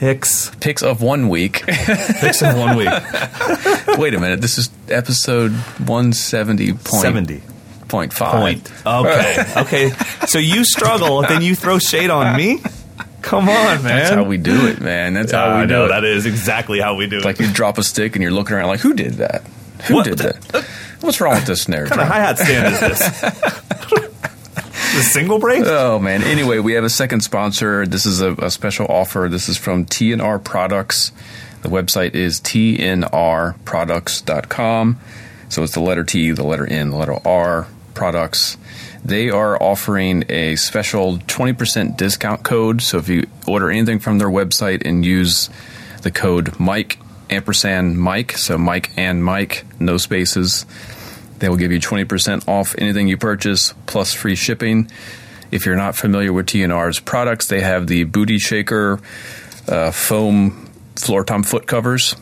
[0.00, 0.50] Picks.
[0.60, 1.62] Picks of one week.
[1.66, 2.88] Picks of one week.
[3.98, 4.40] Wait a minute.
[4.40, 6.78] This is episode 170.
[6.78, 7.42] 70.
[7.86, 8.32] Point five.
[8.32, 8.72] Point.
[8.86, 9.44] Okay.
[9.58, 9.90] okay.
[10.26, 12.62] So you struggle, then you throw shade on me?
[13.20, 13.82] Come on, man.
[13.82, 15.12] That's how we do it, man.
[15.12, 15.88] That's how we do know, it.
[15.88, 17.28] That is exactly how we do it's it.
[17.28, 19.42] Like you drop a stick and you're looking around like, who did that?
[19.84, 20.04] Who what?
[20.04, 20.64] did that?
[21.00, 21.84] What's wrong with this snare?
[21.84, 23.20] What kind of hi hat stand is this?
[24.94, 25.62] the single break?
[25.64, 26.22] Oh man.
[26.22, 27.86] Anyway, we have a second sponsor.
[27.86, 29.28] This is a, a special offer.
[29.30, 31.12] This is from TNR Products.
[31.62, 35.00] The website is tnrproducts.com.
[35.48, 38.56] So it's the letter T, the letter N, the letter R, products.
[39.04, 42.82] They are offering a special 20% discount code.
[42.82, 45.48] So if you order anything from their website and use
[46.02, 46.98] the code Mike
[47.30, 50.66] ampersand Mike, so Mike and Mike, no spaces,
[51.38, 54.90] they will give you 20% off anything you purchase plus free shipping.
[55.50, 59.00] If you're not familiar with TNR's products, they have the Booty Shaker
[59.68, 60.66] uh, foam
[60.96, 62.14] floor tom foot covers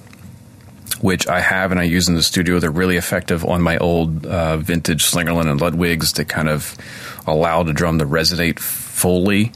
[1.01, 2.59] which I have and I use in the studio.
[2.59, 6.77] They're really effective on my old uh, vintage Slingerland and Ludwigs to kind of
[7.27, 9.53] allow the drum to resonate fully.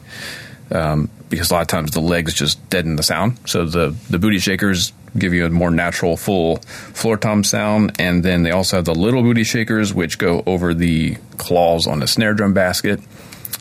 [0.71, 3.39] Um, because a lot of times the legs just deaden the sound.
[3.47, 6.59] So the the booty shakers give you a more natural, full
[6.93, 10.75] floor tom sound, and then they also have the little booty shakers, which go over
[10.75, 13.01] the claws on the snare drum basket.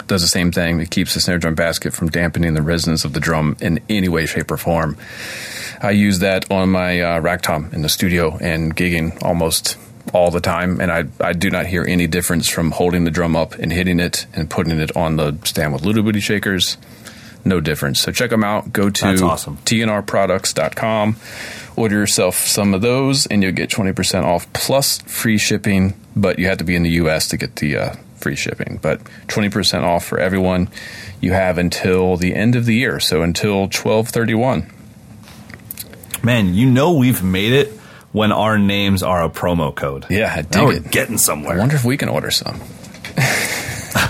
[0.07, 0.81] Does the same thing.
[0.81, 4.09] It keeps the snare drum basket from dampening the resonance of the drum in any
[4.09, 4.97] way, shape, or form.
[5.81, 9.77] I use that on my uh, rack tom in the studio and gigging almost
[10.13, 13.37] all the time, and I, I do not hear any difference from holding the drum
[13.37, 16.77] up and hitting it and putting it on the stand with little booty shakers.
[17.43, 18.01] No difference.
[18.01, 18.71] So check them out.
[18.71, 19.57] Go to awesome.
[19.57, 21.15] tnrproducts.com,
[21.75, 26.47] order yourself some of those, and you'll get 20% off plus free shipping, but you
[26.47, 27.27] have to be in the U.S.
[27.29, 28.79] to get the uh, free shipping.
[28.81, 30.69] But 20% off for everyone.
[31.19, 34.71] You have until the end of the year, so until 1231
[36.23, 37.71] man, you know we've made it
[38.11, 40.05] when our names are a promo code.
[40.09, 40.91] Yeah, I dig now we're it.
[40.91, 41.55] getting somewhere.
[41.55, 42.61] I wonder if we can order some.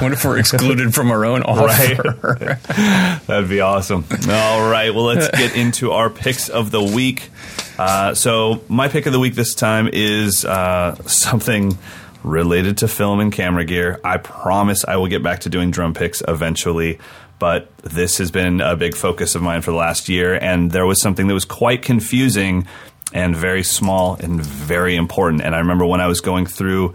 [0.02, 2.18] Wonder if we're excluded from our own offer.
[2.22, 2.64] Right.
[3.28, 4.06] That'd be awesome.
[4.30, 7.30] All right, well, let's get into our picks of the week.
[7.78, 11.78] Uh, so, my pick of the week this time is uh, something
[12.24, 14.00] related to film and camera gear.
[14.04, 17.00] I promise I will get back to doing drum picks eventually
[17.42, 20.36] but this has been a big focus of mine for the last year.
[20.36, 22.68] And there was something that was quite confusing
[23.14, 25.42] and very small and very important.
[25.42, 26.94] And I remember when I was going through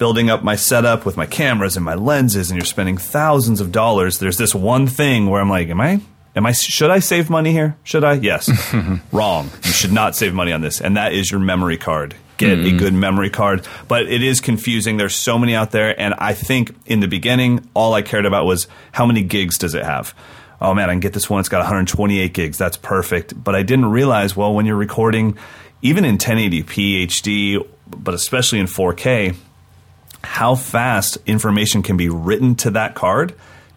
[0.00, 3.70] building up my setup with my cameras and my lenses, and you're spending thousands of
[3.70, 6.00] dollars, there's this one thing where I'm like, am I?
[6.34, 6.52] Am I?
[6.52, 7.76] Should I save money here?
[7.84, 8.14] Should I?
[8.14, 8.50] Yes.
[9.12, 9.50] Wrong.
[9.62, 12.74] You should not save money on this, and that is your memory card get mm-hmm.
[12.74, 13.66] a good memory card.
[13.86, 14.96] But it is confusing.
[14.96, 15.98] There's so many out there.
[16.00, 19.74] And I think in the beginning, all I cared about was how many gigs does
[19.74, 20.14] it have?
[20.58, 21.40] Oh man, I can get this one.
[21.40, 22.56] It's got 128 gigs.
[22.56, 23.44] That's perfect.
[23.44, 25.36] But I didn't realize, well, when you're recording,
[25.82, 29.36] even in 1080p HD, but especially in 4K,
[30.22, 33.34] how fast information can be written to that card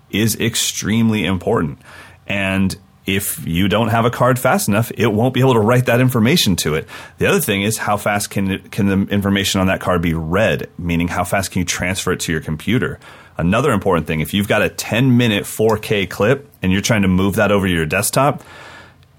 [0.10, 1.80] is extremely important.
[2.28, 2.76] And
[3.06, 6.00] if you don't have a card fast enough, it won't be able to write that
[6.00, 6.88] information to it.
[7.18, 10.14] The other thing is how fast can it, can the information on that card be
[10.14, 10.70] read?
[10.78, 13.00] Meaning, how fast can you transfer it to your computer?
[13.38, 17.08] Another important thing: if you've got a 10 minute 4K clip and you're trying to
[17.08, 18.44] move that over to your desktop,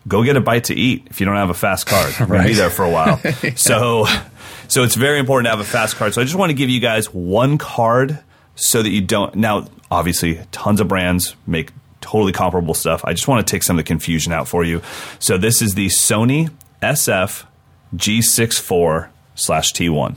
[0.09, 2.15] go get a bite to eat if you don't have a fast card.
[2.19, 2.47] You're right.
[2.47, 3.21] be there for a while.
[3.25, 3.33] yeah.
[3.57, 4.07] So,
[4.69, 6.15] so it's very important to have a fast card.
[6.15, 8.19] So I just want to give you guys one card
[8.55, 9.35] so that you don't.
[9.35, 11.71] Now, obviously, tons of brands make
[12.01, 13.05] totally comparable stuff.
[13.05, 14.83] I just want to take some of the confusion out for you.
[15.19, 16.51] So this is the Sony
[16.83, 17.47] SF
[17.97, 20.17] G64 slash T1.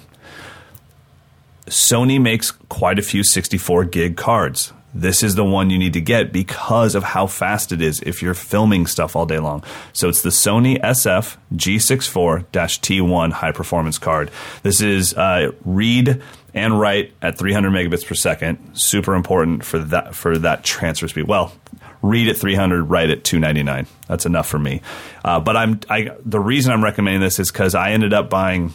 [1.68, 4.74] Sony makes quite a few 64 gig cards.
[4.98, 8.24] This is the one you need to get because of how fast it is if
[8.24, 9.64] you're filming stuff all day long.
[9.94, 14.32] So it's the Sony SF G64 T1 high performance card.
[14.64, 16.24] This is uh, read
[16.56, 18.58] and write at 300 megabits per second.
[18.74, 21.28] Super important for that for that transfer speed.
[21.28, 21.54] Well,
[22.02, 23.86] read at 300, write at 299.
[24.08, 24.82] That's enough for me.
[25.24, 28.74] Uh, but I'm I, the reason I'm recommending this is because I ended up buying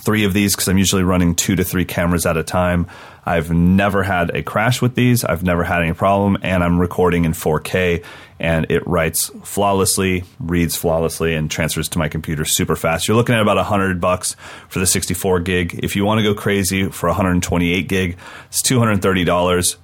[0.00, 2.86] three of these because I'm usually running two to three cameras at a time.
[3.24, 5.24] I've never had a crash with these.
[5.24, 8.04] I've never had any problem, and I'm recording in 4K,
[8.38, 13.06] and it writes flawlessly, reads flawlessly, and transfers to my computer super fast.
[13.06, 14.36] You're looking at about 100 bucks
[14.68, 15.78] for the 64 gig.
[15.82, 18.16] If you want to go crazy for 128 gig,
[18.48, 19.76] it's 230 dollars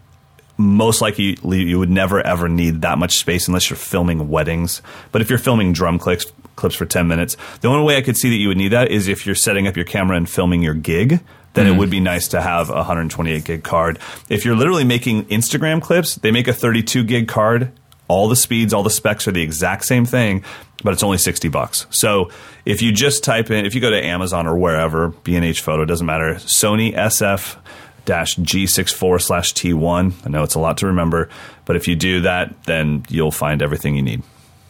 [0.58, 4.80] most likely you would never ever need that much space unless you're filming weddings.
[5.12, 6.24] But if you're filming drum clicks
[6.56, 8.90] clips for 10 minutes, the only way I could see that you would need that
[8.90, 11.20] is if you're setting up your camera and filming your gig.
[11.54, 11.74] Then mm.
[11.74, 13.98] it would be nice to have a 128 gig card.
[14.28, 17.72] If you're literally making Instagram clips, they make a 32 gig card.
[18.08, 20.44] All the speeds, all the specs are the exact same thing,
[20.84, 21.86] but it's only 60 bucks.
[21.90, 22.30] So
[22.64, 26.06] if you just type in, if you go to Amazon or wherever, B&H Photo, doesn't
[26.06, 27.56] matter, Sony SF
[28.04, 30.14] dash G64 slash T1.
[30.24, 31.28] I know it's a lot to remember,
[31.64, 34.22] but if you do that, then you'll find everything you need.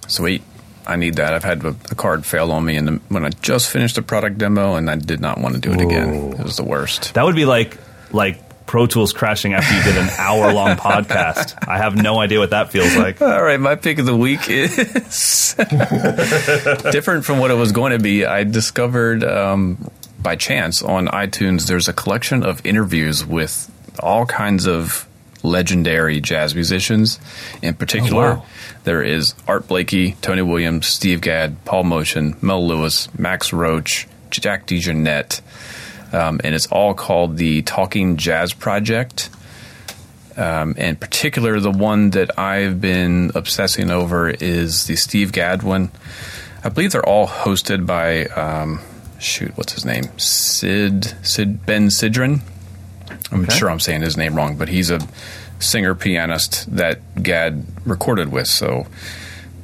[0.08, 0.42] Sweet.
[0.86, 1.34] I need that.
[1.34, 4.38] I've had a, a card fail on me, and when I just finished a product
[4.38, 5.86] demo, and I did not want to do it Ooh.
[5.86, 6.32] again.
[6.32, 7.14] It was the worst.
[7.14, 7.78] That would be like
[8.12, 11.56] like Pro Tools crashing after you did an hour long podcast.
[11.66, 13.22] I have no idea what that feels like.
[13.22, 15.54] All right, my pick of the week is
[16.92, 18.24] different from what it was going to be.
[18.24, 24.66] I discovered um, by chance on iTunes, there's a collection of interviews with all kinds
[24.66, 25.05] of
[25.46, 27.18] legendary jazz musicians.
[27.62, 28.46] In particular, oh, wow.
[28.84, 34.66] there is Art Blakey, Tony Williams, Steve Gadd, Paul Motian, Mel Lewis, Max Roach, Jack
[34.66, 35.40] DeJohnette,
[36.12, 39.30] um, and it's all called the Talking Jazz Project.
[40.36, 45.90] Um, in particular, the one that I've been obsessing over is the Steve Gadd one.
[46.62, 48.80] I believe they're all hosted by um,
[49.18, 50.04] shoot, what's his name?
[50.18, 52.40] Sid Sid Ben Sidran.
[53.30, 53.56] I'm okay.
[53.56, 55.00] sure I'm saying his name wrong, but he's a
[55.58, 58.46] singer pianist that Gadd recorded with.
[58.46, 58.86] So,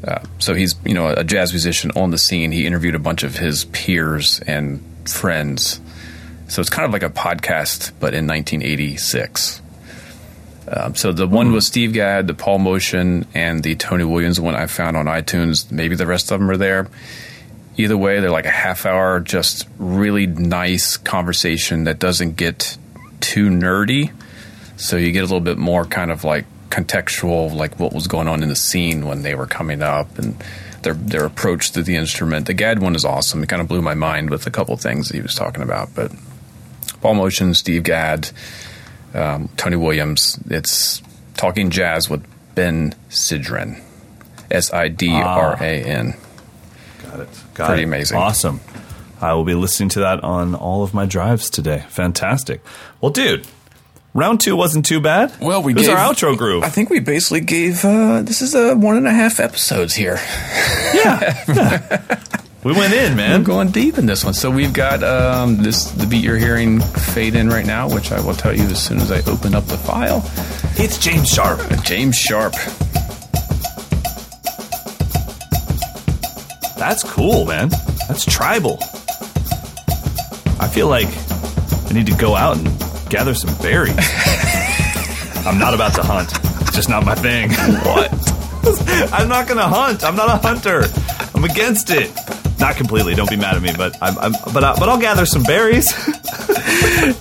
[0.06, 2.52] uh, so he's you know a jazz musician on the scene.
[2.52, 5.80] He interviewed a bunch of his peers and friends.
[6.48, 9.62] So it's kind of like a podcast, but in 1986.
[10.68, 11.54] Um, so the one mm.
[11.54, 15.70] was Steve Gadd, the Paul Motian, and the Tony Williams one I found on iTunes.
[15.70, 16.88] Maybe the rest of them are there
[17.76, 22.76] either way, they're like a half hour, just really nice conversation that doesn't get
[23.22, 24.12] too nerdy.
[24.76, 28.28] So you get a little bit more kind of like contextual, like what was going
[28.28, 30.36] on in the scene when they were coming up and
[30.82, 32.46] their their approach to the instrument.
[32.46, 33.42] The Gadd one is awesome.
[33.42, 35.94] It kind of blew my mind with a couple things that he was talking about.
[35.94, 36.12] But
[37.00, 38.30] Paul Motian, Steve Gadd,
[39.14, 40.38] um, Tony Williams.
[40.50, 41.00] It's
[41.36, 43.80] talking jazz with Ben Sidran,
[44.50, 46.14] S I D R A N.
[47.04, 47.28] Got it.
[47.54, 47.86] Got Pretty it.
[47.86, 48.18] amazing.
[48.18, 48.60] Awesome.
[49.22, 51.84] I will be listening to that on all of my drives today.
[51.88, 52.60] Fantastic.
[53.00, 53.46] Well, dude,
[54.14, 55.32] round two wasn't too bad.
[55.40, 56.64] Well, we it was gave, our outro groove.
[56.64, 57.84] I think we basically gave.
[57.84, 60.18] Uh, this is a one and a half episodes here.
[60.92, 61.44] Yeah.
[61.48, 62.20] yeah.
[62.62, 63.40] We went in, man.
[63.40, 64.34] We're going deep in this one.
[64.34, 68.20] So we've got um, this the beat you're hearing fade in right now, which I
[68.20, 70.22] will tell you as soon as I open up the file.
[70.76, 71.60] It's James Sharp.
[71.82, 72.52] James Sharp.
[76.76, 77.70] That's cool, man.
[78.06, 78.78] That's tribal.
[80.62, 81.08] I feel like
[81.90, 82.68] I need to go out and
[83.10, 83.94] gather some berries.
[85.44, 86.30] I'm not about to hunt.
[86.62, 87.50] It's just not my thing.
[87.84, 88.10] What?
[89.12, 90.04] I'm not going to hunt.
[90.04, 90.84] I'm not a hunter.
[91.34, 92.12] I'm against it.
[92.60, 93.14] Not completely.
[93.16, 95.90] Don't be mad at me, but I'm, I'm but I, but I'll gather some berries.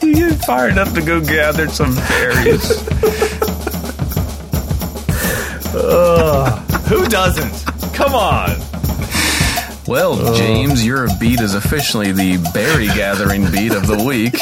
[0.04, 2.72] you get fired up to go gather some berries.
[5.74, 7.94] uh, who doesn't?
[7.96, 8.71] Come on.
[9.92, 14.36] Well, uh, James, your beat is officially the berry gathering beat of the week.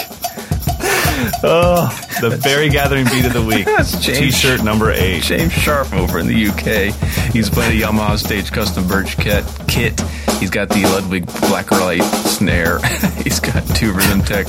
[1.42, 1.90] Oh,
[2.22, 3.66] the berry gathering beat of the week.
[3.66, 5.24] That's James, T-shirt number eight.
[5.24, 6.94] James Sharp over in the UK.
[7.34, 9.44] He's playing a Yamaha Stage Custom Birch kit.
[9.68, 10.00] kit.
[10.40, 12.78] He's got the Ludwig Blacklight snare.
[13.24, 14.46] He's got two Rhythm Tech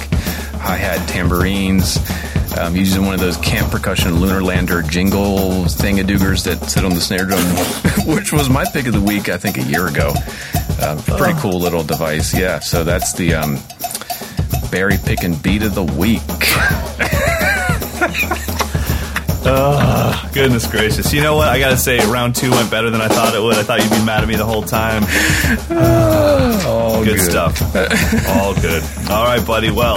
[0.60, 1.97] hi-hat tambourines.
[2.59, 7.01] Um, using one of those camp percussion lunar lander jingle thingadoogers that sit on the
[7.01, 7.43] snare drum,
[8.14, 10.12] which was my pick of the week, I think, a year ago.
[10.81, 12.36] Uh, pretty cool little device.
[12.36, 13.59] Yeah, so that's the um,
[14.70, 16.20] berry picking beat of the week.
[19.43, 21.14] Oh, goodness gracious.
[21.14, 21.48] You know what?
[21.48, 23.56] I got to say, round two went better than I thought it would.
[23.56, 25.02] I thought you'd be mad at me the whole time.
[26.66, 27.31] All good, good.
[27.31, 27.60] stuff.
[28.28, 28.82] All good.
[29.10, 29.70] All right, buddy.
[29.70, 29.97] Well,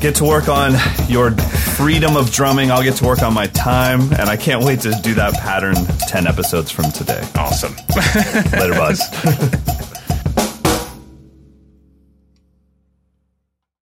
[0.00, 0.72] get to work on
[1.08, 1.30] your
[1.76, 2.70] freedom of drumming.
[2.70, 5.74] I'll get to work on my time, and I can't wait to do that pattern
[6.08, 7.22] 10 episodes from today.
[7.36, 7.74] Awesome.
[8.52, 9.86] Later, buzz.